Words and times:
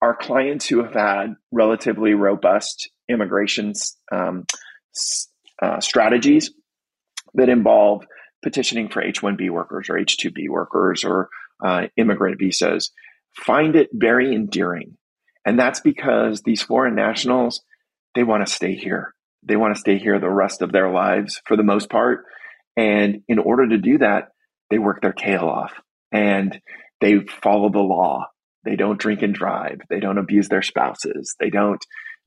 our 0.00 0.14
clients 0.14 0.66
who 0.66 0.82
have 0.82 0.94
had 0.94 1.34
relatively 1.52 2.14
robust 2.14 2.90
immigration 3.08 3.72
um, 4.12 4.46
uh, 5.60 5.80
strategies 5.80 6.52
that 7.34 7.48
involve 7.48 8.04
petitioning 8.42 8.88
for 8.88 9.02
H 9.02 9.20
1B 9.20 9.50
workers 9.50 9.88
or 9.90 9.98
H 9.98 10.16
2B 10.18 10.48
workers 10.48 11.04
or 11.04 11.28
uh, 11.64 11.86
immigrant 11.96 12.38
visas 12.38 12.92
find 13.34 13.76
it 13.76 13.88
very 13.92 14.34
endearing. 14.34 14.96
And 15.44 15.58
that's 15.58 15.80
because 15.80 16.42
these 16.42 16.62
foreign 16.62 16.94
nationals, 16.94 17.62
they 18.14 18.22
want 18.22 18.46
to 18.46 18.52
stay 18.52 18.74
here. 18.74 19.14
They 19.42 19.56
want 19.56 19.74
to 19.74 19.80
stay 19.80 19.98
here 19.98 20.18
the 20.18 20.30
rest 20.30 20.62
of 20.62 20.72
their 20.72 20.90
lives 20.90 21.40
for 21.46 21.56
the 21.56 21.62
most 21.62 21.88
part. 21.88 22.24
And 22.76 23.22
in 23.28 23.38
order 23.38 23.68
to 23.68 23.78
do 23.78 23.98
that, 23.98 24.28
they 24.70 24.78
work 24.78 25.00
their 25.00 25.12
tail 25.12 25.44
off 25.44 25.72
and 26.12 26.60
they 27.00 27.20
follow 27.42 27.70
the 27.70 27.78
law. 27.78 28.26
They 28.64 28.76
don't 28.76 28.98
drink 28.98 29.22
and 29.22 29.34
drive. 29.34 29.80
They 29.88 30.00
don't 30.00 30.18
abuse 30.18 30.48
their 30.48 30.62
spouses. 30.62 31.34
They 31.38 31.50
don't 31.50 31.82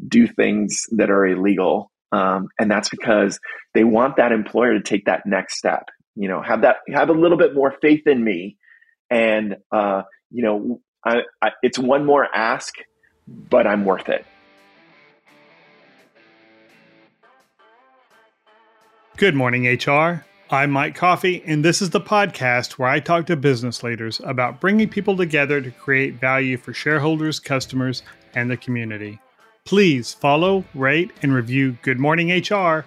do 0.05 0.27
things 0.27 0.83
that 0.91 1.09
are 1.09 1.25
illegal. 1.25 1.91
Um, 2.11 2.47
and 2.59 2.69
that's 2.69 2.89
because 2.89 3.39
they 3.73 3.83
want 3.83 4.17
that 4.17 4.31
employer 4.31 4.73
to 4.73 4.81
take 4.81 5.05
that 5.05 5.25
next 5.25 5.57
step. 5.57 5.89
You 6.15 6.27
know, 6.27 6.41
have 6.41 6.61
that 6.61 6.77
have 6.93 7.09
a 7.09 7.13
little 7.13 7.37
bit 7.37 7.53
more 7.53 7.73
faith 7.81 8.05
in 8.05 8.21
me, 8.21 8.57
and 9.09 9.55
uh, 9.71 10.01
you 10.29 10.43
know, 10.43 10.81
I, 11.05 11.21
I, 11.41 11.51
it's 11.63 11.79
one 11.79 12.05
more 12.05 12.27
ask, 12.33 12.73
but 13.27 13.65
I'm 13.65 13.85
worth 13.85 14.09
it. 14.09 14.25
Good 19.15 19.35
morning, 19.35 19.65
HR. 19.67 20.25
I'm 20.53 20.71
Mike 20.71 20.95
Coffey, 20.95 21.41
and 21.45 21.63
this 21.63 21.81
is 21.81 21.91
the 21.91 22.01
podcast 22.01 22.73
where 22.73 22.89
I 22.89 22.99
talk 22.99 23.25
to 23.27 23.37
business 23.37 23.83
leaders 23.83 24.19
about 24.25 24.59
bringing 24.59 24.89
people 24.89 25.15
together 25.15 25.61
to 25.61 25.71
create 25.71 26.19
value 26.19 26.57
for 26.57 26.73
shareholders, 26.73 27.39
customers, 27.39 28.03
and 28.35 28.51
the 28.51 28.57
community. 28.57 29.17
Please 29.63 30.13
follow, 30.13 30.65
rate, 30.73 31.11
and 31.21 31.33
review 31.33 31.77
Good 31.83 31.99
Morning 31.99 32.29
HR 32.37 32.83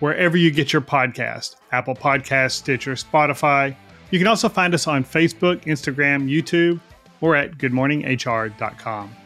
wherever 0.00 0.36
you 0.36 0.50
get 0.50 0.70
your 0.70 0.82
podcast 0.82 1.56
Apple 1.72 1.94
Podcast, 1.94 2.50
Stitcher, 2.50 2.92
Spotify. 2.92 3.74
You 4.10 4.18
can 4.18 4.28
also 4.28 4.50
find 4.50 4.74
us 4.74 4.86
on 4.86 5.02
Facebook, 5.02 5.64
Instagram, 5.64 6.28
YouTube, 6.28 6.78
or 7.22 7.34
at 7.34 7.56
goodmorninghr.com. 7.56 9.16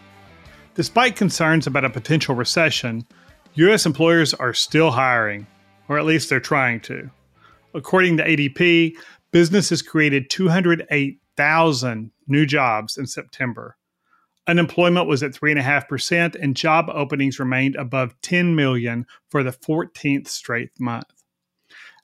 Despite 0.76 1.16
concerns 1.16 1.66
about 1.66 1.84
a 1.84 1.90
potential 1.90 2.36
recession, 2.36 3.04
U.S. 3.54 3.86
employers 3.86 4.34
are 4.34 4.54
still 4.54 4.92
hiring, 4.92 5.48
or 5.88 5.98
at 5.98 6.04
least 6.04 6.28
they're 6.28 6.38
trying 6.38 6.78
to. 6.82 7.10
According 7.74 8.18
to 8.18 8.24
ADP, 8.24 8.94
businesses 9.30 9.82
created 9.82 10.30
208,000 10.30 12.10
new 12.26 12.46
jobs 12.46 12.96
in 12.96 13.06
September. 13.06 13.76
Unemployment 14.46 15.06
was 15.06 15.22
at 15.22 15.32
3.5%, 15.32 16.34
and 16.34 16.56
job 16.56 16.90
openings 16.92 17.38
remained 17.38 17.76
above 17.76 18.20
10 18.22 18.56
million 18.56 19.06
for 19.30 19.42
the 19.42 19.52
14th 19.52 20.28
straight 20.28 20.70
month. 20.80 21.22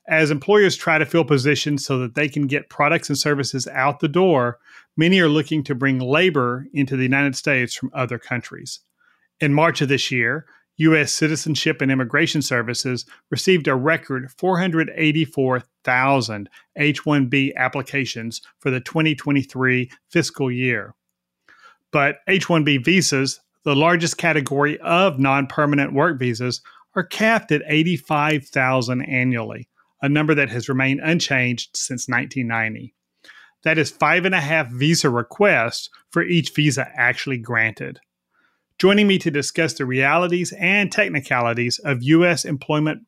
As 0.08 0.30
employers 0.30 0.76
try 0.76 0.96
to 0.96 1.04
fill 1.04 1.24
positions 1.24 1.84
so 1.84 1.98
that 1.98 2.14
they 2.14 2.28
can 2.28 2.46
get 2.46 2.70
products 2.70 3.10
and 3.10 3.18
services 3.18 3.66
out 3.68 4.00
the 4.00 4.08
door, 4.08 4.58
many 4.96 5.20
are 5.20 5.28
looking 5.28 5.62
to 5.64 5.74
bring 5.74 5.98
labor 5.98 6.66
into 6.72 6.96
the 6.96 7.02
United 7.02 7.36
States 7.36 7.74
from 7.74 7.90
other 7.92 8.18
countries. 8.18 8.80
In 9.40 9.52
March 9.52 9.82
of 9.82 9.88
this 9.88 10.10
year, 10.10 10.46
U.S. 10.78 11.12
Citizenship 11.12 11.82
and 11.82 11.92
Immigration 11.92 12.42
Services 12.42 13.06
received 13.30 13.68
a 13.68 13.74
record 13.74 14.30
484,000 14.38 16.48
H 16.76 17.04
1B 17.04 17.54
applications 17.56 18.40
for 18.60 18.70
the 18.70 18.80
2023 18.80 19.90
fiscal 20.08 20.50
year. 20.50 20.94
But 21.90 22.18
H 22.28 22.46
1B 22.46 22.84
visas, 22.84 23.40
the 23.64 23.76
largest 23.76 24.18
category 24.18 24.78
of 24.80 25.18
non 25.18 25.46
permanent 25.46 25.92
work 25.92 26.18
visas, 26.18 26.60
are 26.94 27.02
capped 27.02 27.52
at 27.52 27.62
85,000 27.66 29.02
annually, 29.02 29.68
a 30.00 30.08
number 30.08 30.34
that 30.34 30.48
has 30.50 30.68
remained 30.68 31.00
unchanged 31.02 31.76
since 31.76 32.08
1990. 32.08 32.94
That 33.64 33.78
is 33.78 33.90
five 33.90 34.24
and 34.24 34.34
a 34.34 34.40
half 34.40 34.70
visa 34.70 35.10
requests 35.10 35.90
for 36.10 36.22
each 36.22 36.54
visa 36.54 36.88
actually 36.94 37.38
granted. 37.38 37.98
Joining 38.78 39.08
me 39.08 39.18
to 39.18 39.30
discuss 39.32 39.74
the 39.74 39.84
realities 39.84 40.54
and 40.56 40.92
technicalities 40.92 41.80
of 41.80 42.04
U.S. 42.04 42.44
employment 42.44 43.02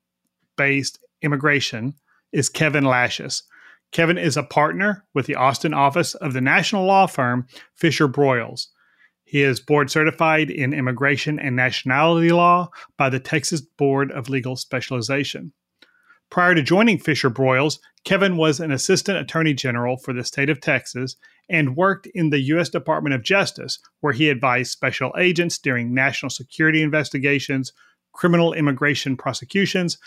based 0.56 0.98
immigration 1.22 1.94
is 2.32 2.48
Kevin 2.48 2.82
Lashus. 2.82 3.44
Kevin 3.92 4.19
is 4.19 4.36
a 4.36 4.42
partner 4.42 5.04
with 5.14 5.26
the 5.26 5.36
Austin 5.36 5.72
office 5.72 6.16
of 6.16 6.32
the 6.32 6.41
national 6.41 6.86
law 6.86 7.06
firm 7.06 7.47
FisherBroyles. 7.80 8.66
He 9.22 9.42
is 9.42 9.60
board 9.60 9.92
certified 9.92 10.50
in 10.50 10.72
immigration 10.72 11.38
and 11.38 11.54
nationality 11.54 12.30
law 12.30 12.70
by 12.98 13.09
the 13.09 13.20
Texas 13.20 13.60
Board 13.60 14.10
of 14.10 14.28
Legal 14.28 14.56
Specialization. 14.56 15.53
Prior 16.30 16.54
to 16.54 16.62
joining 16.62 16.98
FisherBroyles, 16.98 17.80
Kevin 18.04 18.36
was 18.36 18.60
an 18.60 18.70
assistant 18.70 19.18
attorney 19.18 19.52
general 19.52 19.96
for 19.96 20.12
the 20.12 20.22
state 20.22 20.48
of 20.48 20.60
Texas 20.60 21.16
and 21.48 21.76
worked 21.76 22.06
in 22.14 22.30
the 22.30 22.38
U.S. 22.42 22.68
Department 22.68 23.14
of 23.14 23.24
Justice, 23.24 23.80
where 23.98 24.12
he 24.12 24.30
advised 24.30 24.70
special 24.70 25.12
agents 25.18 25.58
during 25.58 25.92
national 25.92 26.30
security 26.30 26.82
investigations, 26.82 27.72
criminal 28.12 28.52
immigration 28.52 29.16
prosecutions, 29.16 29.98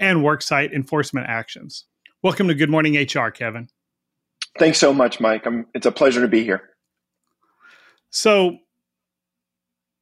and 0.00 0.18
worksite 0.18 0.72
enforcement 0.72 1.28
actions. 1.28 1.84
Welcome 2.24 2.48
to 2.48 2.54
Good 2.56 2.70
Morning 2.70 2.96
HR, 2.96 3.30
Kevin. 3.30 3.68
Thanks 4.58 4.78
so 4.78 4.92
much, 4.92 5.20
Mike. 5.20 5.46
I'm, 5.46 5.66
it's 5.74 5.86
a 5.86 5.92
pleasure 5.92 6.20
to 6.20 6.28
be 6.28 6.42
here. 6.42 6.70
So, 8.10 8.58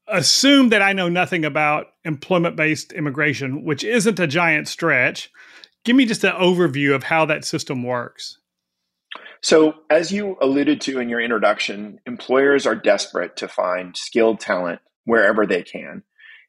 assume 0.08 0.70
that 0.70 0.80
I 0.80 0.94
know 0.94 1.10
nothing 1.10 1.44
about 1.44 1.88
employment 2.04 2.56
based 2.56 2.94
immigration, 2.94 3.62
which 3.62 3.84
isn't 3.84 4.18
a 4.18 4.26
giant 4.26 4.68
stretch. 4.68 5.30
Give 5.86 5.94
me 5.94 6.04
just 6.04 6.24
an 6.24 6.32
overview 6.32 6.96
of 6.96 7.04
how 7.04 7.26
that 7.26 7.44
system 7.44 7.84
works. 7.84 8.38
So, 9.40 9.74
as 9.88 10.10
you 10.10 10.36
alluded 10.42 10.80
to 10.80 10.98
in 10.98 11.08
your 11.08 11.20
introduction, 11.20 12.00
employers 12.06 12.66
are 12.66 12.74
desperate 12.74 13.36
to 13.36 13.46
find 13.46 13.96
skilled 13.96 14.40
talent 14.40 14.80
wherever 15.04 15.46
they 15.46 15.62
can. 15.62 16.02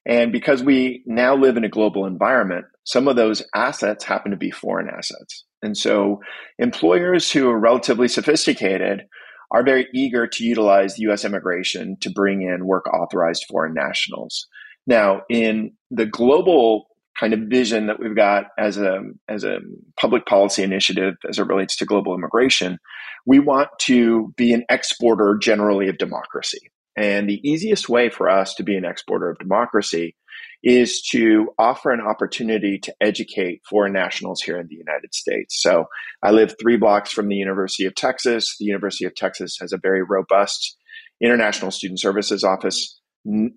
And 0.07 0.31
because 0.31 0.63
we 0.63 1.03
now 1.05 1.35
live 1.35 1.55
in 1.55 1.63
a 1.63 1.69
global 1.69 2.07
environment, 2.07 2.65
some 2.83 3.07
of 3.07 3.15
those 3.15 3.43
assets 3.53 4.03
happen 4.03 4.31
to 4.31 4.37
be 4.37 4.49
foreign 4.49 4.89
assets. 4.89 5.45
And 5.61 5.77
so, 5.77 6.19
employers 6.57 7.31
who 7.31 7.47
are 7.47 7.59
relatively 7.59 8.07
sophisticated 8.07 9.03
are 9.51 9.63
very 9.63 9.87
eager 9.93 10.25
to 10.25 10.43
utilize 10.43 10.97
US 10.97 11.23
immigration 11.23 11.95
to 12.01 12.09
bring 12.09 12.41
in 12.41 12.65
work 12.65 12.87
authorized 12.91 13.45
foreign 13.47 13.75
nationals. 13.75 14.47
Now, 14.87 15.21
in 15.29 15.73
the 15.91 16.07
global 16.07 16.87
kind 17.19 17.33
of 17.33 17.41
vision 17.41 17.87
that 17.87 17.99
we've 17.99 18.15
got 18.15 18.45
as 18.57 18.77
a 18.77 19.01
as 19.27 19.43
a 19.43 19.59
public 19.99 20.25
policy 20.25 20.63
initiative 20.63 21.15
as 21.27 21.39
it 21.39 21.47
relates 21.47 21.75
to 21.77 21.85
global 21.85 22.15
immigration, 22.15 22.77
we 23.25 23.39
want 23.39 23.69
to 23.79 24.33
be 24.37 24.53
an 24.53 24.63
exporter 24.69 25.37
generally 25.41 25.89
of 25.89 25.97
democracy. 25.97 26.71
And 26.95 27.29
the 27.29 27.41
easiest 27.47 27.89
way 27.89 28.09
for 28.09 28.29
us 28.29 28.55
to 28.55 28.63
be 28.63 28.75
an 28.75 28.85
exporter 28.85 29.29
of 29.29 29.37
democracy 29.37 30.15
is 30.63 31.01
to 31.11 31.49
offer 31.59 31.91
an 31.91 32.01
opportunity 32.01 32.79
to 32.79 32.93
educate 32.99 33.61
foreign 33.69 33.93
nationals 33.93 34.41
here 34.41 34.59
in 34.59 34.67
the 34.67 34.75
United 34.75 35.13
States. 35.13 35.61
So 35.61 35.85
I 36.23 36.31
live 36.31 36.55
three 36.59 36.77
blocks 36.77 37.11
from 37.11 37.27
the 37.27 37.35
University 37.35 37.85
of 37.85 37.93
Texas. 37.93 38.55
The 38.59 38.65
University 38.65 39.05
of 39.05 39.15
Texas 39.15 39.57
has 39.61 39.71
a 39.71 39.77
very 39.77 40.03
robust 40.03 40.77
international 41.21 41.71
student 41.71 41.99
services 41.99 42.43
office 42.43 42.99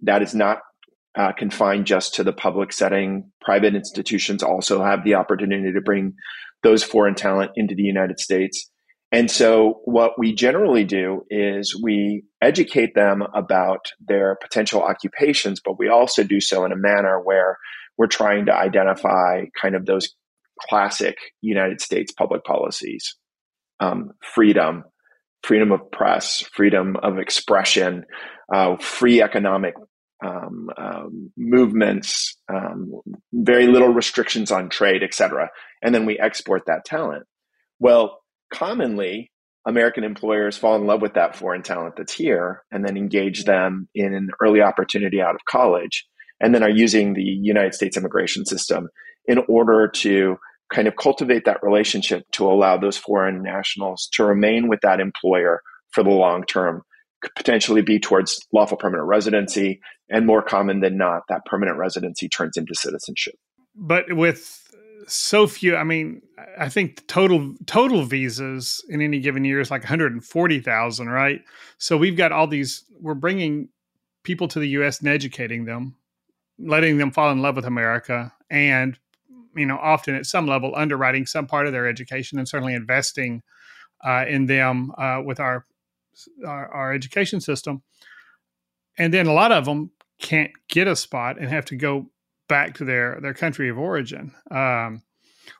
that 0.02 0.22
is 0.22 0.34
not 0.34 0.58
uh, 1.16 1.32
confined 1.32 1.86
just 1.86 2.14
to 2.14 2.24
the 2.24 2.32
public 2.32 2.72
setting. 2.72 3.30
Private 3.40 3.74
institutions 3.74 4.42
also 4.42 4.82
have 4.82 5.04
the 5.04 5.14
opportunity 5.14 5.72
to 5.72 5.80
bring 5.80 6.14
those 6.62 6.82
foreign 6.82 7.14
talent 7.14 7.52
into 7.56 7.74
the 7.74 7.82
United 7.82 8.20
States. 8.20 8.70
And 9.12 9.28
so, 9.28 9.80
what 9.84 10.12
we 10.18 10.34
generally 10.34 10.84
do 10.84 11.22
is 11.30 11.78
we 11.82 12.22
educate 12.40 12.94
them 12.94 13.24
about 13.34 13.86
their 14.06 14.36
potential 14.40 14.82
occupations, 14.82 15.60
but 15.64 15.78
we 15.80 15.88
also 15.88 16.22
do 16.22 16.40
so 16.40 16.64
in 16.64 16.70
a 16.70 16.76
manner 16.76 17.20
where 17.20 17.58
we're 17.98 18.06
trying 18.06 18.46
to 18.46 18.54
identify 18.54 19.46
kind 19.60 19.74
of 19.74 19.84
those 19.84 20.14
classic 20.68 21.16
United 21.40 21.80
States 21.80 22.12
public 22.12 22.44
policies 22.44 23.16
um, 23.80 24.10
freedom, 24.22 24.84
freedom 25.42 25.72
of 25.72 25.90
press, 25.90 26.44
freedom 26.52 26.96
of 27.02 27.18
expression, 27.18 28.04
uh, 28.54 28.76
free 28.76 29.22
economic 29.22 29.74
um, 30.24 30.68
um, 30.76 31.32
movements, 31.36 32.36
um, 32.52 33.00
very 33.32 33.66
little 33.66 33.88
restrictions 33.88 34.50
on 34.50 34.68
trade, 34.68 35.02
etc. 35.02 35.50
And 35.82 35.94
then 35.94 36.06
we 36.06 36.18
export 36.18 36.62
that 36.66 36.84
talent. 36.84 37.24
Well, 37.78 38.20
commonly, 38.52 39.30
American 39.66 40.04
employers 40.04 40.56
fall 40.56 40.76
in 40.76 40.86
love 40.86 41.02
with 41.02 41.14
that 41.14 41.36
foreign 41.36 41.62
talent 41.62 41.96
that's 41.96 42.12
here 42.12 42.62
and 42.70 42.84
then 42.84 42.96
engage 42.96 43.44
them 43.44 43.88
in 43.94 44.14
an 44.14 44.30
early 44.40 44.62
opportunity 44.62 45.20
out 45.20 45.34
of 45.34 45.44
college 45.48 46.06
and 46.40 46.54
then 46.54 46.62
are 46.62 46.70
using 46.70 47.12
the 47.12 47.22
United 47.22 47.74
States 47.74 47.96
immigration 47.96 48.46
system 48.46 48.88
in 49.26 49.38
order 49.48 49.88
to 49.88 50.36
kind 50.72 50.88
of 50.88 50.96
cultivate 50.96 51.44
that 51.44 51.62
relationship 51.62 52.24
to 52.32 52.46
allow 52.46 52.76
those 52.76 52.96
foreign 52.96 53.42
nationals 53.42 54.08
to 54.12 54.24
remain 54.24 54.68
with 54.68 54.80
that 54.82 55.00
employer 55.00 55.60
for 55.90 56.02
the 56.02 56.10
long 56.10 56.44
term 56.44 56.82
could 57.20 57.34
potentially 57.36 57.82
be 57.82 57.98
towards 57.98 58.46
lawful 58.52 58.76
permanent 58.76 59.08
residency, 59.08 59.80
and 60.08 60.26
more 60.26 60.42
common 60.42 60.80
than 60.80 60.96
not, 60.96 61.22
that 61.28 61.44
permanent 61.44 61.78
residency 61.78 62.28
turns 62.28 62.56
into 62.56 62.74
citizenship. 62.74 63.34
But 63.74 64.12
with 64.12 64.68
so 65.06 65.46
few, 65.46 65.76
I 65.76 65.84
mean, 65.84 66.22
I 66.58 66.68
think 66.68 67.06
total 67.06 67.54
total 67.66 68.04
visas 68.04 68.84
in 68.88 69.00
any 69.00 69.20
given 69.20 69.44
year 69.44 69.60
is 69.60 69.70
like 69.70 69.82
140,000, 69.82 71.08
right? 71.08 71.42
So 71.78 71.96
we've 71.96 72.16
got 72.16 72.32
all 72.32 72.46
these. 72.46 72.84
We're 73.00 73.14
bringing 73.14 73.68
people 74.22 74.48
to 74.48 74.58
the 74.58 74.68
U.S. 74.70 75.00
and 75.00 75.08
educating 75.08 75.64
them, 75.64 75.96
letting 76.58 76.98
them 76.98 77.10
fall 77.10 77.30
in 77.30 77.40
love 77.40 77.56
with 77.56 77.64
America, 77.66 78.32
and 78.50 78.98
you 79.56 79.66
know, 79.66 79.78
often 79.78 80.14
at 80.14 80.26
some 80.26 80.46
level 80.46 80.72
underwriting 80.76 81.26
some 81.26 81.46
part 81.46 81.66
of 81.66 81.72
their 81.72 81.88
education 81.88 82.38
and 82.38 82.48
certainly 82.48 82.74
investing 82.74 83.42
uh, 84.04 84.24
in 84.28 84.46
them 84.46 84.92
uh, 84.96 85.20
with 85.24 85.40
our, 85.40 85.66
our, 86.46 86.68
our 86.72 86.92
education 86.92 87.40
system. 87.40 87.82
And 88.98 89.12
then 89.12 89.26
a 89.26 89.32
lot 89.32 89.52
of 89.52 89.64
them 89.64 89.90
can't 90.20 90.50
get 90.68 90.88
a 90.88 90.96
spot 90.96 91.38
and 91.38 91.48
have 91.48 91.64
to 91.66 91.76
go 91.76 92.10
back 92.48 92.74
to 92.74 92.84
their 92.84 93.18
their 93.20 93.34
country 93.34 93.68
of 93.70 93.78
origin. 93.78 94.34
Um, 94.50 95.02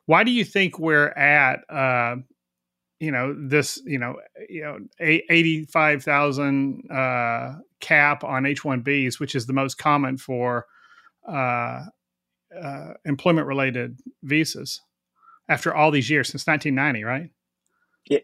why 0.05 0.23
do 0.23 0.31
you 0.31 0.43
think 0.43 0.77
we're 0.77 1.07
at 1.07 1.61
uh, 1.69 2.17
you 2.99 3.11
know 3.11 3.35
this 3.37 3.81
you 3.85 3.97
know 3.97 4.17
you 4.49 4.61
know 4.61 4.77
eighty 4.99 5.65
five 5.65 6.03
thousand 6.03 6.89
uh, 6.91 7.55
cap 7.79 8.23
on 8.23 8.45
H 8.45 8.63
one 8.63 8.83
Bs, 8.83 9.19
which 9.19 9.33
is 9.33 9.47
the 9.47 9.53
most 9.53 9.77
common 9.77 10.17
for 10.17 10.67
uh, 11.27 11.85
uh, 12.59 12.93
employment 13.05 13.47
related 13.47 13.97
visas 14.23 14.81
after 15.49 15.73
all 15.73 15.91
these 15.91 16.09
years 16.09 16.29
since 16.29 16.47
1990, 16.47 17.03
right? 17.03 17.29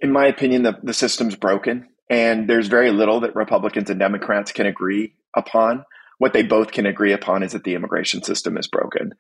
In 0.01 0.12
my 0.12 0.25
opinion, 0.27 0.63
the, 0.63 0.77
the 0.81 0.94
system's 0.94 1.35
broken, 1.35 1.88
and 2.09 2.50
there's 2.50 2.68
very 2.68 2.92
little 2.92 3.19
that 3.21 3.36
Republicans 3.36 3.89
and 3.89 4.00
Democrats 4.00 4.51
can 4.51 4.65
agree 4.65 5.13
upon. 5.36 5.83
What 6.19 6.33
they 6.33 6.44
both 6.44 6.71
can 6.71 6.86
agree 6.86 7.13
upon 7.13 7.44
is 7.44 7.51
that 7.51 7.63
the 7.63 7.75
immigration 7.75 8.24
system 8.24 8.57
is 8.57 8.68
broken. 8.68 9.12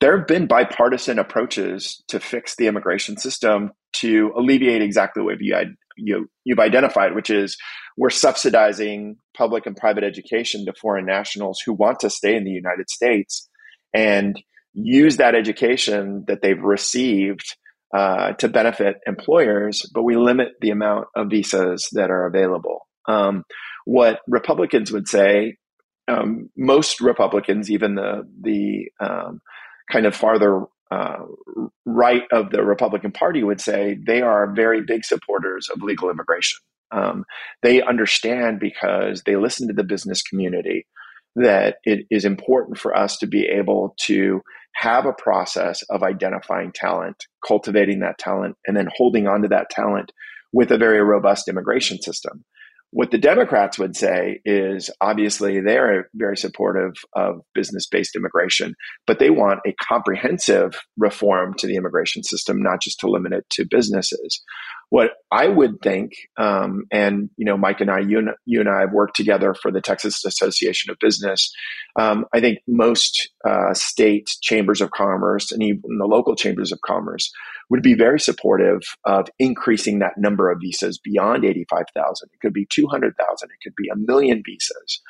There 0.00 0.16
have 0.16 0.26
been 0.26 0.46
bipartisan 0.46 1.18
approaches 1.18 2.02
to 2.08 2.18
fix 2.18 2.56
the 2.56 2.66
immigration 2.66 3.18
system 3.18 3.72
to 3.94 4.32
alleviate 4.36 4.82
exactly 4.82 5.22
what 5.22 5.40
you, 5.40 5.56
you, 5.96 6.30
you've 6.44 6.58
identified, 6.58 7.14
which 7.14 7.28
is 7.30 7.56
we're 7.96 8.10
subsidizing 8.10 9.16
public 9.36 9.66
and 9.66 9.76
private 9.76 10.02
education 10.02 10.64
to 10.64 10.72
foreign 10.72 11.04
nationals 11.04 11.60
who 11.64 11.74
want 11.74 12.00
to 12.00 12.10
stay 12.10 12.34
in 12.34 12.44
the 12.44 12.50
United 12.50 12.88
States. 12.88 13.48
And 13.92 14.42
use 14.72 15.16
that 15.16 15.34
education 15.34 16.24
that 16.28 16.42
they've 16.42 16.62
received 16.62 17.56
uh, 17.94 18.32
to 18.34 18.48
benefit 18.48 18.98
employers, 19.06 19.88
but 19.92 20.02
we 20.02 20.16
limit 20.16 20.48
the 20.60 20.70
amount 20.70 21.08
of 21.16 21.30
visas 21.30 21.88
that 21.92 22.10
are 22.10 22.26
available. 22.26 22.86
Um, 23.08 23.44
what 23.84 24.20
Republicans 24.28 24.92
would 24.92 25.08
say, 25.08 25.56
um, 26.06 26.50
most 26.56 27.00
Republicans, 27.00 27.70
even 27.70 27.94
the 27.94 28.22
the 28.40 28.90
um, 29.00 29.40
kind 29.90 30.06
of 30.06 30.14
farther 30.14 30.64
uh, 30.90 31.24
right 31.84 32.22
of 32.32 32.50
the 32.50 32.64
Republican 32.64 33.12
Party, 33.12 33.42
would 33.42 33.60
say 33.60 33.98
they 34.06 34.22
are 34.22 34.52
very 34.52 34.82
big 34.82 35.04
supporters 35.04 35.68
of 35.72 35.82
legal 35.82 36.10
immigration. 36.10 36.58
Um, 36.92 37.24
they 37.62 37.82
understand 37.82 38.58
because 38.60 39.22
they 39.24 39.36
listen 39.36 39.68
to 39.68 39.74
the 39.74 39.84
business 39.84 40.22
community 40.22 40.86
that 41.36 41.76
it 41.84 42.06
is 42.10 42.24
important 42.24 42.78
for 42.78 42.96
us 42.96 43.16
to 43.18 43.26
be 43.26 43.46
able 43.46 43.94
to 44.00 44.42
have 44.76 45.06
a 45.06 45.12
process 45.12 45.82
of 45.90 46.02
identifying 46.02 46.72
talent, 46.74 47.26
cultivating 47.46 48.00
that 48.00 48.18
talent, 48.18 48.56
and 48.66 48.76
then 48.76 48.88
holding 48.96 49.26
on 49.26 49.42
to 49.42 49.48
that 49.48 49.70
talent 49.70 50.12
with 50.52 50.70
a 50.70 50.78
very 50.78 51.02
robust 51.02 51.48
immigration 51.48 52.00
system. 52.00 52.44
What 52.92 53.12
the 53.12 53.18
Democrats 53.18 53.78
would 53.78 53.94
say 53.94 54.40
is 54.44 54.90
obviously 55.00 55.60
they're 55.60 56.08
very 56.12 56.36
supportive 56.36 56.94
of 57.14 57.42
business 57.54 57.86
based 57.86 58.16
immigration, 58.16 58.74
but 59.06 59.20
they 59.20 59.30
want 59.30 59.60
a 59.64 59.74
comprehensive 59.80 60.80
reform 60.96 61.54
to 61.58 61.68
the 61.68 61.76
immigration 61.76 62.24
system, 62.24 62.60
not 62.60 62.82
just 62.82 62.98
to 63.00 63.08
limit 63.08 63.32
it 63.32 63.48
to 63.50 63.64
businesses. 63.70 64.42
What 64.88 65.12
I 65.30 65.46
would 65.46 65.80
think, 65.82 66.14
um, 66.36 66.82
and 66.90 67.30
you 67.36 67.44
know, 67.44 67.56
Mike 67.56 67.80
and 67.80 67.92
I, 67.92 68.00
you 68.00 68.18
and, 68.18 68.30
you 68.44 68.58
and 68.58 68.68
I 68.68 68.80
have 68.80 68.92
worked 68.92 69.14
together 69.14 69.54
for 69.54 69.70
the 69.70 69.80
Texas 69.80 70.24
Association 70.24 70.90
of 70.90 70.98
Business. 71.00 71.52
Um, 71.98 72.24
I 72.34 72.40
think 72.40 72.58
most 72.66 73.30
uh, 73.48 73.72
state 73.72 74.28
chambers 74.42 74.80
of 74.80 74.90
commerce 74.90 75.52
and 75.52 75.62
even 75.62 75.98
the 75.98 76.06
local 76.06 76.34
chambers 76.34 76.72
of 76.72 76.80
commerce 76.84 77.30
would 77.70 77.82
be 77.82 77.94
very 77.94 78.20
supportive 78.20 78.80
of 79.04 79.28
increasing 79.38 80.00
that 80.00 80.18
number 80.18 80.50
of 80.50 80.58
visas 80.60 80.98
beyond 80.98 81.44
85,000. 81.44 82.28
It 82.32 82.40
could 82.40 82.52
be 82.52 82.66
200,000. 82.68 83.14
It 83.48 83.62
could 83.62 83.74
be 83.76 83.88
a 83.88 83.96
million 83.96 84.42
visas. 84.44 85.00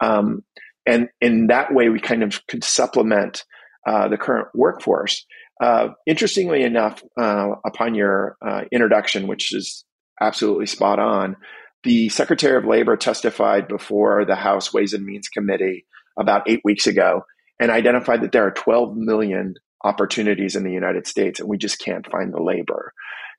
Um, 0.00 0.42
and 0.86 1.08
in 1.20 1.48
that 1.48 1.74
way, 1.74 1.88
we 1.88 1.98
kind 1.98 2.22
of 2.22 2.46
could 2.46 2.62
supplement 2.62 3.44
uh, 3.86 4.08
the 4.08 4.16
current 4.16 4.48
workforce. 4.54 5.26
Uh, 5.60 5.88
interestingly 6.06 6.62
enough, 6.62 7.02
uh, 7.20 7.48
upon 7.66 7.94
your 7.94 8.36
uh, 8.46 8.62
introduction, 8.72 9.26
which 9.26 9.54
is 9.54 9.84
absolutely 10.20 10.66
spot 10.66 10.98
on, 10.98 11.36
the 11.82 12.08
Secretary 12.08 12.56
of 12.56 12.64
Labor 12.64 12.96
testified 12.96 13.68
before 13.68 14.24
the 14.24 14.36
House 14.36 14.72
Ways 14.72 14.94
and 14.94 15.04
Means 15.04 15.28
Committee 15.28 15.86
about 16.18 16.48
eight 16.48 16.60
weeks 16.64 16.86
ago 16.86 17.22
and 17.60 17.70
identified 17.70 18.22
that 18.22 18.32
there 18.32 18.46
are 18.46 18.52
12 18.52 18.96
million 18.96 19.54
opportunities 19.84 20.56
in 20.56 20.64
the 20.64 20.72
United 20.72 21.06
States 21.06 21.40
and 21.40 21.48
we 21.48 21.58
just 21.58 21.78
can't 21.78 22.10
find 22.10 22.32
the 22.32 22.42
labor. 22.42 22.92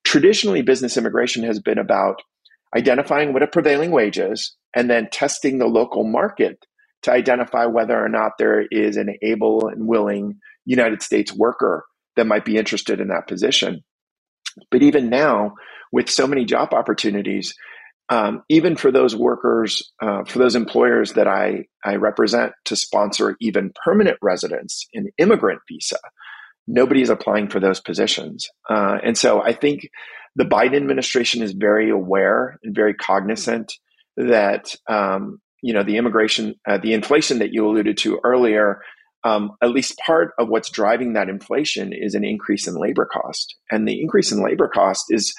Traditionally, 0.03 0.61
business 0.61 0.97
immigration 0.97 1.43
has 1.43 1.59
been 1.59 1.79
about 1.79 2.21
identifying 2.75 3.33
what 3.33 3.43
a 3.43 3.47
prevailing 3.47 3.91
wage 3.91 4.19
is 4.19 4.55
and 4.75 4.89
then 4.89 5.09
testing 5.11 5.57
the 5.57 5.67
local 5.67 6.03
market 6.03 6.65
to 7.03 7.11
identify 7.11 7.65
whether 7.65 7.97
or 7.97 8.09
not 8.09 8.33
there 8.37 8.65
is 8.71 8.97
an 8.97 9.15
able 9.21 9.67
and 9.67 9.87
willing 9.87 10.39
United 10.65 11.01
States 11.01 11.33
worker 11.33 11.85
that 12.15 12.27
might 12.27 12.45
be 12.45 12.57
interested 12.57 12.99
in 12.99 13.09
that 13.09 13.27
position. 13.27 13.83
But 14.71 14.81
even 14.81 15.09
now, 15.09 15.53
with 15.91 16.09
so 16.09 16.27
many 16.27 16.45
job 16.45 16.73
opportunities, 16.73 17.53
um, 18.09 18.43
even 18.49 18.75
for 18.75 18.91
those 18.91 19.15
workers, 19.15 19.91
uh, 20.01 20.23
for 20.25 20.39
those 20.39 20.55
employers 20.55 21.13
that 21.13 21.27
I, 21.27 21.65
I 21.83 21.95
represent 21.95 22.53
to 22.65 22.75
sponsor 22.75 23.35
even 23.39 23.71
permanent 23.83 24.17
residents 24.21 24.87
in 24.93 25.09
immigrant 25.17 25.61
visa, 25.67 25.97
nobody 26.67 27.01
is 27.01 27.09
applying 27.09 27.49
for 27.49 27.59
those 27.59 27.79
positions. 27.79 28.47
Uh, 28.69 28.97
and 29.03 29.17
so 29.17 29.41
I 29.41 29.53
think 29.53 29.89
the 30.35 30.45
Biden 30.45 30.75
administration 30.75 31.41
is 31.41 31.53
very 31.53 31.89
aware 31.89 32.59
and 32.63 32.75
very 32.75 32.93
cognizant 32.93 33.73
that 34.17 34.75
um, 34.89 35.39
you 35.61 35.73
know 35.73 35.83
the 35.83 35.97
immigration, 35.97 36.55
uh, 36.67 36.77
the 36.77 36.93
inflation 36.93 37.39
that 37.39 37.53
you 37.53 37.67
alluded 37.67 37.97
to 37.99 38.19
earlier 38.23 38.81
um, 39.25 39.57
at 39.61 39.71
least 39.71 39.97
part 40.05 40.33
of 40.37 40.49
what's 40.49 40.69
driving 40.69 41.13
that 41.13 41.29
inflation 41.29 41.91
is 41.93 42.13
an 42.13 42.23
increase 42.23 42.67
in 42.67 42.75
labor 42.75 43.09
cost. 43.11 43.55
And 43.71 43.87
the 43.87 43.99
increase 43.99 44.31
in 44.31 44.41
labor 44.41 44.67
cost 44.67 45.05
is, 45.09 45.33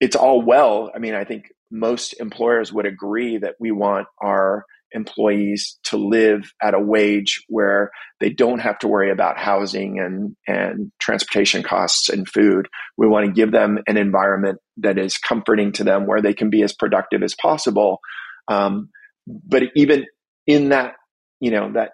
it's 0.00 0.16
all 0.16 0.42
well. 0.42 0.90
I 0.92 0.98
mean, 0.98 1.14
I 1.14 1.24
think 1.24 1.44
most 1.70 2.14
employers 2.20 2.72
would 2.72 2.84
agree 2.84 3.38
that 3.38 3.54
we 3.60 3.70
want 3.70 4.08
our 4.20 4.64
employees 4.94 5.78
to 5.84 5.96
live 5.96 6.52
at 6.62 6.74
a 6.74 6.80
wage 6.80 7.42
where 7.48 7.90
they 8.20 8.30
don't 8.30 8.60
have 8.60 8.78
to 8.80 8.88
worry 8.88 9.10
about 9.10 9.38
housing 9.38 9.98
and, 9.98 10.36
and 10.46 10.92
transportation 11.00 11.62
costs 11.62 12.08
and 12.08 12.28
food. 12.28 12.68
We 12.96 13.08
want 13.08 13.26
to 13.26 13.32
give 13.32 13.52
them 13.52 13.78
an 13.86 13.96
environment 13.96 14.58
that 14.78 14.98
is 14.98 15.18
comforting 15.18 15.72
to 15.72 15.84
them 15.84 16.06
where 16.06 16.22
they 16.22 16.34
can 16.34 16.50
be 16.50 16.62
as 16.62 16.72
productive 16.72 17.22
as 17.22 17.34
possible. 17.34 18.00
Um, 18.48 18.90
but 19.26 19.64
even 19.74 20.06
in 20.46 20.70
that, 20.70 20.94
you 21.40 21.50
know, 21.50 21.72
that, 21.72 21.92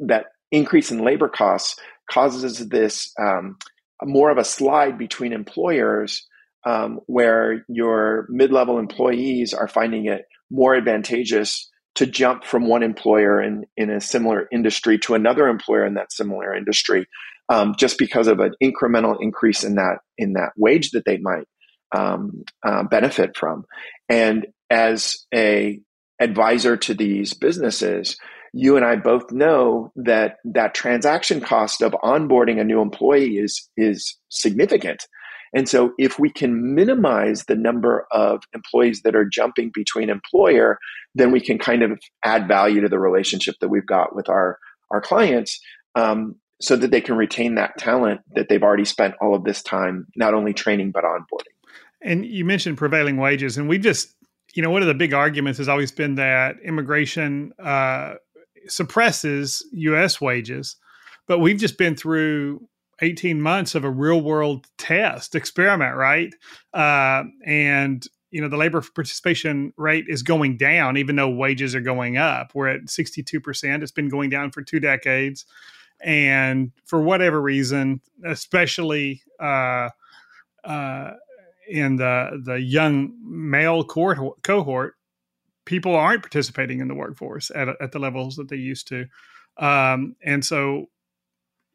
that 0.00 0.26
increase 0.50 0.90
in 0.90 1.04
labor 1.04 1.28
costs 1.28 1.78
causes 2.10 2.68
this 2.68 3.12
um, 3.20 3.56
more 4.02 4.30
of 4.30 4.38
a 4.38 4.44
slide 4.44 4.98
between 4.98 5.32
employers 5.32 6.26
um, 6.66 7.00
where 7.06 7.64
your 7.68 8.26
mid-level 8.28 8.78
employees 8.78 9.54
are 9.54 9.68
finding 9.68 10.06
it 10.06 10.22
more 10.50 10.74
advantageous 10.74 11.69
to 11.96 12.06
jump 12.06 12.44
from 12.44 12.68
one 12.68 12.82
employer 12.82 13.42
in, 13.42 13.64
in 13.76 13.90
a 13.90 14.00
similar 14.00 14.48
industry 14.52 14.98
to 14.98 15.14
another 15.14 15.48
employer 15.48 15.84
in 15.84 15.94
that 15.94 16.12
similar 16.12 16.54
industry 16.54 17.06
um, 17.48 17.74
just 17.76 17.98
because 17.98 18.28
of 18.28 18.38
an 18.38 18.52
incremental 18.62 19.16
increase 19.20 19.64
in 19.64 19.74
that 19.74 19.98
in 20.16 20.34
that 20.34 20.52
wage 20.56 20.90
that 20.90 21.04
they 21.04 21.18
might 21.18 21.46
um, 21.92 22.44
uh, 22.64 22.84
benefit 22.84 23.36
from 23.36 23.64
and 24.08 24.46
as 24.70 25.26
a 25.34 25.80
advisor 26.20 26.76
to 26.76 26.94
these 26.94 27.34
businesses 27.34 28.16
you 28.52 28.76
and 28.76 28.84
I 28.84 28.96
both 28.96 29.30
know 29.30 29.92
that 29.96 30.36
that 30.44 30.74
transaction 30.74 31.40
cost 31.40 31.82
of 31.82 31.92
onboarding 31.92 32.60
a 32.60 32.64
new 32.64 32.80
employee 32.80 33.38
is 33.38 33.68
is 33.76 34.16
significant. 34.28 35.06
And 35.52 35.68
so 35.68 35.92
if 35.98 36.18
we 36.18 36.30
can 36.30 36.74
minimize 36.74 37.44
the 37.44 37.56
number 37.56 38.06
of 38.12 38.42
employees 38.54 39.02
that 39.02 39.16
are 39.16 39.24
jumping 39.24 39.70
between 39.74 40.08
employer, 40.08 40.78
then 41.14 41.32
we 41.32 41.40
can 41.40 41.58
kind 41.58 41.82
of 41.82 41.98
add 42.24 42.46
value 42.46 42.80
to 42.80 42.88
the 42.88 43.00
relationship 43.00 43.56
that 43.60 43.68
we've 43.68 43.86
got 43.86 44.14
with 44.14 44.28
our 44.28 44.58
our 44.90 45.00
clients 45.00 45.60
um, 45.94 46.34
so 46.60 46.76
that 46.76 46.90
they 46.90 47.00
can 47.00 47.16
retain 47.16 47.54
that 47.54 47.78
talent 47.78 48.20
that 48.34 48.48
they've 48.48 48.62
already 48.62 48.84
spent 48.84 49.14
all 49.20 49.34
of 49.34 49.44
this 49.44 49.62
time 49.62 50.06
not 50.16 50.34
only 50.34 50.52
training 50.52 50.90
but 50.90 51.04
onboarding. 51.04 51.54
And 52.02 52.24
you 52.24 52.44
mentioned 52.44 52.78
prevailing 52.78 53.18
wages, 53.18 53.58
and 53.58 53.68
we 53.68 53.78
just 53.78 54.14
you 54.54 54.62
know, 54.62 54.70
one 54.70 54.82
of 54.82 54.88
the 54.88 54.94
big 54.94 55.12
arguments 55.12 55.58
has 55.58 55.68
always 55.68 55.92
been 55.92 56.16
that 56.16 56.56
immigration 56.64 57.52
uh, 57.62 58.14
suppresses 58.66 59.64
U.S. 59.72 60.20
wages, 60.20 60.76
but 61.26 61.38
we've 61.38 61.58
just 61.58 61.78
been 61.78 61.94
through 61.94 62.66
18 63.00 63.40
months 63.40 63.74
of 63.74 63.84
a 63.84 63.90
real 63.90 64.20
world 64.20 64.66
test 64.78 65.34
experiment, 65.34 65.96
right? 65.96 66.34
Uh, 66.72 67.24
and 67.44 68.06
you 68.30 68.40
know 68.40 68.48
the 68.48 68.56
labor 68.56 68.82
participation 68.94 69.72
rate 69.76 70.04
is 70.08 70.22
going 70.22 70.56
down 70.56 70.96
even 70.96 71.16
though 71.16 71.28
wages 71.28 71.74
are 71.74 71.80
going 71.80 72.16
up. 72.16 72.52
We're 72.54 72.68
at 72.68 72.84
62% 72.84 73.82
it's 73.82 73.90
been 73.90 74.08
going 74.08 74.30
down 74.30 74.52
for 74.52 74.62
two 74.62 74.80
decades. 74.80 75.44
And 76.02 76.72
for 76.86 77.02
whatever 77.02 77.40
reason 77.40 78.00
especially 78.24 79.22
uh, 79.40 79.90
uh, 80.64 81.12
in 81.68 81.96
the 81.96 82.40
the 82.44 82.60
young 82.60 83.12
male 83.22 83.84
cohort, 83.84 84.42
cohort 84.42 84.94
people 85.64 85.94
aren't 85.94 86.22
participating 86.22 86.80
in 86.80 86.88
the 86.88 86.94
workforce 86.94 87.50
at, 87.54 87.68
at 87.80 87.92
the 87.92 87.98
levels 87.98 88.36
that 88.36 88.48
they 88.48 88.56
used 88.56 88.88
to. 88.88 89.06
Um, 89.56 90.16
and 90.24 90.44
so 90.44 90.86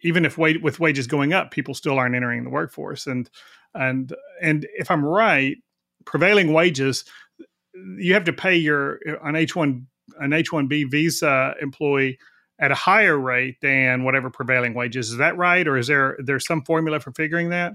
even 0.02 0.26
if 0.26 0.38
with 0.38 0.80
wages 0.80 1.08
going 1.08 1.34
up 1.34 1.52
people 1.52 1.74
still 1.74 1.98
aren't 1.98 2.16
entering 2.16 2.44
the 2.44 2.50
workforce. 2.50 3.08
And 3.08 3.30
and 3.74 4.14
and 4.42 4.66
if 4.78 4.90
i'm 4.90 5.04
right 5.04 5.58
prevailing 6.06 6.54
wages 6.54 7.04
you 7.98 8.14
have 8.14 8.24
to 8.24 8.32
pay 8.32 8.56
your 8.56 8.94
an 9.24 9.36
h1 9.36 9.86
an 10.20 10.32
h1b 10.32 10.90
visa 10.90 11.56
employee 11.62 12.18
at 12.60 12.72
a 12.72 12.76
higher 12.76 13.18
rate 13.18 13.58
than 13.62 14.04
whatever 14.04 14.30
prevailing 14.30 14.74
wages. 14.74 15.12
Is 15.12 15.18
that 15.18 15.38
right? 15.38 15.68
Or 15.68 15.78
is 15.78 15.88
there 15.88 16.18
there's 16.20 16.46
some 16.46 16.62
formula 16.64 17.00
for 17.00 17.12
figuring 17.12 17.50
that? 17.50 17.74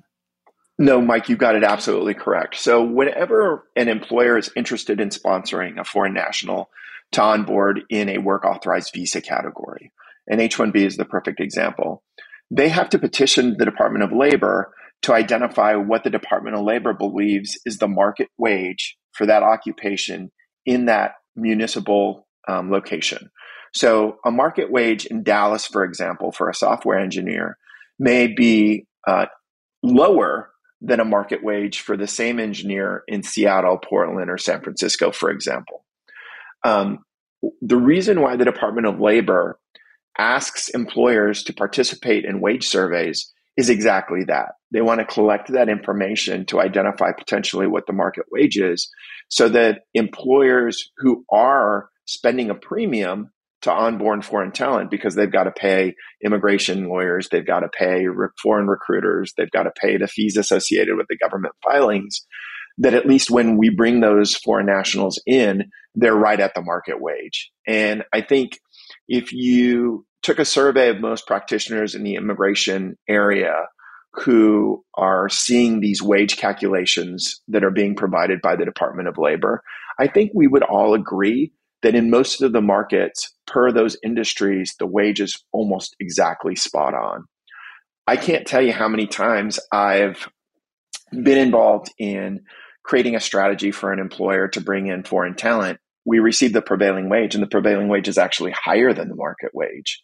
No, 0.79 1.01
Mike, 1.03 1.29
you 1.29 1.37
got 1.37 1.57
it 1.57 1.65
absolutely 1.65 2.15
correct. 2.15 2.57
So, 2.57 2.83
whenever 2.83 3.67
an 3.77 3.89
employer 3.89 4.39
is 4.39 4.51
interested 4.57 4.99
in 5.01 5.11
sponsoring 5.11 5.79
a 5.79 5.85
foreign 5.85 6.15
national 6.15 6.71
to 7.13 7.23
onboard 7.23 7.83
in 7.91 8.09
a 8.09 8.19
work 8.19 8.45
authorized 8.45 8.93
visa 8.95 9.21
category, 9.21 9.93
and 10.29 10.41
H 10.41 10.57
1B 10.57 10.77
is 10.77 10.97
the 10.97 11.05
perfect 11.05 11.41
example, 11.41 12.03
they 12.51 12.69
have 12.69 12.89
to 12.91 12.99
petition 12.99 13.57
the 13.59 13.65
Department 13.65 14.05
of 14.05 14.13
Labor 14.13 14.73
to 15.03 15.15
identify 15.15 15.75
what 15.75 16.05
the 16.05 16.11
Department 16.11 16.57
of 16.57 16.65
Labor 16.65 16.93
believes 16.93 17.59
is 17.65 17.79
the 17.79 17.89
market 17.89 18.29
wage 18.39 18.97
for 19.13 19.27
that 19.27 19.43
occupation 19.43 20.31
in 20.67 20.87
that 20.87 21.13
municipal 21.37 22.27
um, 22.49 22.71
location. 22.71 23.31
So, 23.73 24.19
a 24.25 24.31
market 24.31 24.71
wage 24.71 25.07
in 25.07 25.23
Dallas, 25.23 25.67
for 25.67 25.85
example, 25.85 26.33
for 26.33 26.49
a 26.49 26.55
software 26.55 26.99
engineer 26.99 27.57
may 27.99 28.27
be 28.27 28.87
uh, 29.07 29.27
lower 29.83 30.51
than 30.81 30.99
a 30.99 31.05
market 31.05 31.45
wage 31.45 31.81
for 31.81 31.97
the 31.97 32.07
same 32.07 32.41
engineer 32.41 33.05
in 33.07 33.23
Seattle, 33.23 33.79
Portland, 33.79 34.31
or 34.31 34.39
San 34.39 34.61
Francisco, 34.61 35.13
for 35.13 35.31
example. 35.31 35.85
Um, 36.65 37.05
the 37.63 37.77
reason 37.77 38.21
why 38.21 38.37
the 38.37 38.45
Department 38.45 38.87
of 38.87 38.99
Labor 38.99 39.59
asks 40.19 40.69
employers 40.69 41.43
to 41.45 41.53
participate 41.53 42.25
in 42.25 42.41
wage 42.41 42.67
surveys 42.67 43.33
is 43.57 43.71
exactly 43.71 44.25
that. 44.25 44.53
They 44.73 44.81
want 44.81 45.01
to 45.01 45.07
collect 45.07 45.53
that 45.53 45.69
information 45.69 46.47
to 46.47 46.61
identify 46.61 47.13
potentially 47.13 47.67
what 47.67 47.87
the 47.87 47.93
market 47.93 48.27
wage 48.31 48.57
is 48.57 48.89
so 49.29 49.49
that 49.49 49.83
employers 49.95 50.91
who 50.99 51.25
are 51.31 51.89
spending 52.07 52.51
a 52.51 52.55
premium 52.55 53.31
to 53.63 53.73
onboard 53.73 54.25
foreign 54.25 54.53
talent 54.53 54.91
because 54.91 55.15
they've 55.15 55.31
got 55.31 55.45
to 55.45 55.51
pay 55.51 55.95
immigration 56.25 56.89
lawyers, 56.89 57.29
they've 57.29 57.47
got 57.47 57.61
to 57.61 57.69
pay 57.69 58.07
re- 58.07 58.29
foreign 58.43 58.67
recruiters, 58.67 59.33
they've 59.37 59.51
got 59.51 59.65
to 59.65 59.73
pay 59.81 59.97
the 59.97 60.09
fees 60.09 60.37
associated 60.37 60.97
with 60.97 61.07
the 61.09 61.19
government 61.19 61.55
filings. 61.63 62.27
That 62.79 62.95
at 62.95 63.07
least 63.07 63.31
when 63.31 63.59
we 63.59 63.69
bring 63.69 64.01
those 64.01 64.35
foreign 64.35 64.65
nationals 64.65 65.21
in, 65.27 65.65
they're 65.95 66.15
right 66.15 66.41
at 66.41 66.55
the 66.55 66.63
market 66.63 67.01
wage. 67.01 67.51
And 67.67 68.05
I 68.13 68.23
think 68.23 68.59
if 69.11 69.33
you 69.33 70.07
took 70.23 70.39
a 70.39 70.45
survey 70.45 70.89
of 70.89 71.01
most 71.01 71.27
practitioners 71.27 71.97
in 71.97 72.05
the 72.05 72.15
immigration 72.15 72.97
area 73.09 73.67
who 74.13 74.85
are 74.95 75.29
seeing 75.29 75.81
these 75.81 76.01
wage 76.01 76.37
calculations 76.37 77.41
that 77.49 77.65
are 77.65 77.73
being 77.73 77.97
provided 77.97 78.41
by 78.41 78.55
the 78.55 78.65
Department 78.65 79.09
of 79.09 79.19
Labor, 79.19 79.63
I 79.99 80.07
think 80.07 80.31
we 80.33 80.47
would 80.47 80.63
all 80.63 80.95
agree 80.95 81.53
that 81.83 81.97
in 81.97 82.11
most 82.11 82.41
of 82.41 82.53
the 82.53 82.61
markets 82.61 83.35
per 83.47 83.73
those 83.73 83.97
industries, 84.05 84.77
the 84.79 84.87
wage 84.87 85.21
is 85.21 85.43
almost 85.53 85.97
exactly 85.99 86.55
spot 86.55 86.95
on. 86.95 87.25
I 88.07 88.17
can't 88.17 88.47
tell 88.47 88.63
you 88.63 88.73
how 88.73 88.89
many 88.89 89.09
times 89.09 89.59
I've 89.73 90.29
been 91.11 91.39
involved 91.39 91.93
in 91.99 92.41
creating 92.85 93.17
a 93.17 93.21
strategy 93.21 93.73
for 93.73 93.93
an 93.93 93.99
employer 93.99 94.49
to 94.49 94.61
bring 94.61 94.87
in 94.87 95.03
foreign 95.03 95.35
talent. 95.35 95.81
We 96.05 96.19
receive 96.19 96.53
the 96.53 96.63
prevailing 96.63 97.09
wage, 97.09 97.35
and 97.35 97.43
the 97.43 97.49
prevailing 97.49 97.89
wage 97.89 98.09
is 98.09 98.19
actually 98.19 98.53
higher 98.53 98.93
than 98.93 99.09
the 99.09 99.15
market 99.15 99.51
wage. 99.55 100.01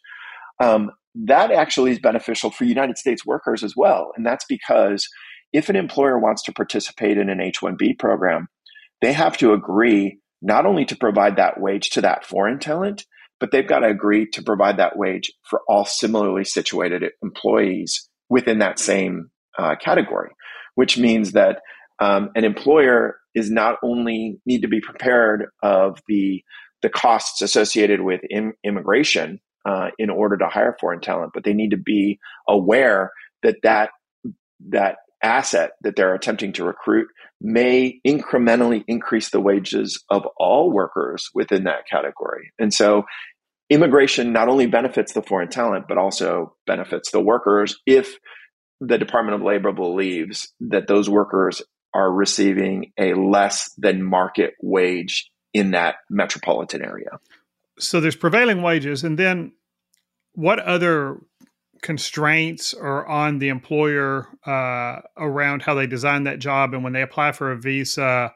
Um, 0.59 0.91
that 1.25 1.51
actually 1.51 1.91
is 1.91 1.99
beneficial 1.99 2.51
for 2.51 2.63
United 2.65 2.97
States 2.97 3.25
workers 3.25 3.63
as 3.63 3.75
well. 3.75 4.11
And 4.15 4.25
that's 4.25 4.45
because 4.45 5.07
if 5.53 5.69
an 5.69 5.75
employer 5.75 6.19
wants 6.19 6.43
to 6.43 6.53
participate 6.53 7.17
in 7.17 7.29
an 7.29 7.41
H 7.41 7.61
1B 7.61 7.97
program, 7.97 8.47
they 9.01 9.13
have 9.13 9.37
to 9.37 9.53
agree 9.53 10.19
not 10.41 10.65
only 10.65 10.85
to 10.85 10.95
provide 10.95 11.37
that 11.37 11.59
wage 11.59 11.89
to 11.91 12.01
that 12.01 12.25
foreign 12.25 12.59
talent, 12.59 13.05
but 13.39 13.51
they've 13.51 13.67
got 13.67 13.79
to 13.79 13.87
agree 13.87 14.27
to 14.31 14.43
provide 14.43 14.77
that 14.77 14.97
wage 14.97 15.31
for 15.43 15.61
all 15.67 15.85
similarly 15.85 16.43
situated 16.43 17.03
employees 17.23 18.07
within 18.29 18.59
that 18.59 18.79
same 18.79 19.29
uh, 19.57 19.75
category, 19.75 20.31
which 20.75 20.97
means 20.97 21.31
that 21.31 21.61
um, 21.99 22.29
an 22.35 22.43
employer 22.43 23.17
is 23.37 23.51
not 23.51 23.77
only 23.83 24.39
need 24.45 24.63
to 24.63 24.67
be 24.67 24.81
prepared 24.81 25.45
of 25.61 25.99
the 26.07 26.43
the 26.81 26.89
costs 26.89 27.41
associated 27.41 28.01
with 28.01 28.21
Im- 28.29 28.53
immigration 28.63 29.39
uh, 29.65 29.89
in 29.97 30.09
order 30.09 30.37
to 30.37 30.47
hire 30.47 30.75
foreign 30.79 31.01
talent, 31.01 31.31
but 31.33 31.43
they 31.43 31.53
need 31.53 31.71
to 31.71 31.77
be 31.77 32.19
aware 32.47 33.11
that 33.43 33.57
that 33.63 33.89
that 34.69 34.97
asset 35.23 35.71
that 35.81 35.95
they're 35.95 36.13
attempting 36.13 36.53
to 36.53 36.63
recruit 36.63 37.07
may 37.41 37.99
incrementally 38.05 38.83
increase 38.87 39.29
the 39.29 39.41
wages 39.41 40.03
of 40.09 40.27
all 40.37 40.71
workers 40.71 41.29
within 41.33 41.63
that 41.63 41.87
category. 41.89 42.51
And 42.59 42.73
so 42.73 43.03
immigration 43.69 44.33
not 44.33 44.47
only 44.47 44.67
benefits 44.67 45.13
the 45.13 45.21
foreign 45.21 45.49
talent, 45.49 45.85
but 45.87 45.97
also 45.97 46.55
benefits 46.65 47.11
the 47.11 47.21
workers 47.21 47.77
if 47.85 48.17
the 48.79 48.97
Department 48.97 49.35
of 49.35 49.41
Labor 49.45 49.71
believes 49.71 50.53
that 50.59 50.87
those 50.87 51.09
workers 51.09 51.61
are 51.97 52.11
receiving 52.11 52.93
a 52.99 53.15
less 53.15 53.73
than 53.75 54.03
market 54.03 54.53
wage 54.61 55.31
in 55.51 55.71
that 55.71 55.95
metropolitan 56.11 56.83
area. 56.83 57.19
So 57.79 57.99
there's 57.99 58.15
prevailing 58.15 58.61
wages. 58.61 59.03
And 59.03 59.17
then 59.17 59.53
what 60.33 60.59
other 60.59 61.17
constraints 61.81 62.75
are 62.75 63.07
on 63.07 63.39
the 63.39 63.49
employer 63.49 64.27
uh, 64.45 65.01
around 65.17 65.63
how 65.63 65.73
they 65.73 65.87
design 65.87 66.25
that 66.25 66.37
job 66.37 66.75
and 66.75 66.83
when 66.83 66.93
they 66.93 67.01
apply 67.01 67.31
for 67.31 67.51
a 67.51 67.57
visa 67.57 68.31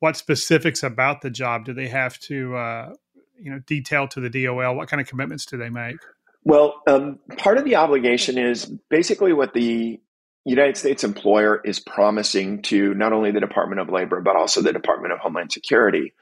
what 0.00 0.16
specifics 0.16 0.82
about 0.82 1.20
the 1.22 1.30
job 1.30 1.64
do 1.64 1.74
they 1.74 1.88
have 1.88 2.18
to 2.18 2.56
uh, 2.56 2.94
you 3.38 3.50
know 3.50 3.58
detail 3.66 4.08
to 4.08 4.20
the 4.20 4.30
dol 4.30 4.74
what 4.74 4.88
kind 4.88 5.00
of 5.02 5.06
commitments 5.06 5.44
do 5.44 5.58
they 5.58 5.68
make 5.68 5.96
well 6.44 6.80
um, 6.86 7.18
part 7.36 7.58
of 7.58 7.64
the 7.64 7.76
obligation 7.76 8.38
is 8.38 8.64
basically 8.88 9.34
what 9.34 9.52
the 9.52 10.00
united 10.48 10.76
states 10.76 11.04
employer 11.04 11.60
is 11.64 11.80
promising 11.80 12.62
to 12.62 12.94
not 12.94 13.12
only 13.12 13.30
the 13.30 13.40
department 13.40 13.80
of 13.80 13.88
labor 13.88 14.20
but 14.20 14.36
also 14.36 14.60
the 14.60 14.72
department 14.72 15.12
of 15.12 15.18
homeland 15.18 15.52
security 15.52 16.12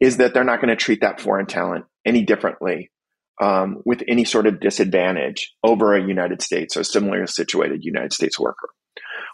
is 0.00 0.16
that 0.16 0.34
they're 0.34 0.44
not 0.44 0.60
going 0.60 0.68
to 0.68 0.76
treat 0.76 1.00
that 1.00 1.20
foreign 1.20 1.46
talent 1.46 1.84
any 2.04 2.24
differently 2.24 2.90
um, 3.40 3.82
with 3.84 4.02
any 4.08 4.24
sort 4.24 4.46
of 4.46 4.60
disadvantage 4.60 5.52
over 5.64 5.94
a 5.94 6.06
United 6.06 6.42
States 6.42 6.76
or 6.76 6.84
similarly 6.84 7.26
situated 7.26 7.84
United 7.84 8.12
States 8.12 8.38
worker. 8.38 8.68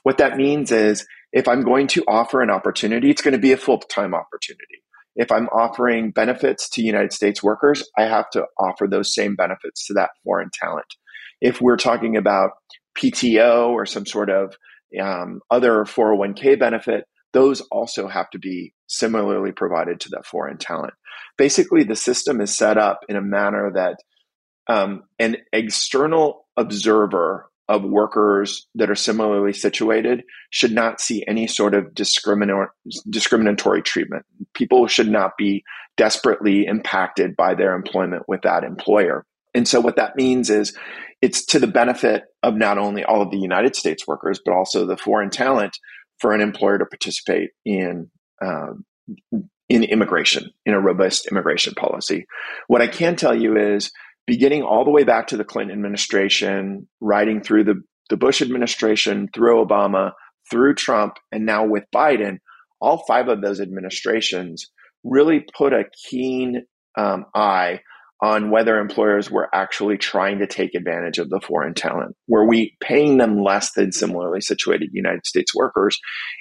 What 0.03 0.19
that 0.19 0.37
means 0.37 0.71
is 0.71 1.07
if 1.33 1.49
I'm 1.49 1.63
going 1.63 1.89
to 1.89 2.05
offer 2.07 2.41
an 2.41 2.51
opportunity, 2.51 3.11
it's 3.11 3.23
going 3.23 3.33
to 3.33 3.41
be 3.41 3.53
a 3.53 3.57
full 3.57 3.79
time 3.79 4.15
opportunity. 4.15 4.83
If 5.17 5.33
I'm 5.33 5.49
offering 5.49 6.11
benefits 6.13 6.69
to 6.71 6.83
United 6.83 7.13
States 7.13 7.43
workers, 7.43 7.87
I 7.99 8.03
have 8.03 8.31
to 8.31 8.47
offer 8.59 8.87
those 8.87 9.13
same 9.13 9.35
benefits 9.35 9.87
to 9.87 9.95
that 9.95 10.11
foreign 10.25 10.51
talent. 10.53 10.87
If 11.41 11.61
we're 11.61 11.77
talking 11.77 12.17
about 12.17 12.53
PTO 12.99 13.71
or 13.71 13.87
some 13.87 14.07
sort 14.07 14.31
of 14.31 14.57
um, 15.01 15.41
other 15.51 15.85
401k 15.85 16.59
benefit, 16.59 17.05
those 17.33 17.61
also 17.71 18.09
have 18.09 18.31
to 18.31 18.39
be 18.39 18.73
similarly 18.87 19.53
provided 19.53 20.01
to 20.01 20.09
that 20.11 20.27
foreign 20.27 20.59
talent. 20.59 20.95
Basically, 21.37 21.85
the 21.85 21.97
system 21.97 22.41
is 22.41 22.57
set 22.57 22.79
up 22.79 23.01
in 23.09 23.17
a 23.17 23.23
manner 23.23 23.71
that 23.75 23.99
um, 24.67 25.05
an 25.19 25.37
external 25.53 26.47
observer 26.57 27.51
of 27.69 27.85
workers 27.85 28.67
that 28.75 28.91
are 28.91 28.95
similarly 28.95 29.53
situated 29.53 30.23
should 30.51 30.73
not 30.73 31.01
see 31.01 31.23
any 31.29 31.47
sort 31.47 31.75
of 31.75 31.95
discriminatory, 31.95 32.69
discriminatory 33.11 33.83
treatment. 33.83 34.25
People 34.55 34.87
should 34.87 35.11
not 35.11 35.37
be 35.37 35.63
desperately 35.97 36.65
impacted 36.67 37.37
by 37.37 37.55
their 37.55 37.75
employment 37.75 38.23
with 38.27 38.41
that 38.43 38.65
employer. 38.65 39.27
And 39.55 39.69
so, 39.69 39.81
what 39.81 39.97
that 39.97 40.17
means 40.17 40.49
is 40.49 40.77
it's 41.21 41.45
to 41.47 41.59
the 41.59 41.67
benefit 41.67 42.25
of 42.43 42.55
not 42.55 42.79
only 42.79 43.05
all 43.05 43.23
of 43.23 43.31
the 43.31 43.39
United 43.39 43.75
States 43.75 44.07
workers, 44.07 44.41
but 44.45 44.55
also 44.55 44.87
the 44.87 44.97
foreign 44.97 45.31
talent 45.31 45.77
for 46.19 46.33
an 46.33 46.41
employer 46.41 46.79
to 46.79 46.87
participate 46.87 47.51
in 47.65 48.11
um, 48.41 48.85
in 49.69 49.85
immigration, 49.85 50.51
in 50.65 50.75
a 50.75 50.81
robust 50.81 51.27
immigration 51.31 51.75
policy. 51.75 52.27
What 52.69 52.83
I 52.83 52.87
can 52.87 53.17
tell 53.17 53.35
you 53.35 53.57
is 53.57 53.93
beginning 54.27 54.63
all 54.63 54.85
the 54.85 54.91
way 54.91 55.05
back 55.05 55.27
to 55.29 55.37
the 55.37 55.45
Clinton 55.45 55.77
administration, 55.77 56.89
riding 57.01 57.43
through 57.43 57.65
the, 57.65 57.83
the 58.09 58.17
Bush 58.17 58.41
administration, 58.41 59.29
through 59.35 59.65
Obama, 59.65 60.13
through 60.51 60.75
Trump, 60.75 61.15
and 61.33 61.45
now 61.45 61.67
with 61.67 61.85
Biden, 61.95 62.39
all 62.81 63.05
five 63.07 63.29
of 63.29 63.43
those 63.43 63.61
administrations 63.61 64.71
really 65.05 65.45
put 65.57 65.73
a 65.73 65.85
keen 66.09 66.65
um, 66.97 67.27
eye 67.35 67.81
on 68.21 68.51
whether 68.51 68.79
employers 68.79 69.31
were 69.31 69.49
actually 69.55 69.97
trying 69.97 70.39
to 70.41 70.47
take 70.47 70.75
advantage 70.75 71.19
of 71.19 71.31
the 71.31 71.41
foreign 71.41 71.75
talent. 71.75 72.17
Were 72.27 72.47
we 72.47 72.77
paying 72.81 73.19
them 73.19 73.43
less 73.43 73.73
than 73.73 73.93
similarly 73.93 74.41
situated 74.41 74.91
United 74.93 75.25
States 75.25 75.55
workers? 75.55 75.99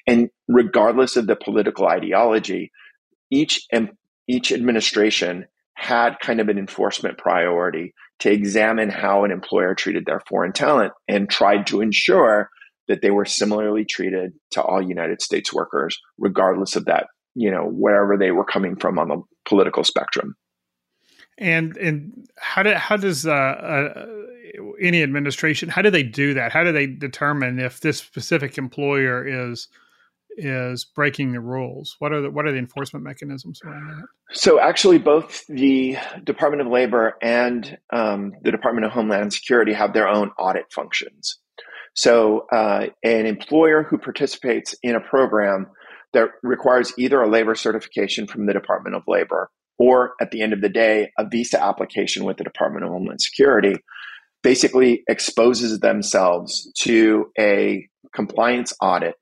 And 0.07 0.29
regardless 0.47 1.15
of 1.17 1.27
the 1.27 1.35
political 1.35 1.87
ideology, 1.87 2.71
each 3.29 3.67
each 4.27 4.51
administration 4.51 5.45
had 5.75 6.19
kind 6.19 6.39
of 6.39 6.49
an 6.49 6.57
enforcement 6.57 7.17
priority 7.17 7.93
to 8.19 8.31
examine 8.31 8.89
how 8.89 9.23
an 9.23 9.31
employer 9.31 9.75
treated 9.75 10.05
their 10.05 10.21
foreign 10.27 10.51
talent 10.51 10.91
and 11.07 11.29
tried 11.29 11.67
to 11.67 11.81
ensure 11.81 12.49
that 12.87 13.01
they 13.01 13.11
were 13.11 13.25
similarly 13.25 13.85
treated 13.85 14.31
to 14.51 14.61
all 14.61 14.81
United 14.81 15.21
States 15.21 15.53
workers, 15.53 15.97
regardless 16.17 16.75
of 16.75 16.85
that, 16.85 17.05
you 17.35 17.51
know, 17.51 17.63
wherever 17.63 18.17
they 18.17 18.31
were 18.31 18.45
coming 18.45 18.75
from 18.75 18.97
on 18.97 19.09
the 19.09 19.21
political 19.45 19.83
spectrum. 19.83 20.35
And 21.37 21.77
and 21.77 22.27
how 22.37 22.63
do 22.63 22.73
how 22.73 22.97
does 22.97 23.25
uh, 23.25 23.31
uh, 23.31 24.05
any 24.81 25.03
administration 25.03 25.69
how 25.69 25.81
do 25.81 25.89
they 25.89 26.03
do 26.03 26.33
that? 26.33 26.51
How 26.51 26.63
do 26.63 26.71
they 26.71 26.87
determine 26.87 27.59
if 27.59 27.79
this 27.81 27.99
specific 27.99 28.57
employer 28.57 29.25
is 29.27 29.67
is 30.37 30.85
breaking 30.85 31.33
the 31.33 31.39
rules? 31.39 31.95
What 31.99 32.13
are 32.13 32.21
the 32.21 32.31
what 32.31 32.45
are 32.45 32.51
the 32.51 32.57
enforcement 32.57 33.03
mechanisms 33.03 33.61
around 33.63 33.87
that? 33.87 34.05
So 34.31 34.59
actually, 34.59 34.99
both 34.99 35.45
the 35.47 35.97
Department 36.23 36.61
of 36.61 36.71
Labor 36.71 37.17
and 37.21 37.77
um, 37.91 38.33
the 38.43 38.51
Department 38.51 38.85
of 38.85 38.91
Homeland 38.91 39.33
Security 39.33 39.73
have 39.73 39.93
their 39.93 40.07
own 40.07 40.31
audit 40.39 40.71
functions. 40.71 41.39
So 41.93 42.45
uh, 42.51 42.87
an 43.03 43.25
employer 43.25 43.83
who 43.83 43.97
participates 43.97 44.75
in 44.83 44.95
a 44.95 44.99
program 44.99 45.67
that 46.13 46.29
requires 46.43 46.93
either 46.97 47.21
a 47.21 47.29
labor 47.29 47.55
certification 47.55 48.27
from 48.27 48.45
the 48.45 48.53
Department 48.53 48.95
of 48.95 49.03
Labor 49.07 49.49
or 49.77 50.13
at 50.21 50.31
the 50.31 50.41
end 50.41 50.53
of 50.53 50.61
the 50.61 50.69
day, 50.69 51.11
a 51.17 51.27
visa 51.27 51.63
application 51.63 52.23
with 52.23 52.37
the 52.37 52.43
Department 52.43 52.85
of 52.85 52.91
Homeland 52.91 53.21
Security 53.21 53.75
basically 54.43 55.03
exposes 55.07 55.79
themselves 55.79 56.71
to 56.79 57.31
a 57.39 57.87
compliance 58.13 58.73
audit 58.81 59.15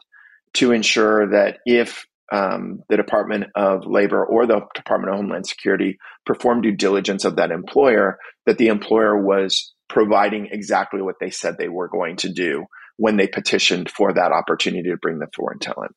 to 0.53 0.71
ensure 0.71 1.29
that 1.31 1.57
if 1.65 2.05
um, 2.31 2.81
the 2.89 2.97
Department 2.97 3.45
of 3.55 3.85
Labor 3.85 4.25
or 4.25 4.45
the 4.45 4.62
Department 4.74 5.13
of 5.13 5.19
Homeland 5.19 5.47
Security 5.47 5.97
performed 6.25 6.63
due 6.63 6.75
diligence 6.75 7.25
of 7.25 7.35
that 7.35 7.51
employer, 7.51 8.17
that 8.45 8.57
the 8.57 8.67
employer 8.67 9.21
was 9.21 9.74
providing 9.89 10.47
exactly 10.51 11.01
what 11.01 11.15
they 11.19 11.29
said 11.29 11.57
they 11.57 11.69
were 11.69 11.88
going 11.88 12.15
to 12.17 12.29
do 12.31 12.65
when 12.97 13.17
they 13.17 13.27
petitioned 13.27 13.89
for 13.89 14.13
that 14.13 14.31
opportunity 14.31 14.89
to 14.89 14.97
bring 14.97 15.19
the 15.19 15.27
foreign 15.35 15.59
talent. 15.59 15.93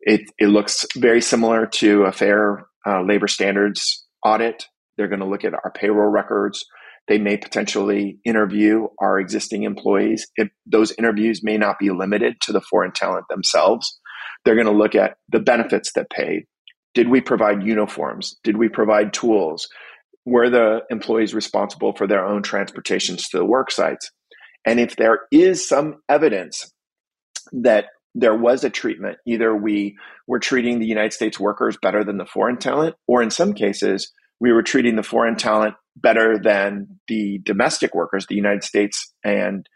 It, 0.00 0.22
it 0.38 0.48
looks 0.48 0.86
very 0.96 1.20
similar 1.20 1.66
to 1.66 2.02
a 2.02 2.12
fair 2.12 2.64
uh, 2.86 3.02
labor 3.02 3.28
standards 3.28 4.06
audit. 4.24 4.64
They're 4.96 5.08
going 5.08 5.20
to 5.20 5.26
look 5.26 5.44
at 5.44 5.54
our 5.54 5.72
payroll 5.74 6.10
records. 6.10 6.64
They 7.06 7.18
may 7.18 7.36
potentially 7.36 8.18
interview 8.24 8.88
our 9.00 9.18
existing 9.18 9.62
employees. 9.62 10.26
Those 10.66 10.92
interviews 10.98 11.42
may 11.42 11.56
not 11.56 11.78
be 11.78 11.90
limited 11.90 12.40
to 12.42 12.52
the 12.52 12.60
foreign 12.60 12.92
talent 12.92 13.26
themselves, 13.30 13.98
they're 14.44 14.54
going 14.54 14.66
to 14.66 14.72
look 14.72 14.94
at 14.94 15.16
the 15.28 15.40
benefits 15.40 15.92
that 15.94 16.10
paid. 16.10 16.44
Did 16.94 17.08
we 17.08 17.20
provide 17.20 17.62
uniforms? 17.62 18.36
Did 18.42 18.56
we 18.56 18.68
provide 18.68 19.12
tools? 19.12 19.68
Were 20.24 20.50
the 20.50 20.80
employees 20.90 21.34
responsible 21.34 21.92
for 21.94 22.06
their 22.06 22.24
own 22.24 22.42
transportations 22.42 23.28
to 23.28 23.38
the 23.38 23.44
work 23.44 23.70
sites? 23.70 24.10
And 24.64 24.80
if 24.80 24.96
there 24.96 25.20
is 25.30 25.66
some 25.66 25.96
evidence 26.08 26.72
that 27.52 27.86
there 28.18 28.34
was 28.34 28.64
a 28.64 28.70
treatment. 28.70 29.16
Either 29.26 29.54
we 29.54 29.96
were 30.26 30.40
treating 30.40 30.80
the 30.80 30.86
United 30.86 31.12
States 31.12 31.38
workers 31.38 31.78
better 31.80 32.02
than 32.02 32.18
the 32.18 32.26
foreign 32.26 32.56
talent, 32.58 32.96
or 33.06 33.22
in 33.22 33.30
some 33.30 33.52
cases, 33.54 34.12
we 34.40 34.52
were 34.52 34.62
treating 34.62 34.96
the 34.96 35.02
foreign 35.04 35.36
talent 35.36 35.74
better 35.96 36.36
than 36.36 36.98
the 37.06 37.38
domestic 37.44 37.94
workers, 37.94 38.26
the 38.26 38.34
United 38.34 38.64
States 38.64 39.12
and 39.24 39.68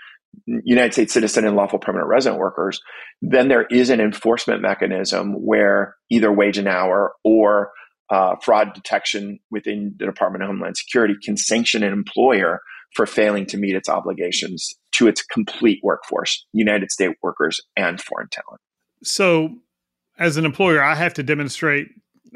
United 0.46 0.92
States 0.92 1.12
citizen 1.12 1.46
and 1.46 1.54
lawful 1.54 1.78
permanent 1.78 2.08
resident 2.08 2.40
workers, 2.40 2.80
then 3.20 3.48
there 3.48 3.66
is 3.70 3.90
an 3.90 4.00
enforcement 4.00 4.62
mechanism 4.62 5.34
where 5.34 5.94
either 6.10 6.32
wage 6.32 6.58
and 6.58 6.68
hour 6.68 7.12
or 7.22 7.70
uh, 8.10 8.34
fraud 8.42 8.72
detection 8.74 9.38
within 9.50 9.94
the 9.98 10.06
Department 10.06 10.42
of 10.42 10.48
Homeland 10.48 10.76
Security 10.76 11.14
can 11.22 11.36
sanction 11.36 11.82
an 11.82 11.92
employer 11.92 12.62
for 12.94 13.06
failing 13.06 13.46
to 13.46 13.56
meet 13.56 13.74
its 13.74 13.88
obligations 13.88 14.74
to 14.92 15.08
its 15.08 15.22
complete 15.22 15.80
workforce, 15.82 16.46
United 16.52 16.90
States 16.90 17.14
workers 17.22 17.60
and 17.76 18.00
foreign 18.00 18.28
talent. 18.28 18.60
So, 19.02 19.56
as 20.18 20.36
an 20.36 20.44
employer, 20.44 20.82
I 20.82 20.94
have 20.94 21.14
to 21.14 21.22
demonstrate 21.22 21.88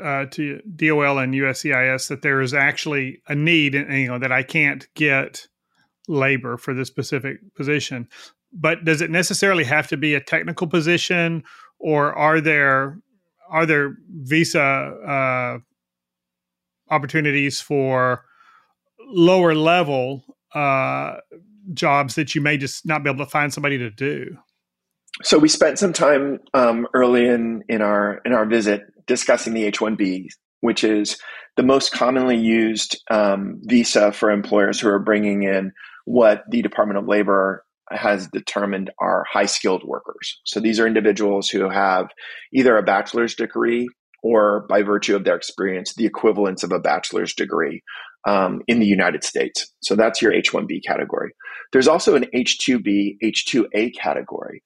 uh, 0.02 0.26
to 0.26 0.60
DOL 0.74 1.18
and 1.18 1.34
USCIS 1.34 2.08
that 2.08 2.22
there 2.22 2.40
is 2.40 2.54
actually 2.54 3.22
a 3.28 3.34
need, 3.34 3.74
and 3.74 3.98
you 3.98 4.08
know 4.08 4.18
that 4.18 4.32
I 4.32 4.42
can't 4.42 4.86
get 4.94 5.46
labor 6.08 6.56
for 6.56 6.74
this 6.74 6.88
specific 6.88 7.38
position. 7.54 8.08
But 8.52 8.84
does 8.84 9.00
it 9.00 9.10
necessarily 9.10 9.64
have 9.64 9.88
to 9.88 9.96
be 9.96 10.14
a 10.14 10.20
technical 10.20 10.66
position, 10.66 11.44
or 11.78 12.12
are 12.14 12.40
there 12.40 12.98
are 13.48 13.66
there 13.66 13.96
visa 14.08 14.60
uh, 14.60 15.58
opportunities 16.92 17.60
for 17.60 18.24
lower 19.08 19.54
level 19.54 20.35
uh, 20.56 21.20
jobs 21.74 22.14
that 22.14 22.34
you 22.34 22.40
may 22.40 22.56
just 22.56 22.86
not 22.86 23.02
be 23.02 23.10
able 23.10 23.24
to 23.24 23.30
find 23.30 23.52
somebody 23.52 23.78
to 23.78 23.90
do? 23.90 24.36
So 25.22 25.38
we 25.38 25.48
spent 25.48 25.78
some 25.78 25.92
time 25.92 26.40
um, 26.54 26.86
early 26.94 27.26
in 27.26 27.62
in 27.68 27.82
our 27.82 28.20
in 28.24 28.32
our 28.32 28.46
visit 28.46 28.82
discussing 29.06 29.54
the 29.54 29.64
H 29.64 29.80
one 29.80 29.96
B, 29.96 30.30
which 30.60 30.84
is 30.84 31.18
the 31.56 31.62
most 31.62 31.92
commonly 31.92 32.36
used 32.36 33.02
um, 33.10 33.60
visa 33.62 34.12
for 34.12 34.30
employers 34.30 34.80
who 34.80 34.88
are 34.88 34.98
bringing 34.98 35.42
in 35.42 35.72
what 36.04 36.44
the 36.50 36.62
Department 36.62 36.98
of 36.98 37.08
Labor 37.08 37.64
has 37.90 38.28
determined 38.28 38.90
are 39.00 39.24
high 39.32 39.46
skilled 39.46 39.84
workers. 39.84 40.40
So 40.44 40.60
these 40.60 40.80
are 40.80 40.86
individuals 40.86 41.48
who 41.48 41.70
have 41.70 42.08
either 42.52 42.76
a 42.76 42.82
bachelor's 42.82 43.34
degree 43.34 43.88
or 44.22 44.66
by 44.68 44.82
virtue 44.82 45.14
of 45.14 45.24
their 45.24 45.36
experience, 45.36 45.94
the 45.94 46.06
equivalence 46.06 46.64
of 46.64 46.72
a 46.72 46.80
bachelor's 46.80 47.32
degree 47.32 47.82
um, 48.26 48.60
in 48.66 48.80
the 48.80 48.86
United 48.86 49.24
States. 49.24 49.72
So 49.80 49.94
that's 49.94 50.20
your 50.20 50.32
H 50.32 50.52
1B 50.52 50.84
category. 50.86 51.32
There's 51.72 51.88
also 51.88 52.16
an 52.16 52.26
H 52.32 52.58
2B, 52.60 53.16
H 53.22 53.46
2A 53.48 53.94
category. 53.96 54.62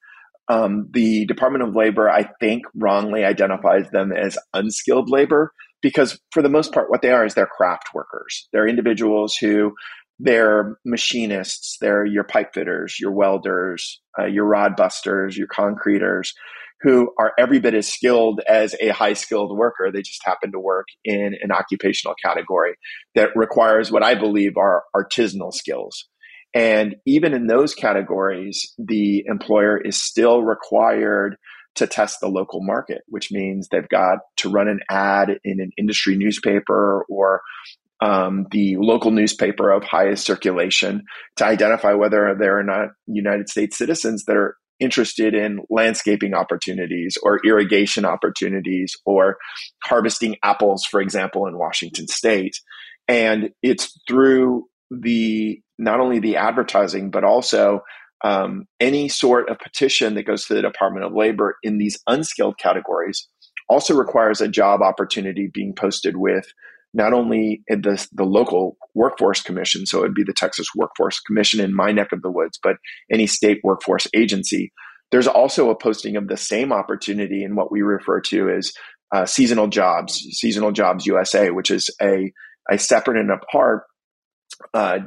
Um, 0.47 0.89
the 0.91 1.25
Department 1.25 1.63
of 1.63 1.75
Labor, 1.75 2.09
I 2.09 2.29
think, 2.39 2.65
wrongly 2.75 3.23
identifies 3.23 3.89
them 3.91 4.11
as 4.11 4.37
unskilled 4.53 5.09
labor 5.09 5.53
because, 5.81 6.19
for 6.31 6.41
the 6.41 6.49
most 6.49 6.73
part, 6.73 6.89
what 6.89 7.01
they 7.01 7.11
are 7.11 7.25
is 7.25 7.35
they're 7.35 7.45
craft 7.47 7.93
workers. 7.93 8.47
They're 8.51 8.67
individuals 8.67 9.35
who 9.35 9.73
they're 10.19 10.77
machinists, 10.85 11.77
they're 11.79 12.05
your 12.05 12.23
pipe 12.23 12.53
fitters, 12.53 12.99
your 12.99 13.11
welders, 13.11 14.01
uh, 14.19 14.25
your 14.25 14.45
rod 14.45 14.75
busters, 14.75 15.37
your 15.37 15.47
concreters, 15.47 16.33
who 16.81 17.11
are 17.19 17.33
every 17.37 17.59
bit 17.59 17.73
as 17.73 17.87
skilled 17.87 18.41
as 18.47 18.75
a 18.79 18.89
high 18.89 19.13
skilled 19.13 19.55
worker. 19.55 19.91
They 19.91 20.01
just 20.01 20.25
happen 20.25 20.51
to 20.51 20.59
work 20.59 20.87
in 21.05 21.35
an 21.41 21.51
occupational 21.51 22.15
category 22.23 22.75
that 23.15 23.29
requires 23.35 23.91
what 23.91 24.03
I 24.03 24.15
believe 24.15 24.57
are 24.57 24.83
artisanal 24.95 25.53
skills. 25.53 26.07
And 26.53 26.95
even 27.05 27.33
in 27.33 27.47
those 27.47 27.73
categories, 27.73 28.73
the 28.77 29.23
employer 29.27 29.79
is 29.79 30.01
still 30.01 30.43
required 30.43 31.37
to 31.75 31.87
test 31.87 32.19
the 32.19 32.27
local 32.27 32.61
market, 32.61 33.01
which 33.07 33.31
means 33.31 33.67
they've 33.67 33.87
got 33.87 34.19
to 34.37 34.49
run 34.49 34.67
an 34.67 34.81
ad 34.89 35.39
in 35.43 35.61
an 35.61 35.71
industry 35.77 36.17
newspaper 36.17 37.05
or 37.09 37.41
um, 38.01 38.47
the 38.51 38.75
local 38.77 39.11
newspaper 39.11 39.71
of 39.71 39.83
highest 39.83 40.25
circulation 40.25 41.03
to 41.37 41.45
identify 41.45 41.93
whether 41.93 42.35
there 42.37 42.57
are 42.57 42.63
not 42.63 42.89
United 43.07 43.47
States 43.47 43.77
citizens 43.77 44.25
that 44.25 44.35
are 44.35 44.57
interested 44.81 45.33
in 45.33 45.59
landscaping 45.69 46.33
opportunities 46.33 47.17
or 47.23 47.39
irrigation 47.45 48.03
opportunities 48.03 48.95
or 49.05 49.37
harvesting 49.83 50.35
apples, 50.43 50.83
for 50.83 50.99
example, 50.99 51.45
in 51.45 51.57
Washington 51.57 52.07
state. 52.07 52.59
And 53.07 53.51
it's 53.61 53.97
through 54.07 54.65
the 54.89 55.61
not 55.77 55.99
only 55.99 56.19
the 56.19 56.35
advertising, 56.35 57.11
but 57.11 57.23
also 57.23 57.81
um, 58.23 58.65
any 58.79 59.07
sort 59.07 59.49
of 59.49 59.59
petition 59.59 60.15
that 60.15 60.27
goes 60.27 60.45
to 60.45 60.53
the 60.53 60.61
Department 60.61 61.05
of 61.05 61.13
Labor 61.13 61.57
in 61.63 61.77
these 61.77 61.99
unskilled 62.07 62.57
categories 62.57 63.27
also 63.69 63.95
requires 63.95 64.41
a 64.41 64.47
job 64.47 64.81
opportunity 64.81 65.49
being 65.51 65.73
posted 65.73 66.17
with 66.17 66.45
not 66.93 67.13
only 67.13 67.63
the, 67.67 68.05
the 68.11 68.23
local 68.23 68.77
workforce 68.93 69.41
commission, 69.41 69.85
so 69.85 69.99
it'd 69.99 70.13
be 70.13 70.23
the 70.23 70.33
Texas 70.33 70.67
Workforce 70.75 71.19
Commission 71.19 71.59
in 71.59 71.75
my 71.75 71.91
neck 71.91 72.11
of 72.11 72.21
the 72.21 72.31
woods, 72.31 72.59
but 72.61 72.75
any 73.11 73.27
state 73.27 73.59
workforce 73.63 74.07
agency. 74.13 74.71
There's 75.11 75.27
also 75.27 75.69
a 75.69 75.77
posting 75.77 76.15
of 76.15 76.27
the 76.27 76.37
same 76.37 76.71
opportunity 76.71 77.43
in 77.43 77.55
what 77.55 77.71
we 77.71 77.81
refer 77.81 78.21
to 78.21 78.49
as 78.49 78.71
uh, 79.13 79.25
seasonal 79.25 79.67
jobs, 79.67 80.13
seasonal 80.31 80.71
jobs 80.71 81.05
USA, 81.05 81.49
which 81.49 81.71
is 81.71 81.89
a 82.01 82.31
a 82.69 82.77
separate 82.77 83.19
and 83.19 83.31
apart, 83.31 83.83
uh, 84.73 84.99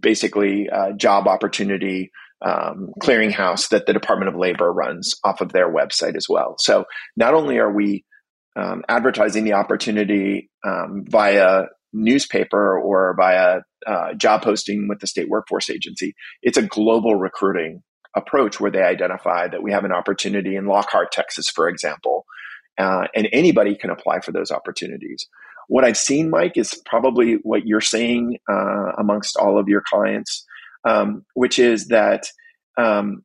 basically 0.00 0.68
uh, 0.70 0.92
job 0.92 1.28
opportunity 1.28 2.10
um, 2.44 2.90
clearinghouse 3.00 3.68
that 3.68 3.86
the 3.86 3.92
Department 3.92 4.28
of 4.28 4.34
Labor 4.34 4.72
runs 4.72 5.14
off 5.24 5.40
of 5.40 5.52
their 5.52 5.72
website 5.72 6.16
as 6.16 6.26
well. 6.28 6.56
So 6.58 6.84
not 7.16 7.34
only 7.34 7.58
are 7.58 7.72
we 7.72 8.04
um, 8.56 8.82
advertising 8.88 9.44
the 9.44 9.54
opportunity 9.54 10.50
um, 10.64 11.04
via 11.08 11.64
newspaper 11.92 12.78
or 12.78 13.14
via 13.16 13.60
uh, 13.86 14.14
job 14.14 14.42
posting 14.42 14.88
with 14.88 15.00
the 15.00 15.06
state 15.06 15.28
workforce 15.28 15.70
agency, 15.70 16.14
it's 16.42 16.58
a 16.58 16.62
global 16.62 17.16
recruiting 17.16 17.82
approach 18.14 18.60
where 18.60 18.70
they 18.70 18.82
identify 18.82 19.48
that 19.48 19.62
we 19.62 19.72
have 19.72 19.84
an 19.84 19.92
opportunity 19.92 20.56
in 20.56 20.66
Lockhart, 20.66 21.12
Texas, 21.12 21.48
for 21.48 21.68
example, 21.68 22.24
uh, 22.78 23.06
and 23.14 23.28
anybody 23.32 23.74
can 23.74 23.90
apply 23.90 24.20
for 24.20 24.32
those 24.32 24.50
opportunities. 24.50 25.26
What 25.68 25.84
I've 25.84 25.96
seen, 25.96 26.30
Mike, 26.30 26.56
is 26.56 26.74
probably 26.84 27.34
what 27.42 27.66
you're 27.66 27.80
saying 27.80 28.38
uh, 28.50 28.92
amongst 28.98 29.36
all 29.36 29.58
of 29.58 29.68
your 29.68 29.82
clients, 29.88 30.44
um, 30.84 31.24
which 31.34 31.58
is 31.58 31.88
that 31.88 32.26
um, 32.76 33.22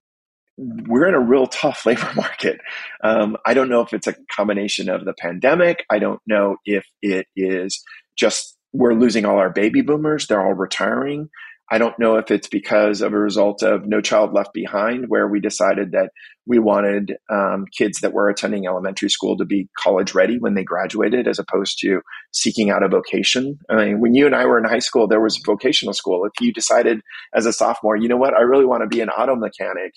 we're 0.57 1.07
in 1.07 1.13
a 1.13 1.19
real 1.19 1.47
tough 1.47 1.85
labor 1.85 2.11
market. 2.15 2.59
Um, 3.03 3.37
I 3.45 3.53
don't 3.53 3.69
know 3.69 3.81
if 3.81 3.93
it's 3.93 4.07
a 4.07 4.15
combination 4.35 4.89
of 4.89 5.05
the 5.05 5.13
pandemic. 5.13 5.85
I 5.89 5.99
don't 5.99 6.21
know 6.27 6.57
if 6.65 6.85
it 7.01 7.27
is 7.35 7.83
just 8.17 8.57
we're 8.73 8.93
losing 8.93 9.25
all 9.25 9.37
our 9.37 9.49
baby 9.49 9.81
boomers, 9.81 10.27
they're 10.27 10.45
all 10.45 10.53
retiring. 10.53 11.29
I 11.69 11.79
don't 11.79 11.99
know 11.99 12.15
if 12.15 12.31
it's 12.31 12.47
because 12.47 13.01
of 13.01 13.11
a 13.11 13.19
result 13.19 13.61
of 13.61 13.85
No 13.85 13.99
Child 13.99 14.33
Left 14.33 14.53
Behind, 14.53 15.05
where 15.09 15.27
we 15.27 15.41
decided 15.41 15.91
that 15.91 16.11
we 16.45 16.59
wanted 16.59 17.17
um, 17.29 17.65
kids 17.77 17.99
that 17.99 18.13
were 18.13 18.29
attending 18.29 18.65
elementary 18.65 19.09
school 19.09 19.35
to 19.35 19.43
be 19.43 19.67
college 19.77 20.15
ready 20.15 20.37
when 20.39 20.53
they 20.53 20.63
graduated, 20.63 21.27
as 21.27 21.39
opposed 21.39 21.79
to 21.79 21.99
seeking 22.31 22.69
out 22.69 22.83
a 22.83 22.87
vocation. 22.87 23.59
I 23.69 23.83
mean, 23.83 23.99
when 23.99 24.13
you 24.13 24.25
and 24.25 24.33
I 24.33 24.45
were 24.45 24.57
in 24.57 24.63
high 24.63 24.79
school, 24.79 25.09
there 25.09 25.19
was 25.19 25.41
vocational 25.45 25.93
school. 25.93 26.23
If 26.23 26.39
you 26.39 26.53
decided 26.53 27.01
as 27.35 27.45
a 27.45 27.51
sophomore, 27.51 27.97
you 27.97 28.07
know 28.07 28.15
what, 28.15 28.33
I 28.33 28.41
really 28.41 28.65
want 28.65 28.83
to 28.83 28.87
be 28.87 29.01
an 29.01 29.09
auto 29.09 29.35
mechanic, 29.35 29.91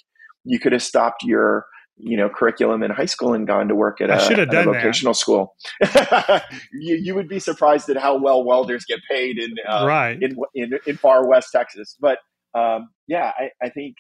you 0.51 0.59
could 0.59 0.73
have 0.73 0.83
stopped 0.83 1.23
your 1.23 1.67
you 1.97 2.17
know 2.17 2.29
curriculum 2.29 2.83
in 2.83 2.91
high 2.91 3.07
school 3.07 3.35
and 3.35 3.47
gone 3.47 3.69
to 3.69 3.75
work 3.75 4.01
at, 4.01 4.11
a, 4.11 4.15
at 4.15 4.39
a, 4.41 4.65
vocational 4.65 5.13
that. 5.13 5.19
school. 5.19 5.55
you, 6.73 6.97
you 6.97 7.15
would 7.15 7.29
be 7.29 7.39
surprised 7.39 7.89
at 7.89 7.97
how 7.97 8.19
well 8.19 8.43
welders 8.43 8.85
get 8.89 8.99
paid 9.09 9.39
in 9.39 9.55
uh, 9.69 9.87
right 9.87 10.21
in, 10.21 10.37
in, 10.55 10.73
in 10.87 10.97
far 10.97 11.27
west 11.27 11.51
Texas. 11.53 11.97
But 12.01 12.19
um, 12.55 12.89
yeah, 13.07 13.31
I, 13.39 13.51
I 13.63 13.69
think 13.69 13.97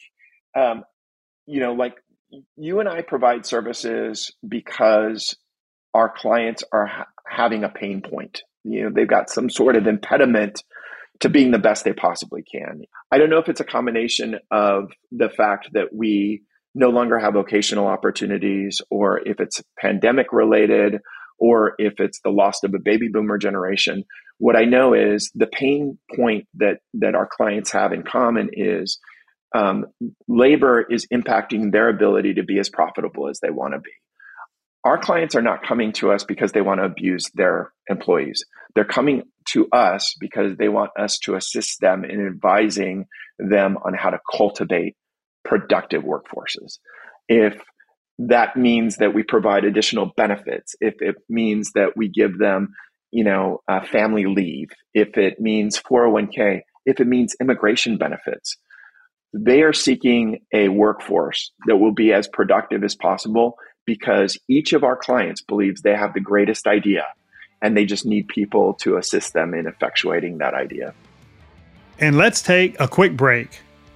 um, 0.58 0.82
you 1.46 1.60
know 1.60 1.74
like 1.74 1.94
you 2.56 2.80
and 2.80 2.88
I 2.88 3.02
provide 3.02 3.46
services 3.46 4.32
because 4.46 5.36
our 5.94 6.12
clients 6.12 6.64
are 6.72 6.86
ha- 6.86 7.06
having 7.28 7.62
a 7.62 7.68
pain 7.68 8.02
point. 8.02 8.42
You 8.64 8.84
know, 8.84 8.90
they've 8.94 9.08
got 9.08 9.30
some 9.30 9.50
sort 9.50 9.76
of 9.76 9.86
impediment 9.86 10.62
to 11.20 11.28
being 11.28 11.50
the 11.50 11.58
best 11.58 11.84
they 11.84 11.92
possibly 11.92 12.42
can. 12.42 12.82
I 13.12 13.18
don't 13.18 13.30
know 13.30 13.38
if 13.38 13.48
it's 13.48 13.60
a 13.60 13.64
combination 13.64 14.36
of 14.50 14.90
the 15.12 15.28
fact 15.28 15.70
that 15.72 15.94
we 15.94 16.42
no 16.74 16.88
longer 16.88 17.18
have 17.18 17.34
vocational 17.34 17.86
opportunities 17.86 18.80
or 18.90 19.20
if 19.26 19.40
it's 19.40 19.62
pandemic 19.78 20.32
related 20.32 21.00
or 21.38 21.74
if 21.78 21.94
it's 21.98 22.20
the 22.22 22.30
loss 22.30 22.62
of 22.62 22.74
a 22.74 22.78
baby 22.78 23.08
boomer 23.08 23.38
generation. 23.38 24.04
What 24.38 24.56
I 24.56 24.64
know 24.64 24.94
is 24.94 25.30
the 25.34 25.46
pain 25.46 25.98
point 26.14 26.46
that 26.54 26.78
that 26.94 27.14
our 27.14 27.28
clients 27.30 27.72
have 27.72 27.92
in 27.92 28.02
common 28.02 28.50
is 28.52 28.98
um, 29.54 29.86
labor 30.28 30.80
is 30.88 31.06
impacting 31.12 31.72
their 31.72 31.88
ability 31.88 32.34
to 32.34 32.44
be 32.44 32.58
as 32.58 32.70
profitable 32.70 33.28
as 33.28 33.40
they 33.40 33.50
want 33.50 33.74
to 33.74 33.80
be. 33.80 33.90
Our 34.84 34.98
clients 34.98 35.34
are 35.34 35.42
not 35.42 35.62
coming 35.62 35.92
to 35.94 36.10
us 36.10 36.24
because 36.24 36.52
they 36.52 36.62
want 36.62 36.80
to 36.80 36.84
abuse 36.84 37.30
their 37.34 37.72
employees. 37.88 38.44
They're 38.74 38.84
coming 38.84 39.24
to 39.48 39.68
us 39.72 40.14
because 40.18 40.56
they 40.56 40.68
want 40.68 40.90
us 40.98 41.18
to 41.20 41.34
assist 41.34 41.80
them 41.80 42.04
in 42.04 42.26
advising 42.26 43.06
them 43.38 43.76
on 43.84 43.94
how 43.94 44.10
to 44.10 44.20
cultivate 44.36 44.96
productive 45.44 46.02
workforces. 46.02 46.78
If 47.28 47.60
that 48.18 48.56
means 48.56 48.96
that 48.96 49.14
we 49.14 49.22
provide 49.22 49.64
additional 49.64 50.12
benefits, 50.16 50.74
if 50.80 50.94
it 51.00 51.16
means 51.28 51.72
that 51.74 51.96
we 51.96 52.08
give 52.08 52.38
them, 52.38 52.68
you 53.10 53.24
know, 53.24 53.60
uh, 53.68 53.84
family 53.84 54.26
leave, 54.26 54.68
if 54.94 55.16
it 55.16 55.40
means 55.40 55.80
401k, 55.80 56.60
if 56.86 57.00
it 57.00 57.06
means 57.06 57.34
immigration 57.40 57.98
benefits, 57.98 58.56
they 59.32 59.62
are 59.62 59.72
seeking 59.72 60.40
a 60.52 60.68
workforce 60.68 61.52
that 61.66 61.76
will 61.76 61.94
be 61.94 62.12
as 62.12 62.28
productive 62.28 62.82
as 62.82 62.94
possible 62.94 63.56
because 63.90 64.38
each 64.46 64.72
of 64.72 64.84
our 64.84 64.94
clients 64.94 65.40
believes 65.40 65.82
they 65.82 65.96
have 65.96 66.14
the 66.14 66.20
greatest 66.20 66.68
idea 66.68 67.04
and 67.60 67.76
they 67.76 67.84
just 67.84 68.06
need 68.06 68.28
people 68.28 68.72
to 68.74 68.96
assist 68.96 69.32
them 69.32 69.52
in 69.52 69.64
effectuating 69.64 70.38
that 70.38 70.54
idea. 70.54 70.94
And 71.98 72.16
let's 72.16 72.40
take 72.40 72.78
a 72.78 72.86
quick 72.86 73.16
break. 73.16 73.48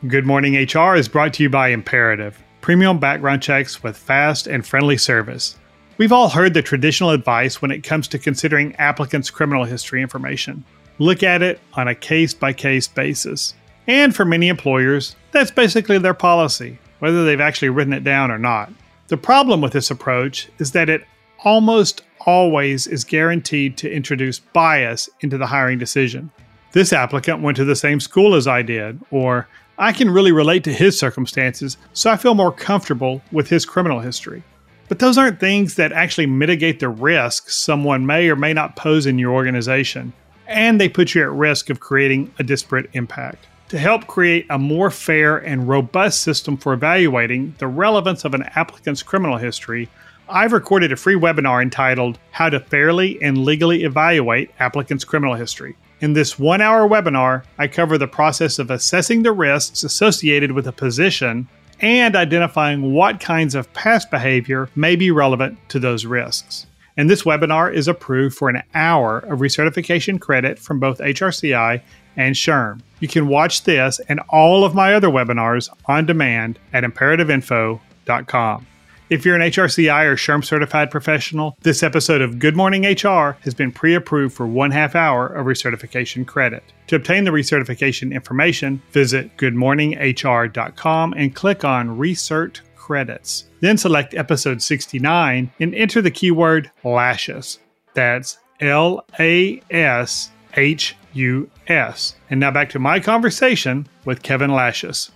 Good 0.08 0.26
Morning 0.26 0.56
HR 0.56 0.96
is 0.96 1.06
brought 1.06 1.34
to 1.34 1.44
you 1.44 1.48
by 1.48 1.68
Imperative, 1.68 2.36
premium 2.60 2.98
background 2.98 3.40
checks 3.40 3.84
with 3.84 3.96
fast 3.96 4.48
and 4.48 4.66
friendly 4.66 4.96
service. 4.96 5.56
We've 5.96 6.10
all 6.10 6.28
heard 6.28 6.54
the 6.54 6.60
traditional 6.60 7.10
advice 7.10 7.62
when 7.62 7.70
it 7.70 7.84
comes 7.84 8.08
to 8.08 8.18
considering 8.18 8.74
applicants' 8.80 9.30
criminal 9.30 9.62
history 9.62 10.02
information. 10.02 10.64
Look 10.98 11.22
at 11.22 11.40
it 11.40 11.60
on 11.74 11.86
a 11.86 11.94
case 11.94 12.34
by 12.34 12.52
case 12.52 12.88
basis. 12.88 13.54
And 13.86 14.12
for 14.12 14.24
many 14.24 14.48
employers, 14.48 15.14
that's 15.30 15.52
basically 15.52 15.98
their 15.98 16.14
policy, 16.14 16.78
whether 16.98 17.24
they've 17.24 17.40
actually 17.40 17.68
written 17.68 17.92
it 17.92 18.02
down 18.02 18.32
or 18.32 18.38
not. 18.38 18.72
The 19.08 19.16
problem 19.18 19.60
with 19.60 19.72
this 19.72 19.90
approach 19.90 20.48
is 20.58 20.72
that 20.72 20.88
it 20.88 21.04
almost 21.44 22.02
always 22.20 22.86
is 22.86 23.04
guaranteed 23.04 23.76
to 23.76 23.92
introduce 23.92 24.38
bias 24.38 25.10
into 25.20 25.36
the 25.36 25.46
hiring 25.46 25.78
decision. 25.78 26.30
This 26.72 26.92
applicant 26.92 27.42
went 27.42 27.56
to 27.58 27.66
the 27.66 27.76
same 27.76 28.00
school 28.00 28.34
as 28.34 28.46
I 28.46 28.62
did, 28.62 28.98
or 29.10 29.46
I 29.76 29.92
can 29.92 30.10
really 30.10 30.32
relate 30.32 30.64
to 30.64 30.72
his 30.72 30.98
circumstances, 30.98 31.76
so 31.92 32.10
I 32.10 32.16
feel 32.16 32.34
more 32.34 32.50
comfortable 32.50 33.20
with 33.30 33.50
his 33.50 33.66
criminal 33.66 34.00
history. 34.00 34.42
But 34.88 35.00
those 35.00 35.18
aren't 35.18 35.40
things 35.40 35.74
that 35.74 35.92
actually 35.92 36.26
mitigate 36.26 36.80
the 36.80 36.88
risk 36.88 37.50
someone 37.50 38.06
may 38.06 38.28
or 38.30 38.36
may 38.36 38.54
not 38.54 38.76
pose 38.76 39.04
in 39.04 39.18
your 39.18 39.34
organization, 39.34 40.14
and 40.46 40.80
they 40.80 40.88
put 40.88 41.14
you 41.14 41.22
at 41.22 41.30
risk 41.30 41.68
of 41.68 41.80
creating 41.80 42.32
a 42.38 42.42
disparate 42.42 42.88
impact. 42.94 43.46
To 43.74 43.80
help 43.80 44.06
create 44.06 44.46
a 44.50 44.56
more 44.56 44.88
fair 44.88 45.36
and 45.38 45.66
robust 45.66 46.20
system 46.20 46.56
for 46.56 46.74
evaluating 46.74 47.56
the 47.58 47.66
relevance 47.66 48.24
of 48.24 48.32
an 48.32 48.44
applicant's 48.54 49.02
criminal 49.02 49.36
history, 49.36 49.88
I've 50.28 50.52
recorded 50.52 50.92
a 50.92 50.96
free 50.96 51.16
webinar 51.16 51.60
entitled 51.60 52.20
How 52.30 52.50
to 52.50 52.60
Fairly 52.60 53.20
and 53.20 53.38
Legally 53.38 53.82
Evaluate 53.82 54.52
Applicants' 54.60 55.04
Criminal 55.04 55.34
History. 55.34 55.74
In 55.98 56.12
this 56.12 56.38
one 56.38 56.60
hour 56.60 56.88
webinar, 56.88 57.42
I 57.58 57.66
cover 57.66 57.98
the 57.98 58.06
process 58.06 58.60
of 58.60 58.70
assessing 58.70 59.24
the 59.24 59.32
risks 59.32 59.82
associated 59.82 60.52
with 60.52 60.68
a 60.68 60.72
position 60.72 61.48
and 61.80 62.14
identifying 62.14 62.92
what 62.92 63.18
kinds 63.18 63.56
of 63.56 63.72
past 63.72 64.08
behavior 64.08 64.68
may 64.76 64.94
be 64.94 65.10
relevant 65.10 65.58
to 65.70 65.80
those 65.80 66.06
risks. 66.06 66.68
And 66.96 67.10
this 67.10 67.24
webinar 67.24 67.74
is 67.74 67.88
approved 67.88 68.36
for 68.36 68.48
an 68.48 68.62
hour 68.72 69.18
of 69.18 69.40
recertification 69.40 70.20
credit 70.20 70.60
from 70.60 70.78
both 70.78 71.00
HRCI 71.00 71.82
and 72.16 72.34
SHRM. 72.34 72.80
You 73.00 73.08
can 73.08 73.28
watch 73.28 73.64
this 73.64 74.00
and 74.08 74.20
all 74.28 74.64
of 74.64 74.74
my 74.74 74.94
other 74.94 75.08
webinars 75.08 75.68
on 75.86 76.06
demand 76.06 76.58
at 76.72 76.84
imperativeinfo.com. 76.84 78.66
If 79.10 79.24
you're 79.24 79.36
an 79.36 79.42
HRCI 79.42 80.06
or 80.06 80.16
SHRM 80.16 80.42
certified 80.44 80.90
professional, 80.90 81.58
this 81.60 81.82
episode 81.82 82.22
of 82.22 82.38
Good 82.38 82.56
Morning 82.56 82.84
HR 82.84 83.36
has 83.42 83.52
been 83.52 83.70
pre 83.70 83.94
approved 83.94 84.34
for 84.34 84.46
one 84.46 84.70
half 84.70 84.94
hour 84.94 85.26
of 85.26 85.46
recertification 85.46 86.26
credit. 86.26 86.64
To 86.86 86.96
obtain 86.96 87.24
the 87.24 87.30
recertification 87.30 88.12
information, 88.12 88.80
visit 88.92 89.36
goodmorninghr.com 89.36 91.12
and 91.12 91.34
click 91.34 91.64
on 91.64 91.98
Recert 91.98 92.62
Credits. 92.74 93.44
Then 93.60 93.76
select 93.76 94.14
episode 94.14 94.62
69 94.62 95.50
and 95.60 95.74
enter 95.74 96.00
the 96.00 96.10
keyword 96.10 96.70
lashus. 96.82 97.58
That's 97.92 98.38
L 98.60 99.04
A 99.20 99.60
S 99.70 100.30
H 100.56 100.96
U 101.14 101.50
S. 101.68 102.16
And 102.30 102.40
now 102.40 102.50
back 102.50 102.70
to 102.70 102.78
my 102.78 103.00
conversation 103.00 103.86
with 104.04 104.22
Kevin 104.22 104.50
Lashus. 104.50 105.10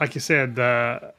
Like 0.00 0.14
you 0.14 0.20
said, 0.20 0.56
the 0.56 1.12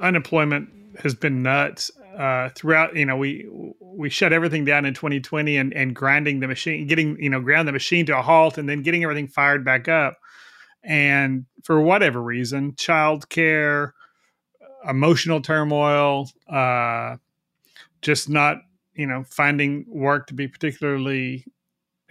unemployment 0.00 0.68
has 1.00 1.14
been 1.14 1.42
nuts 1.42 1.90
uh, 2.16 2.50
throughout. 2.50 2.94
You 2.94 3.06
know, 3.06 3.16
we 3.16 3.48
we 3.80 4.08
shut 4.10 4.32
everything 4.32 4.64
down 4.64 4.84
in 4.84 4.94
2020 4.94 5.56
and 5.56 5.72
and 5.74 5.94
grinding 5.94 6.40
the 6.40 6.48
machine, 6.48 6.86
getting 6.86 7.20
you 7.20 7.30
know 7.30 7.40
ground 7.40 7.66
the 7.66 7.72
machine 7.72 8.06
to 8.06 8.18
a 8.18 8.22
halt, 8.22 8.58
and 8.58 8.68
then 8.68 8.82
getting 8.82 9.02
everything 9.02 9.28
fired 9.28 9.64
back 9.64 9.88
up. 9.88 10.18
And 10.82 11.46
for 11.64 11.80
whatever 11.80 12.22
reason, 12.22 12.72
childcare, 12.72 13.92
emotional 14.88 15.40
turmoil, 15.40 16.28
uh, 16.48 17.16
just 18.02 18.28
not 18.28 18.58
you 18.94 19.06
know 19.06 19.24
finding 19.28 19.86
work 19.88 20.26
to 20.28 20.34
be 20.34 20.46
particularly 20.46 21.46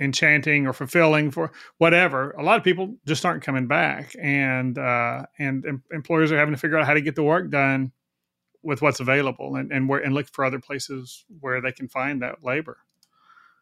enchanting 0.04 0.68
or 0.68 0.74
fulfilling 0.74 1.32
for 1.32 1.52
whatever 1.78 2.32
a 2.32 2.44
lot 2.44 2.58
of 2.58 2.64
people 2.64 2.96
just 3.06 3.26
aren't 3.26 3.44
coming 3.44 3.68
back 3.68 4.14
and 4.22 4.78
uh, 4.78 5.24
and 5.40 5.66
em- 5.66 5.84
employers 5.92 6.32
are 6.32 6.38
having 6.38 6.54
to 6.54 6.60
figure 6.60 6.78
out 6.78 6.86
how 6.86 6.94
to 6.94 7.02
get 7.02 7.16
the 7.16 7.24
work 7.24 7.50
done 7.50 7.92
with 8.64 8.82
what's 8.82 9.00
available 9.00 9.56
and, 9.56 9.72
and 9.72 9.88
where 9.88 10.00
and 10.00 10.14
look 10.14 10.28
for 10.32 10.46
other 10.46 10.60
places 10.60 11.26
where 11.40 11.62
they 11.62 11.72
can 11.72 11.88
find 11.88 12.22
that 12.22 12.44
labor. 12.44 12.78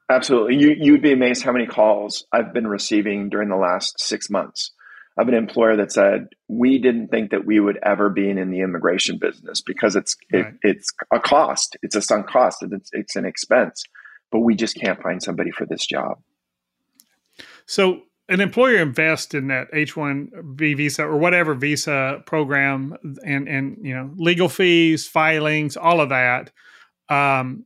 Absolutely. 0.10 0.58
You 0.58 0.76
you'd 0.78 1.02
be 1.02 1.14
amazed 1.14 1.44
how 1.44 1.52
many 1.52 1.66
calls 1.66 2.26
I've 2.32 2.54
been 2.54 2.68
receiving 2.68 3.30
during 3.30 3.50
the 3.50 3.56
last 3.56 4.00
six 4.00 4.30
months 4.30 4.72
of 5.18 5.28
an 5.28 5.34
employer 5.34 5.78
that 5.78 5.92
said 5.92 6.28
we 6.48 6.80
didn't 6.80 7.10
think 7.10 7.32
that 7.32 7.46
we 7.46 7.60
would 7.60 7.80
ever 7.84 8.10
be 8.10 8.30
in, 8.30 8.38
in 8.38 8.52
the 8.52 8.62
immigration 8.62 9.18
business 9.18 9.62
because 9.62 9.96
it's 9.96 10.16
right. 10.32 10.48
it, 10.48 10.56
it's 10.62 10.90
a 11.14 11.20
cost, 11.20 11.78
it's 11.82 11.96
a 11.96 12.02
sunk 12.02 12.28
cost, 12.28 12.64
it's 12.64 12.90
it's 12.94 13.16
an 13.16 13.26
expense, 13.26 13.84
but 14.32 14.40
we 14.40 14.56
just 14.56 14.76
can't 14.76 15.02
find 15.02 15.22
somebody 15.22 15.52
for 15.52 15.66
this 15.66 15.86
job. 15.86 16.20
So 17.66 18.02
an 18.30 18.40
employer 18.40 18.78
invests 18.78 19.34
in 19.34 19.48
that 19.48 19.68
H-1B 19.74 20.78
visa 20.78 21.04
or 21.04 21.18
whatever 21.18 21.54
visa 21.54 22.22
program 22.26 22.96
and, 23.26 23.48
and, 23.48 23.78
you 23.82 23.94
know, 23.94 24.12
legal 24.16 24.48
fees, 24.48 25.08
filings, 25.08 25.76
all 25.76 26.00
of 26.00 26.10
that. 26.10 26.52
Um, 27.10 27.66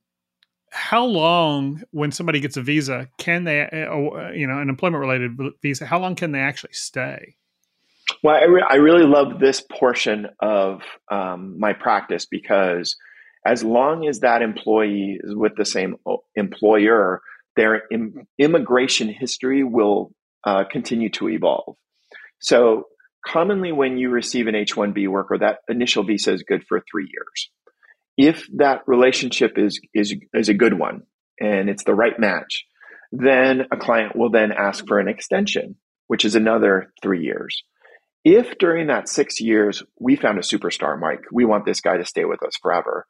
how 0.71 1.05
long, 1.05 1.83
when 1.91 2.11
somebody 2.11 2.39
gets 2.39 2.57
a 2.57 2.61
visa, 2.61 3.07
can 3.17 3.43
they, 3.43 3.61
uh, 3.61 4.31
you 4.31 4.47
know, 4.47 4.59
an 4.59 4.69
employment 4.69 5.01
related 5.01 5.37
visa, 5.61 5.85
how 5.85 5.99
long 5.99 6.15
can 6.15 6.31
they 6.31 6.39
actually 6.39 6.73
stay? 6.73 7.35
Well, 8.23 8.35
I, 8.35 8.43
re- 8.45 8.65
I 8.67 8.75
really 8.75 9.05
love 9.05 9.39
this 9.39 9.61
portion 9.61 10.27
of 10.39 10.81
um, 11.11 11.59
my 11.59 11.73
practice 11.73 12.25
because 12.25 12.97
as 13.45 13.63
long 13.63 14.07
as 14.07 14.19
that 14.19 14.41
employee 14.41 15.19
is 15.23 15.35
with 15.35 15.55
the 15.55 15.65
same 15.65 15.95
employer, 16.35 17.21
their 17.55 17.83
Im- 17.91 18.27
immigration 18.37 19.09
history 19.09 19.63
will 19.63 20.11
uh, 20.45 20.63
continue 20.69 21.09
to 21.11 21.29
evolve. 21.29 21.75
So, 22.39 22.85
commonly, 23.25 23.71
when 23.71 23.97
you 23.97 24.09
receive 24.09 24.47
an 24.47 24.55
H 24.55 24.75
1B 24.75 25.07
worker, 25.07 25.37
that 25.39 25.59
initial 25.67 26.03
visa 26.03 26.33
is 26.33 26.43
good 26.43 26.63
for 26.67 26.81
three 26.91 27.09
years. 27.11 27.49
If 28.17 28.47
that 28.57 28.81
relationship 28.87 29.57
is, 29.57 29.79
is, 29.93 30.15
is 30.33 30.49
a 30.49 30.53
good 30.53 30.77
one 30.77 31.03
and 31.39 31.69
it's 31.69 31.83
the 31.83 31.95
right 31.95 32.17
match, 32.17 32.65
then 33.11 33.61
a 33.71 33.77
client 33.77 34.15
will 34.15 34.29
then 34.29 34.51
ask 34.51 34.85
for 34.87 34.99
an 34.99 35.07
extension, 35.07 35.75
which 36.07 36.23
is 36.25 36.35
another 36.35 36.93
three 37.01 37.23
years. 37.23 37.63
If 38.23 38.57
during 38.57 38.87
that 38.87 39.07
six 39.09 39.39
years 39.39 39.83
we 39.99 40.15
found 40.15 40.37
a 40.37 40.41
superstar, 40.41 40.99
Mike, 40.99 41.23
we 41.31 41.45
want 41.45 41.65
this 41.65 41.81
guy 41.81 41.97
to 41.97 42.05
stay 42.05 42.25
with 42.25 42.41
us 42.43 42.57
forever, 42.61 43.05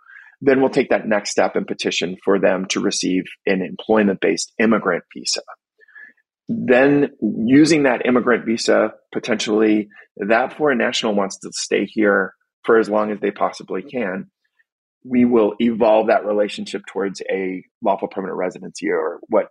then 0.46 0.62
we'll 0.62 0.70
take 0.70 0.90
that 0.90 1.08
next 1.08 1.32
step 1.32 1.56
and 1.56 1.68
petition 1.68 2.18
for 2.24 2.40
them 2.40 2.66
to 2.66 2.80
receive 2.80 3.24
an 3.46 3.62
employment 3.62 4.20
based 4.22 4.54
immigrant 4.60 5.04
visa 5.14 5.42
then 6.48 7.12
using 7.22 7.84
that 7.84 8.06
immigrant 8.06 8.46
visa, 8.46 8.94
potentially 9.12 9.90
that 10.18 10.58
foreign 10.58 10.78
national 10.78 11.16
wants 11.16 11.40
to 11.40 11.52
stay 11.54 11.86
here 11.86 12.34
for 12.64 12.78
as 12.78 12.90
long 12.90 13.12
as 13.12 13.20
they 13.20 13.32
possibly 13.32 13.82
can. 13.82 14.30
We 15.04 15.26
will 15.26 15.54
evolve 15.60 16.08
that 16.08 16.26
relationship 16.26 16.84
towards 16.92 17.22
a 17.30 17.64
lawful 17.82 18.08
permanent 18.08 18.38
residency 18.38 18.90
or 18.90 19.20
what 19.28 19.48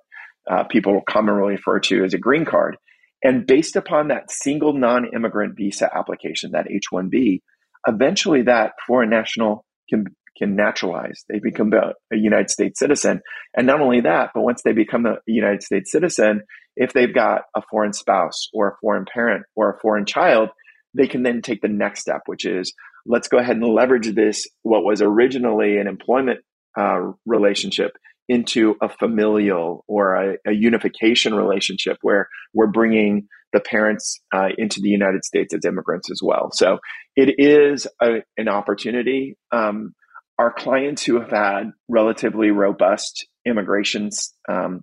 uh, 0.50 0.64
people 0.64 1.00
commonly 1.08 1.52
refer 1.52 1.80
to 1.80 2.04
as 2.04 2.14
a 2.14 2.18
green 2.18 2.44
card. 2.44 2.76
And 3.22 3.46
based 3.46 3.76
upon 3.76 4.08
that 4.08 4.30
single 4.30 4.72
non 4.72 5.06
immigrant 5.14 5.56
visa 5.56 5.90
application, 5.96 6.52
that 6.52 6.70
H 6.70 6.86
1B, 6.92 7.40
eventually 7.86 8.42
that 8.42 8.72
foreign 8.86 9.10
national 9.10 9.64
can 9.88 10.04
can 10.36 10.56
naturalize. 10.56 11.24
They 11.28 11.38
become 11.38 11.72
a, 11.72 11.92
a, 12.12 12.16
United 12.16 12.50
States 12.50 12.78
citizen. 12.78 13.20
And 13.56 13.66
not 13.66 13.80
only 13.80 14.00
that, 14.02 14.30
but 14.34 14.42
once 14.42 14.62
they 14.62 14.72
become 14.72 15.06
a 15.06 15.18
United 15.26 15.62
States 15.62 15.90
citizen, 15.90 16.42
if 16.76 16.92
they've 16.92 17.14
got 17.14 17.42
a 17.56 17.62
foreign 17.70 17.92
spouse 17.92 18.48
or 18.52 18.68
a 18.68 18.76
foreign 18.80 19.04
parent 19.12 19.44
or 19.54 19.70
a 19.70 19.78
foreign 19.80 20.06
child, 20.06 20.50
they 20.94 21.06
can 21.06 21.22
then 21.22 21.42
take 21.42 21.60
the 21.60 21.68
next 21.68 22.00
step, 22.00 22.22
which 22.26 22.44
is 22.44 22.72
let's 23.06 23.28
go 23.28 23.38
ahead 23.38 23.56
and 23.56 23.66
leverage 23.66 24.14
this, 24.14 24.48
what 24.62 24.84
was 24.84 25.02
originally 25.02 25.78
an 25.78 25.86
employment 25.86 26.40
uh, 26.76 27.12
relationship, 27.26 27.92
into 28.28 28.74
a 28.80 28.88
familial 28.88 29.84
or 29.86 30.14
a, 30.14 30.36
a, 30.46 30.52
unification 30.52 31.34
relationship 31.34 31.98
where 32.02 32.28
we're 32.54 32.66
bringing 32.66 33.28
the 33.52 33.60
parents 33.60 34.20
uh, 34.34 34.48
into 34.56 34.80
the 34.80 34.88
United 34.88 35.24
States 35.24 35.52
as 35.54 35.64
immigrants 35.64 36.10
as 36.10 36.20
well. 36.22 36.50
So 36.52 36.78
it 37.16 37.34
is 37.38 37.86
a, 38.02 38.22
an 38.36 38.48
opportunity. 38.48 39.36
Um, 39.52 39.94
our 40.38 40.52
clients 40.52 41.04
who 41.04 41.20
have 41.20 41.30
had 41.30 41.72
relatively 41.88 42.50
robust 42.50 43.26
immigration 43.46 44.10
um, 44.48 44.82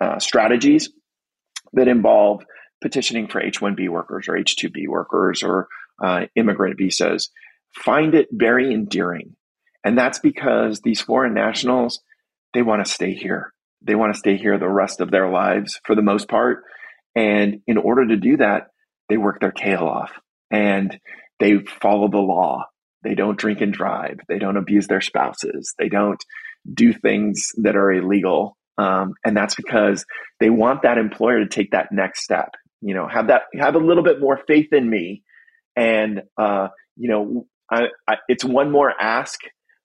uh, 0.00 0.18
strategies 0.18 0.90
that 1.72 1.88
involve 1.88 2.44
petitioning 2.82 3.28
for 3.28 3.40
H 3.40 3.60
1B 3.60 3.88
workers 3.88 4.28
or 4.28 4.36
H 4.36 4.56
2B 4.56 4.88
workers 4.88 5.42
or 5.42 5.68
uh, 6.02 6.26
immigrant 6.34 6.76
visas 6.76 7.30
find 7.74 8.14
it 8.14 8.28
very 8.32 8.72
endearing. 8.72 9.36
And 9.84 9.96
that's 9.96 10.18
because 10.18 10.80
these 10.80 11.00
foreign 11.00 11.34
nationals, 11.34 12.00
they 12.54 12.62
want 12.62 12.84
to 12.84 12.90
stay 12.90 13.14
here. 13.14 13.52
They 13.82 13.94
want 13.94 14.12
to 14.12 14.18
stay 14.18 14.36
here 14.36 14.58
the 14.58 14.68
rest 14.68 15.00
of 15.00 15.10
their 15.10 15.30
lives 15.30 15.80
for 15.84 15.94
the 15.94 16.02
most 16.02 16.28
part. 16.28 16.64
And 17.14 17.60
in 17.66 17.78
order 17.78 18.06
to 18.06 18.16
do 18.16 18.38
that, 18.38 18.68
they 19.08 19.16
work 19.16 19.40
their 19.40 19.52
tail 19.52 19.84
off 19.84 20.12
and 20.50 20.98
they 21.38 21.58
follow 21.80 22.08
the 22.08 22.18
law 22.18 22.64
they 23.02 23.14
don't 23.14 23.38
drink 23.38 23.60
and 23.60 23.72
drive. 23.72 24.18
They 24.28 24.38
don't 24.38 24.56
abuse 24.56 24.86
their 24.86 25.00
spouses. 25.00 25.74
They 25.78 25.88
don't 25.88 26.22
do 26.72 26.92
things 26.92 27.50
that 27.62 27.76
are 27.76 27.92
illegal. 27.92 28.56
Um, 28.78 29.14
and 29.24 29.36
that's 29.36 29.54
because 29.54 30.04
they 30.40 30.50
want 30.50 30.82
that 30.82 30.98
employer 30.98 31.38
to 31.38 31.48
take 31.48 31.70
that 31.70 31.92
next 31.92 32.22
step. 32.22 32.50
You 32.80 32.94
know, 32.94 33.08
have 33.08 33.28
that 33.28 33.42
have 33.54 33.74
a 33.74 33.78
little 33.78 34.02
bit 34.02 34.20
more 34.20 34.38
faith 34.46 34.72
in 34.72 34.88
me, 34.88 35.22
and 35.74 36.22
uh, 36.36 36.68
you 36.96 37.08
know, 37.08 37.46
I, 37.70 37.86
I, 38.06 38.16
it's 38.28 38.44
one 38.44 38.70
more 38.70 38.92
ask, 39.00 39.40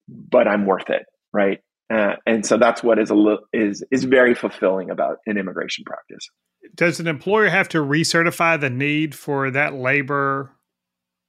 but 0.09 0.47
I'm 0.47 0.65
worth 0.65 0.89
it, 0.89 1.03
right? 1.33 1.59
Uh, 1.91 2.15
and 2.25 2.45
so 2.45 2.57
that's 2.57 2.83
what 2.83 2.99
is 2.99 3.09
a 3.09 3.15
li- 3.15 3.39
is 3.53 3.83
is 3.91 4.03
very 4.03 4.35
fulfilling 4.35 4.89
about 4.89 5.17
an 5.25 5.37
immigration 5.37 5.85
practice. 5.85 6.27
Does 6.75 6.99
an 6.99 7.07
employer 7.07 7.49
have 7.49 7.69
to 7.69 7.79
recertify 7.79 8.59
the 8.59 8.69
need 8.69 9.15
for 9.15 9.51
that 9.51 9.73
labor 9.73 10.55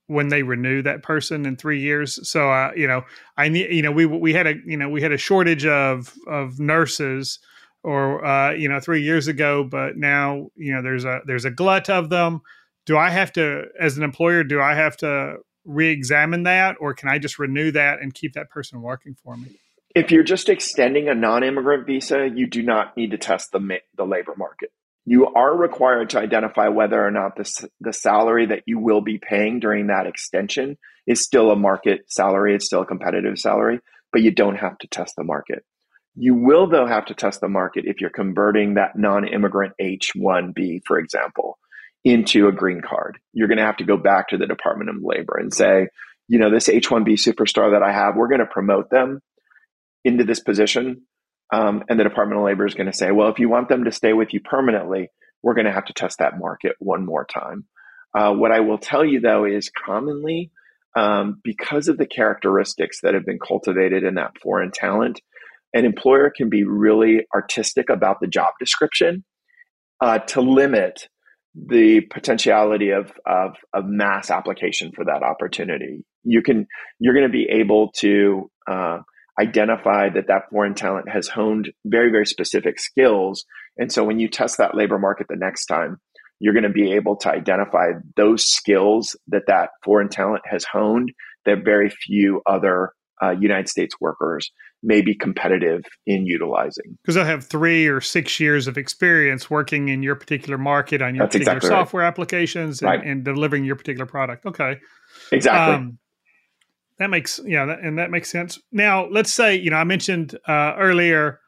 when 0.06 0.28
they 0.28 0.42
renew 0.42 0.82
that 0.82 1.02
person 1.02 1.46
in 1.46 1.56
three 1.56 1.80
years. 1.80 2.18
So, 2.28 2.50
uh, 2.50 2.72
you 2.76 2.86
know, 2.86 3.02
I 3.36 3.48
need, 3.48 3.72
you 3.72 3.82
know, 3.82 3.92
we 3.92 4.06
we 4.06 4.32
had 4.32 4.46
a, 4.46 4.54
you 4.66 4.76
know, 4.76 4.88
we 4.88 5.00
had 5.00 5.12
a 5.12 5.18
shortage 5.18 5.64
of 5.66 6.12
of 6.26 6.58
nurses, 6.58 7.38
or 7.82 8.24
uh, 8.24 8.52
you 8.52 8.68
know, 8.68 8.80
three 8.80 9.02
years 9.02 9.28
ago, 9.28 9.64
but 9.64 9.96
now, 9.96 10.48
you 10.56 10.72
know, 10.74 10.82
there's 10.82 11.04
a 11.04 11.20
there's 11.26 11.44
a 11.44 11.50
glut 11.50 11.88
of 11.88 12.10
them. 12.10 12.40
Do 12.84 12.96
I 12.96 13.10
have 13.10 13.32
to, 13.34 13.66
as 13.78 13.96
an 13.96 14.02
employer, 14.02 14.42
do 14.42 14.60
I 14.60 14.74
have 14.74 14.96
to 14.98 15.36
re-examine 15.64 16.42
that, 16.42 16.76
or 16.80 16.94
can 16.94 17.08
I 17.08 17.18
just 17.18 17.38
renew 17.38 17.70
that 17.70 18.00
and 18.00 18.12
keep 18.12 18.32
that 18.32 18.50
person 18.50 18.82
working 18.82 19.14
for 19.22 19.36
me? 19.36 19.56
If 19.94 20.10
you're 20.10 20.24
just 20.24 20.48
extending 20.48 21.08
a 21.08 21.14
non-immigrant 21.14 21.86
visa, 21.86 22.28
you 22.34 22.48
do 22.48 22.62
not 22.62 22.96
need 22.96 23.12
to 23.12 23.18
test 23.18 23.52
the 23.52 23.78
the 23.96 24.04
labor 24.04 24.34
market 24.36 24.72
you 25.04 25.26
are 25.26 25.56
required 25.56 26.10
to 26.10 26.20
identify 26.20 26.68
whether 26.68 27.04
or 27.04 27.10
not 27.10 27.36
the, 27.36 27.68
the 27.80 27.92
salary 27.92 28.46
that 28.46 28.62
you 28.66 28.78
will 28.78 29.00
be 29.00 29.18
paying 29.18 29.58
during 29.58 29.88
that 29.88 30.06
extension 30.06 30.78
is 31.06 31.24
still 31.24 31.50
a 31.50 31.56
market 31.56 32.02
salary, 32.08 32.54
it's 32.54 32.66
still 32.66 32.82
a 32.82 32.86
competitive 32.86 33.38
salary, 33.38 33.80
but 34.12 34.22
you 34.22 34.30
don't 34.30 34.56
have 34.56 34.78
to 34.78 34.86
test 34.86 35.14
the 35.16 35.24
market. 35.24 35.64
You 36.14 36.34
will, 36.34 36.68
though, 36.68 36.86
have 36.86 37.06
to 37.06 37.14
test 37.14 37.40
the 37.40 37.48
market 37.48 37.84
if 37.86 38.00
you're 38.00 38.10
converting 38.10 38.74
that 38.74 38.96
non 38.96 39.26
immigrant 39.26 39.72
H 39.78 40.12
1B, 40.14 40.82
for 40.86 40.98
example, 40.98 41.58
into 42.04 42.48
a 42.48 42.52
green 42.52 42.82
card. 42.82 43.18
You're 43.32 43.48
going 43.48 43.58
to 43.58 43.64
have 43.64 43.78
to 43.78 43.84
go 43.84 43.96
back 43.96 44.28
to 44.28 44.36
the 44.36 44.46
Department 44.46 44.90
of 44.90 44.96
Labor 45.02 45.38
and 45.38 45.52
say, 45.52 45.88
you 46.28 46.38
know, 46.38 46.50
this 46.50 46.68
H 46.68 46.88
1B 46.88 47.14
superstar 47.14 47.72
that 47.72 47.82
I 47.82 47.92
have, 47.92 48.14
we're 48.14 48.28
going 48.28 48.40
to 48.40 48.46
promote 48.46 48.90
them 48.90 49.20
into 50.04 50.24
this 50.24 50.40
position 50.40 51.02
um, 51.52 51.84
and 51.88 52.00
the 52.00 52.04
Department 52.04 52.40
of 52.40 52.46
Labor 52.46 52.66
is 52.66 52.74
going 52.74 52.90
to 52.90 52.96
say, 52.96 53.10
well, 53.10 53.28
if 53.28 53.38
you 53.38 53.48
want 53.48 53.68
them 53.68 53.84
to 53.84 53.92
stay 53.92 54.14
with 54.14 54.32
you 54.32 54.40
permanently, 54.40 55.10
we're 55.42 55.54
going 55.54 55.66
to 55.66 55.72
have 55.72 55.84
to 55.86 55.92
test 55.92 56.18
that 56.18 56.38
market 56.38 56.76
one 56.78 57.04
more 57.04 57.26
time. 57.26 57.66
Uh, 58.14 58.32
what 58.32 58.52
I 58.52 58.60
will 58.60 58.78
tell 58.78 59.04
you, 59.04 59.20
though, 59.20 59.44
is 59.44 59.70
commonly 59.70 60.50
um, 60.96 61.40
because 61.44 61.88
of 61.88 61.98
the 61.98 62.06
characteristics 62.06 63.00
that 63.02 63.14
have 63.14 63.26
been 63.26 63.38
cultivated 63.38 64.02
in 64.02 64.14
that 64.14 64.38
foreign 64.42 64.70
talent, 64.70 65.20
an 65.74 65.84
employer 65.84 66.30
can 66.34 66.48
be 66.48 66.64
really 66.64 67.26
artistic 67.34 67.88
about 67.88 68.20
the 68.20 68.26
job 68.26 68.52
description 68.58 69.24
uh, 70.00 70.18
to 70.18 70.40
limit 70.40 71.08
the 71.54 72.00
potentiality 72.00 72.90
of, 72.90 73.12
of, 73.26 73.56
of 73.74 73.84
mass 73.86 74.30
application 74.30 74.92
for 74.94 75.04
that 75.04 75.22
opportunity. 75.22 76.04
You 76.24 76.42
can 76.42 76.66
you're 76.98 77.14
going 77.14 77.26
to 77.26 77.32
be 77.32 77.48
able 77.50 77.90
to 77.96 78.50
uh, 78.70 78.98
identify 79.40 80.10
that 80.10 80.28
that 80.28 80.50
foreign 80.50 80.74
talent 80.74 81.08
has 81.08 81.28
honed 81.28 81.72
very, 81.84 82.10
very 82.10 82.26
specific 82.26 82.78
skills. 82.78 83.44
And 83.78 83.90
so 83.90 84.04
when 84.04 84.18
you 84.18 84.28
test 84.28 84.58
that 84.58 84.74
labor 84.74 84.98
market 84.98 85.26
the 85.28 85.36
next 85.36 85.66
time, 85.66 85.98
you're 86.38 86.54
going 86.54 86.64
to 86.64 86.70
be 86.70 86.92
able 86.92 87.16
to 87.16 87.30
identify 87.30 87.92
those 88.16 88.44
skills 88.44 89.16
that 89.28 89.42
that 89.46 89.70
foreign 89.84 90.08
talent 90.08 90.42
has 90.44 90.64
honed 90.64 91.12
that 91.46 91.64
very 91.64 91.88
few 91.88 92.42
other 92.46 92.92
uh, 93.22 93.30
United 93.30 93.68
States 93.68 93.94
workers 94.00 94.50
may 94.82 95.00
be 95.00 95.14
competitive 95.14 95.82
in 96.06 96.26
utilizing. 96.26 96.98
Because 97.02 97.16
I 97.16 97.24
have 97.24 97.44
three 97.44 97.86
or 97.86 98.00
six 98.00 98.40
years 98.40 98.66
of 98.66 98.76
experience 98.76 99.48
working 99.48 99.88
in 99.88 100.02
your 100.02 100.16
particular 100.16 100.58
market 100.58 101.00
on 101.00 101.14
your 101.14 101.24
That's 101.24 101.34
particular 101.34 101.58
exactly 101.58 101.76
software 101.78 102.02
right. 102.02 102.08
applications 102.08 102.82
and, 102.82 102.88
right. 102.90 103.04
and, 103.04 103.24
delivering 103.24 103.64
your 103.64 103.76
particular 103.76 104.06
product. 104.06 104.44
Okay. 104.44 104.80
Exactly. 105.30 105.74
Um, 105.74 105.98
That 107.02 107.10
makes 107.10 107.40
yeah, 107.44 107.64
that, 107.66 107.80
and 107.80 107.98
that 107.98 108.12
makes 108.12 108.30
sense. 108.30 108.60
Now, 108.70 109.06
let's 109.06 109.32
say 109.32 109.56
you 109.56 109.70
know 109.70 109.76
I 109.76 109.84
mentioned 109.84 110.38
uh, 110.46 110.74
earlier. 110.78 111.40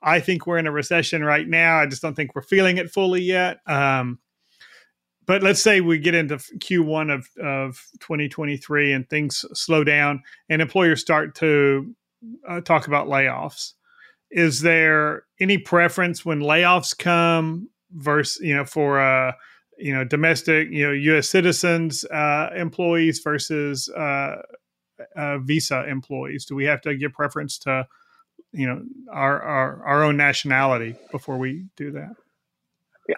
I 0.00 0.20
think 0.20 0.46
we're 0.46 0.58
in 0.58 0.66
a 0.68 0.72
recession 0.72 1.24
right 1.24 1.46
now. 1.46 1.78
I 1.78 1.86
just 1.86 2.02
don't 2.02 2.14
think 2.14 2.34
we're 2.34 2.42
feeling 2.42 2.76
it 2.76 2.90
fully 2.90 3.22
yet. 3.22 3.58
Um, 3.66 4.20
but 5.26 5.42
let's 5.42 5.60
say 5.60 5.80
we 5.80 5.98
get 5.98 6.14
into 6.14 6.36
Q1 6.36 7.12
of, 7.14 7.28
of 7.42 7.86
2023 8.00 8.92
and 8.92 9.08
things 9.08 9.44
slow 9.54 9.84
down 9.84 10.22
and 10.48 10.60
employers 10.60 11.00
start 11.00 11.34
to 11.36 11.94
uh, 12.48 12.60
talk 12.60 12.86
about 12.86 13.06
layoffs. 13.08 13.72
Is 14.30 14.60
there 14.60 15.24
any 15.40 15.58
preference 15.58 16.24
when 16.24 16.40
layoffs 16.40 16.96
come 16.96 17.68
versus, 17.92 18.42
you 18.42 18.54
know, 18.54 18.64
for, 18.64 19.00
uh, 19.00 19.32
you 19.78 19.94
know, 19.94 20.04
domestic, 20.04 20.68
you 20.70 20.86
know, 20.86 20.92
U.S. 20.92 21.28
citizens, 21.28 22.04
uh, 22.04 22.50
employees 22.56 23.20
versus 23.20 23.88
uh, 25.16 25.38
visa 25.38 25.88
employees? 25.88 26.44
Do 26.44 26.54
we 26.54 26.64
have 26.64 26.80
to 26.82 26.94
give 26.94 27.12
preference 27.12 27.58
to, 27.58 27.86
you 28.52 28.66
know, 28.66 28.82
our, 29.10 29.40
our, 29.40 29.84
our 29.84 30.04
own 30.04 30.16
nationality 30.16 30.96
before 31.10 31.38
we 31.38 31.66
do 31.76 31.92
that? 31.92 32.14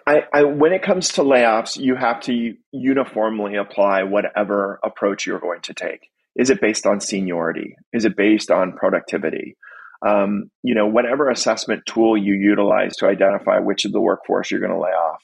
I, 0.07 0.23
I, 0.33 0.43
when 0.43 0.73
it 0.73 0.81
comes 0.81 1.09
to 1.13 1.21
layoffs, 1.21 1.77
you 1.77 1.95
have 1.95 2.21
to 2.21 2.55
uniformly 2.71 3.55
apply 3.55 4.03
whatever 4.03 4.79
approach 4.83 5.25
you're 5.25 5.39
going 5.39 5.61
to 5.61 5.73
take. 5.73 6.09
Is 6.35 6.49
it 6.49 6.59
based 6.59 6.85
on 6.85 6.99
seniority? 6.99 7.77
Is 7.93 8.03
it 8.03 8.17
based 8.17 8.51
on 8.51 8.73
productivity? 8.73 9.57
Um, 10.05 10.51
you 10.63 10.75
know, 10.75 10.87
whatever 10.87 11.29
assessment 11.29 11.85
tool 11.85 12.17
you 12.17 12.33
utilize 12.33 12.97
to 12.97 13.07
identify 13.07 13.59
which 13.59 13.85
of 13.85 13.91
the 13.91 14.01
workforce 14.01 14.51
you're 14.51 14.59
going 14.59 14.73
to 14.73 14.79
lay 14.79 14.89
off, 14.89 15.23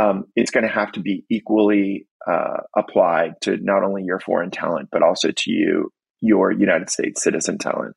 um, 0.00 0.24
it's 0.36 0.50
going 0.50 0.66
to 0.66 0.72
have 0.72 0.92
to 0.92 1.00
be 1.00 1.24
equally 1.30 2.06
uh, 2.26 2.58
applied 2.76 3.32
to 3.42 3.56
not 3.60 3.82
only 3.82 4.02
your 4.04 4.20
foreign 4.20 4.50
talent 4.50 4.88
but 4.92 5.02
also 5.02 5.28
to 5.30 5.50
you, 5.50 5.90
your 6.20 6.52
United 6.52 6.90
States 6.90 7.22
citizen 7.22 7.58
talent, 7.58 7.96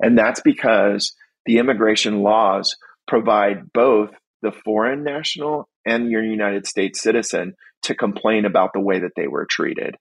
and 0.00 0.18
that's 0.18 0.40
because 0.40 1.14
the 1.46 1.58
immigration 1.58 2.22
laws 2.22 2.76
provide 3.06 3.72
both 3.72 4.10
the 4.42 4.52
foreign 4.52 5.04
national 5.04 5.68
and 5.86 6.10
your 6.10 6.22
United 6.22 6.66
States 6.66 7.02
citizen 7.02 7.54
to 7.82 7.94
complain 7.94 8.44
about 8.44 8.70
the 8.72 8.80
way 8.80 9.00
that 9.00 9.12
they 9.16 9.26
were 9.26 9.46
treated. 9.48 9.96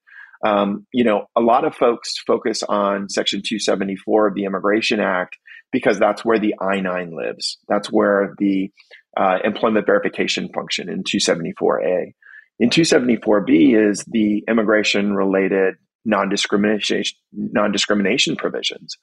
Um, 0.46 0.86
you 0.92 1.04
know, 1.04 1.26
a 1.38 1.42
lot 1.42 1.66
of 1.66 1.76
folks 1.76 2.18
focus 2.20 2.64
on 2.64 3.10
Section 3.10 3.42
274 3.46 4.28
of 4.28 4.36
the 4.36 4.44
Immigration 4.44 5.00
Act 5.00 5.38
because 5.74 6.00
that's 6.00 6.24
where 6.24 6.40
the 6.40 6.56
I 6.62 6.80
9 6.80 7.12
lives. 7.12 7.58
That's 7.68 7.92
where 7.92 8.34
the 8.38 8.72
uh, 9.18 9.40
employment 9.44 9.86
verification 9.86 10.50
function 10.54 10.88
in 10.88 11.04
274A. 11.04 12.14
In 12.60 12.70
274B 12.70 13.90
is 13.90 14.06
the 14.08 14.46
immigration 14.48 15.14
related 15.14 15.76
non 16.06 16.30
discrimination 16.30 18.36
provisions. 18.38 18.98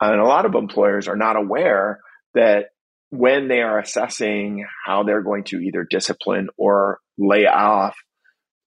And 0.00 0.20
a 0.20 0.26
lot 0.26 0.44
of 0.44 0.54
employers 0.54 1.08
are 1.08 1.16
not 1.16 1.36
aware 1.36 2.00
that 2.34 2.66
when 3.10 3.48
they 3.48 3.62
are 3.62 3.78
assessing 3.78 4.66
how 4.84 5.04
they're 5.04 5.22
going 5.22 5.44
to 5.44 5.58
either 5.58 5.86
discipline 5.88 6.48
or 6.58 6.98
lay 7.16 7.46
off 7.46 7.96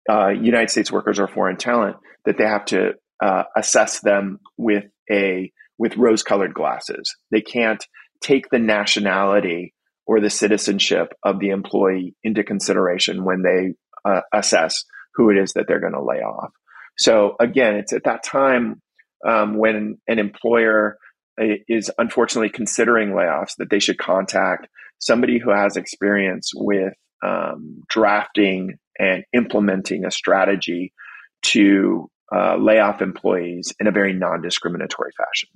uh, 0.09 0.29
United 0.29 0.71
States 0.71 0.91
workers 0.91 1.19
or 1.19 1.27
foreign 1.27 1.57
talent, 1.57 1.97
that 2.25 2.37
they 2.37 2.45
have 2.45 2.65
to 2.65 2.93
uh, 3.21 3.43
assess 3.55 3.99
them 3.99 4.39
with 4.57 4.85
a 5.09 5.51
with 5.83 5.97
rose-colored 5.97 6.53
glasses. 6.53 7.13
They 7.29 7.41
can't 7.41 7.85
take 8.21 8.49
the 8.49 8.57
nationality 8.57 9.73
or 10.07 10.21
the 10.21 10.29
citizenship 10.29 11.13
of 11.23 11.39
the 11.39 11.49
employee 11.49 12.15
into 12.23 12.41
consideration 12.41 13.25
when 13.25 13.41
they 13.41 13.73
uh, 14.09 14.21
assess 14.33 14.85
who 15.15 15.29
it 15.29 15.37
is 15.37 15.51
that 15.53 15.65
they're 15.67 15.81
going 15.81 15.91
to 15.91 16.01
lay 16.01 16.21
off. 16.21 16.51
So 16.97 17.35
again, 17.37 17.75
it's 17.75 17.91
at 17.91 18.05
that 18.05 18.23
time 18.23 18.81
um, 19.27 19.57
when 19.57 19.97
an 20.07 20.19
employer 20.19 20.97
is 21.37 21.91
unfortunately 21.97 22.49
considering 22.49 23.09
layoffs, 23.09 23.57
that 23.57 23.69
they 23.69 23.79
should 23.79 23.97
contact 23.97 24.69
somebody 24.99 25.37
who 25.37 25.51
has 25.51 25.75
experience 25.75 26.51
with 26.55 26.93
um, 27.25 27.83
drafting 27.89 28.77
and 28.97 29.25
implementing 29.33 30.05
a 30.05 30.11
strategy 30.11 30.93
to 31.41 32.09
uh, 32.33 32.55
lay 32.55 32.79
off 32.79 33.01
employees 33.01 33.73
in 33.81 33.87
a 33.87 33.91
very 33.91 34.13
non 34.13 34.41
discriminatory 34.41 35.11
fashion. 35.17 35.49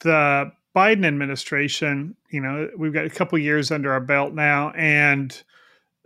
The 0.00 0.52
Biden 0.74 1.06
administration, 1.06 2.16
you 2.30 2.40
know, 2.40 2.70
we've 2.76 2.92
got 2.92 3.04
a 3.04 3.10
couple 3.10 3.38
years 3.38 3.70
under 3.70 3.92
our 3.92 4.00
belt 4.00 4.34
now, 4.34 4.70
and 4.70 5.42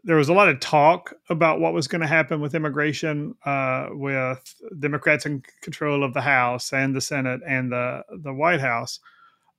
there 0.04 0.16
was 0.16 0.28
a 0.28 0.32
lot 0.32 0.48
of 0.48 0.60
talk 0.60 1.14
about 1.28 1.60
what 1.60 1.72
was 1.72 1.86
going 1.86 2.00
to 2.00 2.06
happen 2.06 2.40
with 2.40 2.54
immigration, 2.54 3.34
uh, 3.44 3.88
with 3.90 4.54
Democrats 4.78 5.26
in 5.26 5.42
control 5.60 6.02
of 6.02 6.14
the 6.14 6.20
House 6.20 6.72
and 6.72 6.94
the 6.94 7.00
Senate 7.00 7.40
and 7.46 7.70
the 7.70 8.02
the 8.22 8.32
White 8.32 8.60
House. 8.60 8.98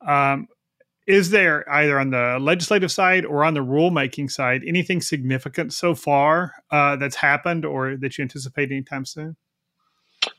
Um, 0.06 0.48
is 1.06 1.32
there 1.32 1.69
either 1.69 2.00
on 2.00 2.12
the 2.12 2.38
legislative 2.39 2.91
side 2.91 3.26
or 3.26 3.43
on 3.43 3.54
the 3.54 3.60
rulemaking 3.60 4.32
side 4.32 4.63
anything 4.65 5.02
significant 5.02 5.74
so 5.74 5.96
far 5.96 6.54
uh, 6.72 6.96
that's 6.96 7.17
happened 7.17 7.65
or 7.65 7.98
that 7.98 8.17
you 8.17 8.22
anticipate 8.22 8.72
anytime 8.72 9.06
soon? 9.06 9.36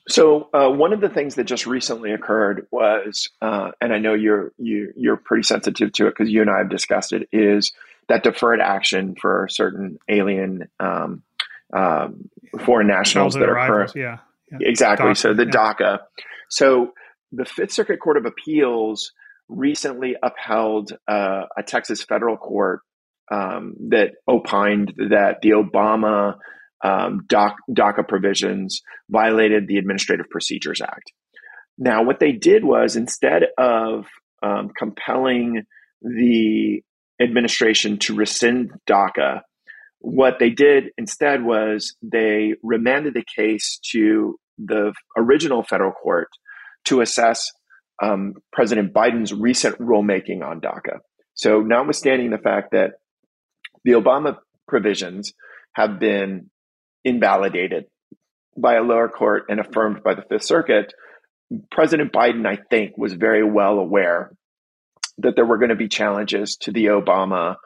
So 0.08 0.50
uh, 0.52 0.68
one 0.68 0.92
of 0.92 1.00
the 1.00 1.08
things 1.08 1.36
that 1.36 1.44
just 1.44 1.66
recently 1.66 2.12
occurred 2.12 2.66
was, 2.70 3.30
uh, 3.40 3.70
and 3.80 3.92
I 3.92 3.98
know 3.98 4.12
you're 4.12 4.52
you, 4.58 4.88
are 4.88 4.92
you 4.96 5.12
are 5.12 5.16
pretty 5.16 5.44
sensitive 5.44 5.92
to 5.92 6.06
it 6.06 6.10
because 6.10 6.30
you 6.30 6.42
and 6.42 6.50
I 6.50 6.58
have 6.58 6.68
discussed 6.68 7.12
it, 7.12 7.28
is 7.32 7.72
that 8.08 8.22
deferred 8.22 8.60
action 8.60 9.14
for 9.18 9.48
certain 9.50 9.98
alien 10.08 10.68
um, 10.78 11.22
um, 11.72 12.28
foreign 12.60 12.86
nationals 12.86 13.34
that 13.34 13.48
are 13.48 13.66
current. 13.66 13.92
Yeah, 13.94 14.18
yeah. 14.52 14.58
exactly. 14.60 15.10
DACA, 15.10 15.16
so 15.16 15.34
the 15.34 15.46
yeah. 15.46 15.50
DACA. 15.50 15.98
So 16.50 16.92
the 17.32 17.46
Fifth 17.46 17.72
Circuit 17.72 17.98
Court 17.98 18.18
of 18.18 18.26
Appeals 18.26 19.12
recently 19.48 20.16
upheld 20.22 20.92
uh, 21.08 21.44
a 21.56 21.62
Texas 21.62 22.02
federal 22.02 22.36
court 22.36 22.80
um, 23.30 23.74
that 23.88 24.12
opined 24.28 24.94
that 25.10 25.40
the 25.40 25.50
Obama 25.50 26.36
um, 26.84 27.26
DACA 27.28 28.06
provisions 28.06 28.82
violated 29.08 29.66
the 29.66 29.78
Administrative 29.78 30.28
Procedures 30.30 30.80
Act. 30.80 31.12
Now, 31.78 32.04
what 32.04 32.20
they 32.20 32.32
did 32.32 32.62
was 32.62 32.94
instead 32.94 33.44
of 33.58 34.06
um, 34.42 34.70
compelling 34.76 35.62
the 36.02 36.82
administration 37.20 37.98
to 37.98 38.14
rescind 38.14 38.70
DACA. 38.88 39.40
What 40.00 40.38
they 40.38 40.50
did 40.50 40.90
instead 40.98 41.42
was 41.42 41.96
they 42.02 42.54
remanded 42.62 43.14
the 43.14 43.24
case 43.24 43.80
to 43.92 44.38
the 44.58 44.92
original 45.16 45.62
federal 45.62 45.92
court 45.92 46.28
to 46.84 47.00
assess 47.00 47.50
um, 48.02 48.34
President 48.52 48.92
Biden's 48.92 49.32
recent 49.32 49.78
rulemaking 49.78 50.44
on 50.44 50.60
DACA. 50.60 50.98
So, 51.32 51.60
notwithstanding 51.60 52.30
the 52.30 52.38
fact 52.38 52.72
that 52.72 52.92
the 53.84 53.92
Obama 53.92 54.36
provisions 54.68 55.32
have 55.74 55.98
been 55.98 56.50
invalidated 57.04 57.86
by 58.56 58.74
a 58.74 58.82
lower 58.82 59.08
court 59.08 59.44
and 59.48 59.60
affirmed 59.60 60.02
by 60.02 60.14
the 60.14 60.22
Fifth 60.22 60.44
Circuit, 60.44 60.92
President 61.70 62.12
Biden, 62.12 62.46
I 62.46 62.58
think, 62.70 62.96
was 62.96 63.12
very 63.12 63.44
well 63.44 63.78
aware 63.78 64.32
that 65.18 65.36
there 65.36 65.44
were 65.44 65.58
going 65.58 65.70
to 65.70 65.76
be 65.76 65.88
challenges 65.88 66.56
to 66.62 66.72
the 66.72 66.86
Obama 66.86 67.56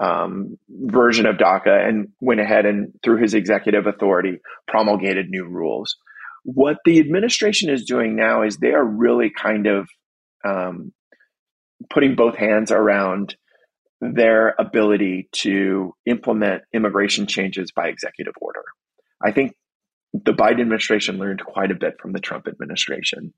um, 0.00 0.58
version 0.68 1.26
of 1.26 1.36
DACA 1.36 1.88
and 1.88 2.08
went 2.20 2.40
ahead 2.40 2.66
and, 2.66 2.92
through 3.02 3.20
his 3.22 3.34
executive 3.34 3.86
authority, 3.86 4.38
promulgated 4.66 5.26
new 5.28 5.44
rules. 5.44 5.96
What 6.44 6.76
the 6.84 7.00
administration 7.00 7.70
is 7.70 7.84
doing 7.84 8.16
now 8.16 8.42
is 8.42 8.56
they 8.56 8.72
are 8.72 8.84
really 8.84 9.30
kind 9.30 9.66
of 9.66 9.88
um, 10.46 10.92
putting 11.90 12.14
both 12.14 12.36
hands 12.36 12.70
around 12.70 13.36
their 14.00 14.54
ability 14.58 15.28
to 15.32 15.94
implement 16.06 16.62
immigration 16.72 17.26
changes 17.26 17.72
by 17.72 17.88
executive 17.88 18.34
order. 18.40 18.62
I 19.24 19.32
think 19.32 19.52
the 20.12 20.32
Biden 20.32 20.60
administration 20.60 21.18
learned 21.18 21.44
quite 21.44 21.70
a 21.70 21.76
bit 21.76 21.94
from 22.00 22.12
the 22.12 22.20
Trump 22.20 22.46
administration 22.48 23.32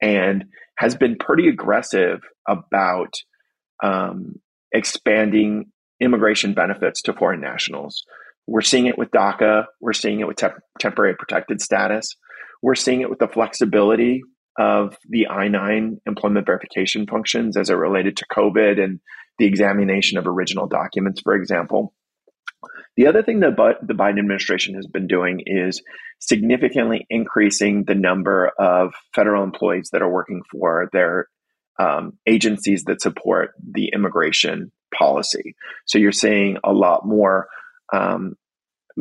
and 0.00 0.44
has 0.78 0.94
been 0.94 1.16
pretty 1.18 1.48
aggressive 1.48 2.20
about 2.48 3.14
um, 3.82 4.36
expanding 4.72 5.66
immigration 6.00 6.54
benefits 6.54 7.02
to 7.02 7.12
foreign 7.12 7.40
nationals. 7.40 8.04
We're 8.46 8.60
seeing 8.60 8.86
it 8.86 8.98
with 8.98 9.10
DACA. 9.10 9.64
We're 9.80 9.92
seeing 9.92 10.20
it 10.20 10.28
with 10.28 10.36
te- 10.36 10.48
temporary 10.78 11.14
protected 11.16 11.60
status. 11.60 12.14
We're 12.62 12.74
seeing 12.74 13.00
it 13.00 13.10
with 13.10 13.18
the 13.18 13.28
flexibility 13.28 14.22
of 14.58 14.96
the 15.08 15.28
I 15.28 15.48
9 15.48 16.00
employment 16.06 16.46
verification 16.46 17.06
functions 17.06 17.56
as 17.56 17.70
it 17.70 17.74
related 17.74 18.16
to 18.18 18.26
COVID 18.32 18.82
and 18.82 19.00
the 19.38 19.46
examination 19.46 20.18
of 20.18 20.26
original 20.26 20.66
documents, 20.66 21.20
for 21.20 21.34
example. 21.34 21.92
The 22.96 23.06
other 23.06 23.22
thing 23.22 23.40
that 23.40 23.56
the 23.82 23.94
Biden 23.94 24.18
administration 24.18 24.74
has 24.74 24.86
been 24.86 25.06
doing 25.06 25.42
is 25.44 25.82
significantly 26.18 27.06
increasing 27.10 27.84
the 27.84 27.94
number 27.94 28.50
of 28.58 28.94
federal 29.14 29.44
employees 29.44 29.90
that 29.92 30.02
are 30.02 30.10
working 30.10 30.42
for 30.50 30.88
their 30.92 31.28
um, 31.78 32.12
agencies 32.26 32.84
that 32.84 33.02
support 33.02 33.50
the 33.70 33.90
immigration 33.94 34.72
policy. 34.96 35.54
So 35.84 35.98
you're 35.98 36.12
seeing 36.12 36.56
a 36.64 36.72
lot 36.72 37.06
more 37.06 37.48
um, 37.92 38.34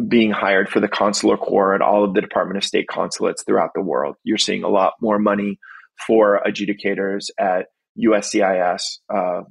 being 0.07 0.31
hired 0.31 0.69
for 0.69 0.81
the 0.81 0.89
consular 0.89 1.37
corps 1.37 1.73
at 1.73 1.81
all 1.81 2.03
of 2.03 2.13
the 2.13 2.21
Department 2.21 2.57
of 2.57 2.65
State 2.65 2.87
consulates 2.87 3.43
throughout 3.43 3.71
the 3.73 3.81
world. 3.81 4.15
You're 4.23 4.37
seeing 4.37 4.63
a 4.63 4.69
lot 4.69 4.93
more 5.01 5.19
money 5.19 5.57
for 6.05 6.41
adjudicators 6.45 7.29
at 7.39 7.67
USCIS, 7.97 8.99
uh, 9.13 9.43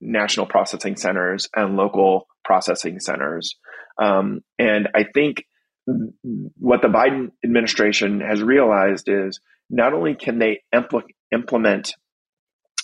national 0.00 0.46
processing 0.46 0.96
centers, 0.96 1.48
and 1.54 1.76
local 1.76 2.26
processing 2.44 3.00
centers. 3.00 3.56
Um, 4.00 4.40
and 4.58 4.88
I 4.94 5.04
think 5.04 5.44
what 6.58 6.82
the 6.82 6.88
Biden 6.88 7.30
administration 7.44 8.20
has 8.20 8.42
realized 8.42 9.08
is 9.08 9.38
not 9.70 9.92
only 9.92 10.14
can 10.14 10.38
they 10.38 10.62
impl- 10.74 11.02
implement 11.32 11.94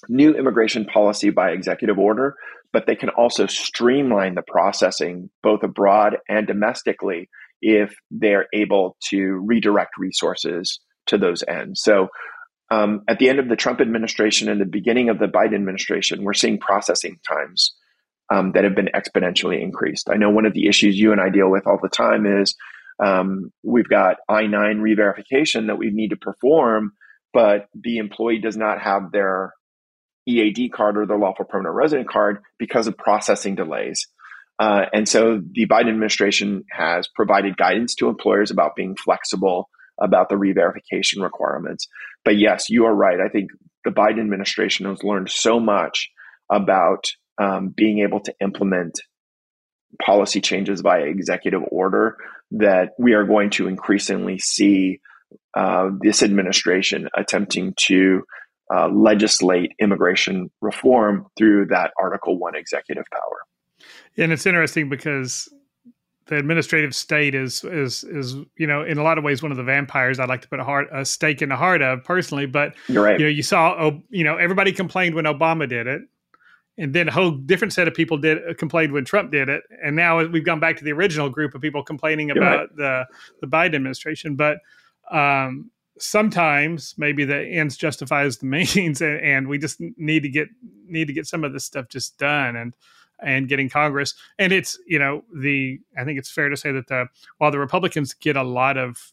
new 0.09 0.35
immigration 0.35 0.85
policy 0.85 1.31
by 1.31 1.51
executive 1.51 1.99
order, 1.99 2.37
but 2.73 2.87
they 2.87 2.97
can 2.97 3.09
also 3.11 3.47
streamline 3.47 4.35
the 4.35 4.43
processing 4.43 5.31
both 5.43 5.63
abroad 5.63 6.17
and 6.29 6.47
domestically 6.47 7.29
if 7.61 7.95
they're 8.11 8.47
able 8.55 8.97
to 9.11 9.43
redirect 9.45 9.99
resources 9.99 10.81
to 11.07 11.19
those 11.19 11.43
ends. 11.47 11.83
So, 11.83 12.09
um, 12.73 13.03
at 13.09 13.19
the 13.19 13.29
end 13.29 13.41
of 13.41 13.49
the 13.49 13.57
Trump 13.57 13.81
administration 13.81 14.49
and 14.49 14.61
the 14.61 14.65
beginning 14.65 15.09
of 15.09 15.19
the 15.19 15.27
Biden 15.27 15.57
administration, 15.57 16.23
we're 16.23 16.35
seeing 16.35 16.59
processing 16.59 17.19
times 17.29 17.75
um, 18.31 18.53
that 18.53 18.65
have 18.65 18.75
been 18.75 18.89
exponentially 18.95 19.61
increased. 19.61 20.09
I 20.11 20.17
know 20.17 20.31
one 20.31 20.47
of 20.47 20.55
the 20.55 20.69
issues 20.69 20.99
you 20.99 21.13
and 21.13 21.21
I 21.21 21.31
deal 21.31 21.51
with 21.51 21.67
all 21.67 21.79
the 21.83 21.89
time 21.89 22.27
is 22.27 22.55
um, 23.03 23.53
we've 23.63 23.89
got 23.89 24.17
I 24.29 24.47
9 24.47 24.81
re-verification 24.81 25.67
that 25.67 25.79
we 25.79 25.91
need 25.91 26.11
to 26.11 26.17
perform, 26.17 26.93
but 27.33 27.67
the 27.75 27.99
employee 27.99 28.39
does 28.39 28.57
not 28.57 28.81
have 28.81 29.11
their 29.11 29.53
EAD 30.27 30.73
card 30.73 30.99
or 30.99 31.07
their 31.07 31.19
lawful 31.19 31.45
permanent 31.45 31.75
resident 31.75 32.09
card 32.09 32.43
because 32.59 32.87
of 32.87 32.97
processing 32.97 33.55
delays. 33.55 34.07
Uh, 34.59 34.85
and 34.93 35.09
so 35.09 35.41
the 35.53 35.67
Biden 35.67 35.89
administration 35.89 36.65
has 36.71 37.09
provided 37.15 37.57
guidance 37.57 37.95
to 37.95 38.09
employers 38.09 38.51
about 38.51 38.77
being 38.77 38.95
flexible 38.95 39.71
about 39.99 40.29
the 40.29 40.37
re-verification 40.37 41.23
requirements. 41.23 41.89
But 42.25 42.37
yes, 42.37 42.69
you 42.69 42.85
are 42.85 42.95
right. 42.95 43.19
I 43.21 43.29
think 43.29 43.51
the 43.85 43.91
Biden 43.91 44.21
administration 44.21 44.87
has 44.87 45.03
learned 45.03 45.31
so 45.31 45.59
much 45.59 46.11
about 46.51 47.07
um, 47.41 47.69
being 47.75 48.01
able 48.01 48.21
to 48.21 48.35
implement 48.41 49.01
policy 50.05 50.41
changes 50.41 50.83
via 50.83 51.03
executive 51.03 51.63
order 51.71 52.17
that 52.53 52.91
we 52.99 53.15
are 53.15 53.25
going 53.25 53.51
to 53.51 53.67
increasingly 53.67 54.39
see 54.39 55.01
uh, 55.57 55.91
this 56.01 56.23
administration 56.23 57.09
attempting 57.17 57.75
to 57.77 58.23
uh, 58.73 58.89
legislate 58.89 59.73
immigration 59.81 60.51
reform 60.61 61.27
through 61.37 61.67
that 61.67 61.93
Article 62.01 62.39
1 62.39 62.55
executive 62.55 63.05
power. 63.11 63.85
And 64.17 64.33
it's 64.33 64.47
interesting 64.47 64.89
because 64.89 65.49
the 66.27 66.37
administrative 66.37 66.95
state 66.95 67.35
is 67.35 67.65
is 67.65 68.05
is 68.05 68.37
you 68.57 68.67
know 68.67 68.85
in 68.85 68.99
a 68.99 69.03
lot 69.03 69.19
of 69.19 69.25
ways 69.25 69.43
one 69.43 69.51
of 69.51 69.57
the 69.57 69.65
vampires 69.65 70.21
I'd 70.21 70.29
like 70.29 70.43
to 70.43 70.49
put 70.49 70.61
a 70.61 70.65
heart 70.65 70.87
a 70.93 71.05
stake 71.05 71.43
in 71.43 71.49
the 71.49 71.57
heart 71.57 71.83
of 71.83 72.05
personally. 72.05 72.47
But 72.47 72.75
you're 72.87 73.03
right. 73.03 73.19
You 73.19 73.27
know, 73.27 73.31
you 73.31 73.43
saw 73.43 73.75
oh, 73.77 74.03
you 74.11 74.23
know 74.23 74.37
everybody 74.37 74.71
complained 74.71 75.17
when 75.17 75.25
Obama 75.25 75.69
did 75.69 75.89
it, 75.89 76.03
and 76.81 76.95
then 76.95 77.09
a 77.09 77.13
whole 77.13 77.33
different 77.33 77.75
set 77.75 77.87
of 77.87 77.95
people 77.95 78.17
did 78.17 78.39
uh, 78.39 78.55
complained 78.55 78.93
when 78.93 79.05
Trump 79.05 79.31
did 79.31 79.49
it, 79.49 79.63
and 79.83 79.95
now 79.95 80.25
we've 80.27 80.45
gone 80.45 80.61
back 80.61 80.79
to 80.79 80.85
the 80.85 80.93
original 80.93 81.29
group 81.29 81.55
of 81.55 81.61
people 81.61 81.85
complaining 81.85 82.31
about 82.31 82.59
right. 82.59 82.77
the 82.77 83.07
the 83.43 83.47
Biden 83.47 83.75
administration. 83.75 84.35
But 84.35 84.59
um, 85.11 85.71
sometimes 85.99 86.95
maybe 86.97 87.25
the 87.25 87.37
ends 87.37 87.77
justifies 87.77 88.39
the 88.39 88.47
means, 88.75 89.03
and, 89.03 89.21
and, 89.21 89.49
we 89.49 89.59
just 89.59 89.81
need 89.99 90.23
to 90.23 90.29
get 90.31 90.49
need 90.87 91.07
to 91.07 91.13
get 91.13 91.27
some 91.27 91.45
of 91.45 91.53
this 91.53 91.65
stuff 91.65 91.89
just 91.89 92.19
done 92.19 92.57
and 92.57 92.75
and 93.23 93.49
getting 93.49 93.69
Congress. 93.69 94.15
And 94.39 94.51
it's 94.51 94.79
you 94.87 94.99
know 94.99 95.23
the 95.39 95.79
I 95.99 96.05
think 96.05 96.19
it's 96.19 96.31
fair 96.31 96.49
to 96.49 96.57
say 96.57 96.73
that 96.73 96.89
the 96.89 97.09
while 97.37 97.51
the 97.51 97.59
Republicans 97.59 98.15
get 98.15 98.37
a 98.37 98.43
lot 98.43 98.79
of 98.79 99.13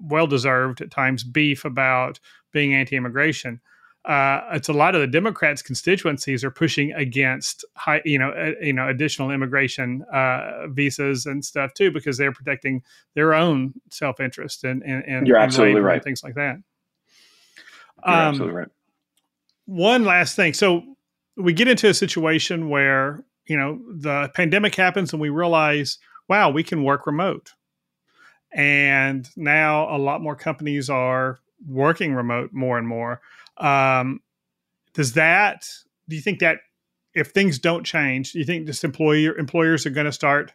well 0.00 0.28
deserved 0.28 0.80
at 0.80 0.92
times 0.92 1.24
beef 1.24 1.64
about 1.64 2.20
being 2.52 2.72
anti-immigration 2.72 3.60
uh, 4.04 4.40
it's 4.52 4.68
a 4.68 4.72
lot 4.72 4.94
of 4.94 5.00
the 5.00 5.06
Democrats' 5.06 5.60
constituencies 5.60 6.44
are 6.44 6.50
pushing 6.50 6.92
against 6.92 7.64
high, 7.74 8.00
you 8.04 8.18
know, 8.18 8.30
uh, 8.30 8.52
you 8.62 8.72
know, 8.72 8.88
additional 8.88 9.30
immigration 9.30 10.02
uh, 10.12 10.66
visas 10.68 11.26
and 11.26 11.44
stuff 11.44 11.74
too, 11.74 11.90
because 11.90 12.16
they're 12.16 12.32
protecting 12.32 12.82
their 13.14 13.34
own 13.34 13.74
self 13.90 14.20
interest 14.20 14.64
and 14.64 14.82
and, 14.82 15.04
and 15.04 15.26
you're 15.26 15.36
absolutely 15.36 15.80
right, 15.80 16.02
things 16.02 16.22
like 16.22 16.34
that. 16.36 16.56
You're 18.06 18.14
um, 18.14 18.28
absolutely 18.28 18.54
right. 18.54 18.68
One 19.66 20.04
last 20.04 20.36
thing, 20.36 20.54
so 20.54 20.82
we 21.36 21.52
get 21.52 21.68
into 21.68 21.88
a 21.88 21.94
situation 21.94 22.70
where 22.70 23.24
you 23.46 23.56
know 23.56 23.80
the 23.90 24.30
pandemic 24.34 24.74
happens 24.74 25.12
and 25.12 25.20
we 25.20 25.28
realize, 25.28 25.98
wow, 26.28 26.50
we 26.50 26.62
can 26.62 26.84
work 26.84 27.06
remote, 27.06 27.52
and 28.52 29.28
now 29.36 29.94
a 29.94 29.98
lot 29.98 30.22
more 30.22 30.36
companies 30.36 30.88
are 30.88 31.40
working 31.66 32.14
remote 32.14 32.52
more 32.52 32.78
and 32.78 32.86
more. 32.86 33.20
Um, 33.58 34.20
does 34.94 35.12
that? 35.14 35.66
Do 36.08 36.16
you 36.16 36.22
think 36.22 36.40
that 36.40 36.58
if 37.14 37.28
things 37.28 37.58
don't 37.58 37.84
change, 37.84 38.32
do 38.32 38.38
you 38.38 38.44
think 38.44 38.66
just 38.66 38.84
employer 38.84 39.36
employers 39.36 39.86
are 39.86 39.90
going 39.90 40.06
to 40.06 40.12
start? 40.12 40.52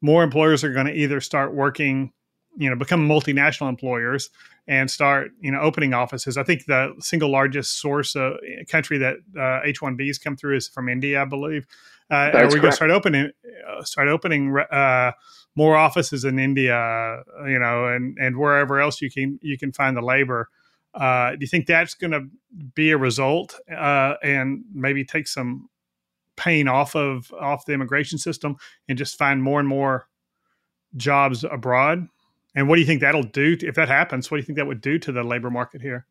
More 0.00 0.22
employers 0.22 0.64
are 0.64 0.72
going 0.72 0.86
to 0.86 0.94
either 0.94 1.20
start 1.20 1.54
working, 1.54 2.12
you 2.56 2.70
know, 2.70 2.76
become 2.76 3.06
multinational 3.06 3.68
employers 3.68 4.30
and 4.66 4.90
start, 4.90 5.32
you 5.40 5.50
know, 5.52 5.60
opening 5.60 5.94
offices. 5.94 6.36
I 6.36 6.42
think 6.42 6.64
the 6.66 6.94
single 7.00 7.30
largest 7.30 7.80
source 7.80 8.16
of 8.16 8.34
country 8.68 8.98
that 8.98 9.16
uh, 9.38 9.60
H 9.64 9.82
one 9.82 9.96
Bs 9.96 10.22
come 10.22 10.36
through 10.36 10.56
is 10.56 10.68
from 10.68 10.88
India, 10.88 11.20
I 11.20 11.24
believe. 11.26 11.66
Uh, 12.10 12.30
are 12.34 12.46
we 12.46 12.60
going 12.60 12.70
to 12.70 12.72
start 12.72 12.90
opening 12.90 13.30
uh, 13.68 13.84
start 13.84 14.08
opening 14.08 14.56
uh, 14.58 15.12
more 15.54 15.76
offices 15.76 16.24
in 16.24 16.38
India, 16.38 17.22
you 17.46 17.58
know, 17.58 17.86
and 17.86 18.16
and 18.18 18.36
wherever 18.36 18.80
else 18.80 19.00
you 19.00 19.10
can 19.10 19.38
you 19.42 19.58
can 19.58 19.72
find 19.72 19.96
the 19.96 20.02
labor? 20.02 20.48
Uh, 20.94 21.30
do 21.32 21.38
you 21.40 21.46
think 21.46 21.66
that's 21.66 21.94
going 21.94 22.10
to 22.10 22.26
be 22.74 22.90
a 22.90 22.98
result 22.98 23.58
uh, 23.70 24.14
and 24.22 24.64
maybe 24.72 25.04
take 25.04 25.28
some 25.28 25.68
pain 26.36 26.68
off 26.68 26.96
of 26.96 27.32
off 27.38 27.64
the 27.66 27.72
immigration 27.72 28.18
system 28.18 28.56
and 28.88 28.96
just 28.98 29.18
find 29.18 29.42
more 29.42 29.60
and 29.60 29.68
more 29.68 30.08
jobs 30.96 31.44
abroad? 31.44 32.08
And 32.54 32.68
what 32.68 32.76
do 32.76 32.80
you 32.80 32.86
think 32.86 33.02
that'll 33.02 33.22
do 33.22 33.56
to, 33.56 33.68
if 33.68 33.76
that 33.76 33.88
happens? 33.88 34.30
What 34.30 34.38
do 34.38 34.40
you 34.40 34.46
think 34.46 34.56
that 34.56 34.66
would 34.66 34.80
do 34.80 34.98
to 34.98 35.12
the 35.12 35.22
labor 35.22 35.50
market 35.50 35.80
here? 35.80 36.06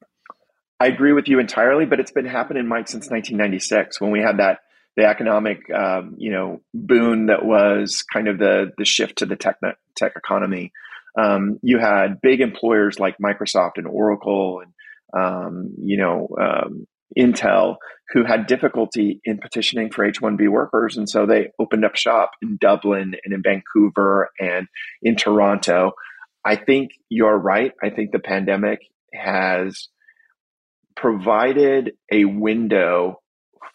I 0.80 0.88
agree 0.88 1.12
with 1.12 1.28
you 1.28 1.40
entirely, 1.40 1.86
but 1.86 2.00
it's 2.00 2.12
been 2.12 2.26
happening, 2.26 2.66
Mike, 2.66 2.88
since 2.88 3.10
1996 3.10 4.00
when 4.00 4.12
we 4.12 4.22
had 4.22 4.38
that 4.38 4.60
the 4.96 5.06
economic 5.06 5.60
um, 5.72 6.16
you 6.18 6.32
know 6.32 6.62
boon 6.74 7.28
that 7.28 7.46
was 7.46 8.04
kind 8.04 8.28
of 8.28 8.38
the 8.38 8.72
the 8.78 8.86
shift 8.86 9.20
to 9.20 9.26
the 9.26 9.36
tech 9.36 9.58
tech 9.96 10.14
economy 10.16 10.72
um, 11.18 11.60
you 11.62 11.80
had 11.80 12.22
big 12.22 12.42
employers 12.42 13.00
like 13.00 13.16
Microsoft 13.24 13.74
and 13.78 13.88
Oracle 13.88 14.62
and 14.62 14.74
um, 15.16 15.74
you 15.82 15.98
know 15.98 16.28
um, 16.40 16.88
Intel 17.18 17.78
who 18.12 18.24
had 18.24 18.48
difficulty 18.48 19.22
in 19.24 19.38
petitioning 19.38 19.92
for 19.92 20.04
H-1B 20.04 20.50
workers, 20.50 20.98
and 20.98 21.08
so 21.08 21.26
they 21.26 21.52
opened 21.60 21.86
up 21.86 21.96
shop 21.96 22.32
in 22.42 22.58
Dublin 22.60 23.14
and 23.24 23.34
in 23.34 23.44
Vancouver 23.44 24.30
and 24.40 24.68
in 25.02 25.16
Toronto. 25.16 25.92
I 26.44 26.56
think 26.56 26.92
you're 27.10 27.38
right. 27.38 27.72
I 27.84 27.92
think 27.92 28.12
the 28.12 28.20
pandemic 28.20 28.80
has 29.14 29.90
provided 30.96 31.92
a 32.12 32.26
window 32.26 33.22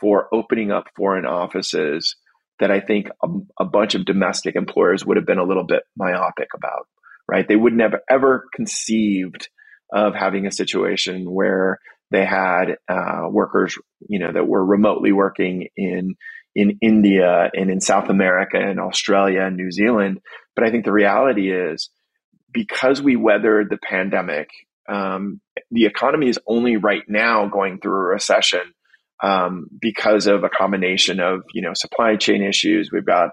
for 0.01 0.29
opening 0.33 0.71
up 0.71 0.87
foreign 0.97 1.27
offices 1.27 2.17
that 2.61 2.71
I 2.71 2.81
think 2.81 3.09
a, 3.23 3.29
a 3.61 3.65
bunch 3.65 3.95
of 3.95 4.05
domestic 4.05 4.57
employers 4.57 5.05
would 5.05 5.17
have 5.17 5.27
been 5.27 5.39
a 5.39 5.45
little 5.45 5.65
bit 5.65 5.83
myopic 5.97 6.49
about 6.55 6.89
right? 7.29 7.47
They 7.47 7.57
wouldn't 7.57 7.83
have 7.83 7.95
ever 8.09 8.47
conceived 8.55 9.49
of 9.93 10.15
having 10.15 10.47
a 10.47 10.53
situation 10.53 11.31
where 11.31 11.79
they 12.11 12.25
had 12.25 12.77
uh, 12.89 13.29
workers, 13.31 13.77
you 14.09 14.19
know, 14.19 14.33
that 14.33 14.47
were 14.47 14.65
remotely 14.65 15.13
working 15.13 15.69
in 15.77 16.15
in 16.55 16.79
India 16.81 17.51
and 17.53 17.69
in 17.69 17.81
South 17.81 18.09
America 18.09 18.57
and 18.57 18.79
Australia 18.79 19.43
and 19.43 19.57
New 19.57 19.73
Zealand. 19.73 20.21
But 20.55 20.65
I 20.65 20.71
think 20.71 20.85
the 20.85 20.93
reality 20.93 21.51
is 21.51 21.91
because 22.53 23.03
we 23.03 23.17
weathered 23.17 23.69
the 23.69 23.79
pandemic, 23.79 24.49
um, 24.89 25.41
the 25.73 25.87
economy 25.87 26.29
is 26.29 26.39
only 26.47 26.77
right 26.77 27.03
now 27.09 27.49
going 27.49 27.81
through 27.81 27.97
a 27.97 28.13
recession 28.13 28.73
um, 29.23 29.67
because 29.81 30.27
of 30.27 30.45
a 30.45 30.49
combination 30.49 31.21
of 31.21 31.43
you 31.53 31.63
know 31.63 31.73
supply 31.75 32.17
chain 32.17 32.43
issues. 32.43 32.91
We've 32.93 33.05
got 33.05 33.31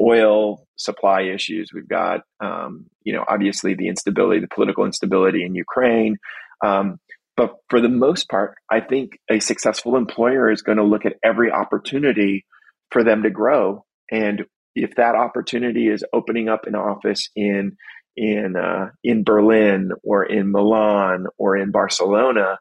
oil 0.00 0.66
supply 0.76 1.22
issues. 1.22 1.70
We've 1.72 1.88
got, 1.88 2.20
um, 2.40 2.86
you 3.02 3.12
know, 3.12 3.24
obviously 3.26 3.74
the 3.74 3.88
instability, 3.88 4.40
the 4.40 4.48
political 4.48 4.84
instability 4.84 5.44
in 5.44 5.54
Ukraine. 5.54 6.16
Um, 6.64 6.98
but 7.36 7.56
for 7.68 7.80
the 7.80 7.88
most 7.88 8.28
part, 8.28 8.54
I 8.70 8.80
think 8.80 9.18
a 9.30 9.40
successful 9.40 9.96
employer 9.96 10.50
is 10.50 10.62
going 10.62 10.78
to 10.78 10.84
look 10.84 11.04
at 11.04 11.16
every 11.24 11.50
opportunity 11.50 12.46
for 12.90 13.02
them 13.02 13.24
to 13.24 13.30
grow. 13.30 13.84
And 14.10 14.44
if 14.74 14.94
that 14.96 15.14
opportunity 15.14 15.88
is 15.88 16.04
opening 16.12 16.48
up 16.48 16.66
an 16.66 16.74
office 16.74 17.28
in 17.34 17.76
in 18.16 18.54
uh, 18.56 18.90
in 19.02 19.24
Berlin 19.24 19.90
or 20.04 20.24
in 20.24 20.52
Milan 20.52 21.26
or 21.36 21.56
in 21.56 21.72
Barcelona, 21.72 22.58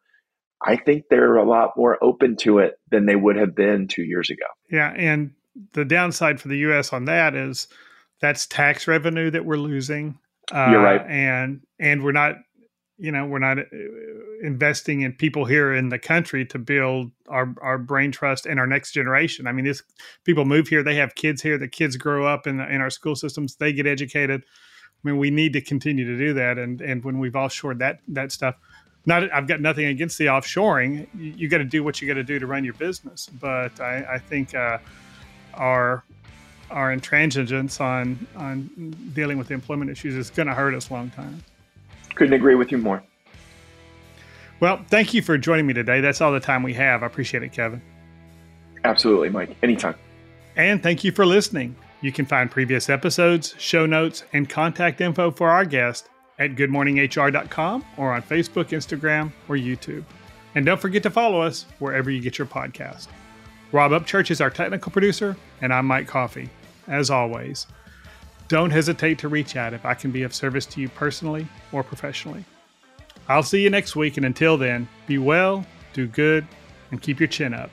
I 0.65 0.77
think 0.77 1.05
they're 1.09 1.35
a 1.35 1.47
lot 1.47 1.71
more 1.77 2.03
open 2.03 2.37
to 2.37 2.59
it 2.59 2.75
than 2.89 3.05
they 3.05 3.15
would 3.15 3.35
have 3.35 3.55
been 3.55 3.87
two 3.87 4.03
years 4.03 4.29
ago. 4.29 4.45
Yeah, 4.71 4.91
and 4.95 5.31
the 5.73 5.85
downside 5.85 6.39
for 6.41 6.47
the 6.47 6.57
U.S. 6.59 6.93
on 6.93 7.05
that 7.05 7.35
is 7.35 7.67
that's 8.21 8.45
tax 8.45 8.87
revenue 8.87 9.29
that 9.31 9.45
we're 9.45 9.57
losing. 9.57 10.17
Uh, 10.51 10.69
You're 10.71 10.81
right, 10.81 11.01
and 11.07 11.61
and 11.79 12.03
we're 12.03 12.11
not, 12.11 12.35
you 12.97 13.11
know, 13.11 13.25
we're 13.25 13.39
not 13.39 13.59
uh, 13.59 13.63
investing 14.41 15.01
in 15.01 15.13
people 15.13 15.45
here 15.45 15.73
in 15.73 15.89
the 15.89 15.99
country 15.99 16.45
to 16.47 16.59
build 16.59 17.11
our 17.27 17.53
our 17.61 17.77
brain 17.77 18.11
trust 18.11 18.45
and 18.45 18.59
our 18.59 18.67
next 18.67 18.91
generation. 18.91 19.47
I 19.47 19.51
mean, 19.51 19.65
this 19.65 19.83
people 20.25 20.45
move 20.45 20.67
here, 20.67 20.83
they 20.83 20.95
have 20.95 21.15
kids 21.15 21.41
here. 21.41 21.57
The 21.57 21.67
kids 21.67 21.97
grow 21.97 22.25
up 22.25 22.47
in 22.47 22.57
the, 22.57 22.73
in 22.73 22.81
our 22.81 22.89
school 22.89 23.15
systems, 23.15 23.55
they 23.55 23.73
get 23.73 23.87
educated. 23.87 24.43
I 24.43 25.09
mean, 25.09 25.17
we 25.17 25.31
need 25.31 25.53
to 25.53 25.61
continue 25.61 26.05
to 26.05 26.17
do 26.17 26.33
that, 26.33 26.57
and 26.57 26.81
and 26.81 27.03
when 27.03 27.19
we've 27.19 27.33
offshored 27.33 27.79
that 27.79 27.99
that 28.09 28.31
stuff, 28.31 28.55
not 29.05 29.31
I've 29.33 29.47
got 29.47 29.61
nothing 29.61 29.85
against 29.85 30.17
the 30.17 30.25
offshoring. 30.25 31.07
You, 31.13 31.33
you 31.37 31.47
got 31.49 31.57
to 31.59 31.65
do 31.65 31.83
what 31.83 32.01
you 32.01 32.07
got 32.07 32.15
to 32.15 32.23
do 32.23 32.39
to 32.39 32.47
run 32.47 32.63
your 32.63 32.73
business, 32.75 33.29
but 33.39 33.79
I, 33.79 34.05
I 34.13 34.17
think 34.17 34.55
uh, 34.55 34.77
our 35.55 36.03
our 36.71 36.95
intransigence 36.95 37.79
on 37.79 38.25
on 38.35 38.69
dealing 39.13 39.37
with 39.37 39.47
the 39.47 39.53
employment 39.53 39.91
issues 39.91 40.15
is 40.15 40.29
going 40.29 40.47
to 40.47 40.53
hurt 40.53 40.73
us 40.73 40.89
long 40.89 41.09
time. 41.11 41.43
Couldn't 42.15 42.33
agree 42.33 42.55
with 42.55 42.71
you 42.71 42.77
more. 42.77 43.03
Well, 44.59 44.83
thank 44.87 45.13
you 45.13 45.21
for 45.21 45.37
joining 45.37 45.67
me 45.67 45.73
today. 45.73 45.99
That's 45.99 46.21
all 46.21 46.31
the 46.31 46.39
time 46.39 46.63
we 46.63 46.73
have. 46.75 47.03
I 47.03 47.07
appreciate 47.07 47.43
it, 47.43 47.51
Kevin. 47.51 47.81
Absolutely, 48.83 49.29
Mike. 49.29 49.55
Anytime. 49.61 49.95
And 50.55 50.81
thank 50.81 51.03
you 51.03 51.11
for 51.11 51.25
listening. 51.25 51.75
You 52.01 52.11
can 52.11 52.25
find 52.25 52.49
previous 52.51 52.89
episodes, 52.89 53.55
show 53.57 53.85
notes, 53.85 54.23
and 54.33 54.49
contact 54.49 55.01
info 55.01 55.31
for 55.31 55.49
our 55.49 55.65
guest 55.65 56.09
at 56.39 56.55
goodmorninghr.com 56.55 57.85
or 57.97 58.13
on 58.13 58.21
Facebook, 58.21 58.69
Instagram, 58.69 59.31
or 59.47 59.55
YouTube. 59.55 60.03
And 60.55 60.65
don't 60.65 60.79
forget 60.79 61.03
to 61.03 61.09
follow 61.09 61.41
us 61.41 61.65
wherever 61.79 62.11
you 62.11 62.21
get 62.21 62.37
your 62.37 62.47
podcast. 62.47 63.07
Rob 63.73 63.91
Upchurch 63.91 64.29
is 64.29 64.39
our 64.39 64.51
technical 64.51 64.91
producer, 64.91 65.35
and 65.59 65.73
I'm 65.73 65.87
Mike 65.87 66.07
Coffey. 66.07 66.47
As 66.87 67.09
always, 67.09 67.65
don't 68.47 68.69
hesitate 68.69 69.17
to 69.17 69.27
reach 69.27 69.55
out 69.55 69.73
if 69.73 69.83
I 69.83 69.95
can 69.95 70.11
be 70.11 70.21
of 70.21 70.31
service 70.31 70.67
to 70.67 70.79
you 70.79 70.89
personally 70.89 71.47
or 71.71 71.81
professionally. 71.81 72.45
I'll 73.27 73.41
see 73.41 73.63
you 73.63 73.71
next 73.71 73.95
week, 73.95 74.15
and 74.17 74.27
until 74.27 74.57
then, 74.57 74.87
be 75.07 75.17
well, 75.17 75.65
do 75.93 76.05
good, 76.05 76.45
and 76.91 77.01
keep 77.01 77.19
your 77.19 77.25
chin 77.25 77.51
up. 77.51 77.71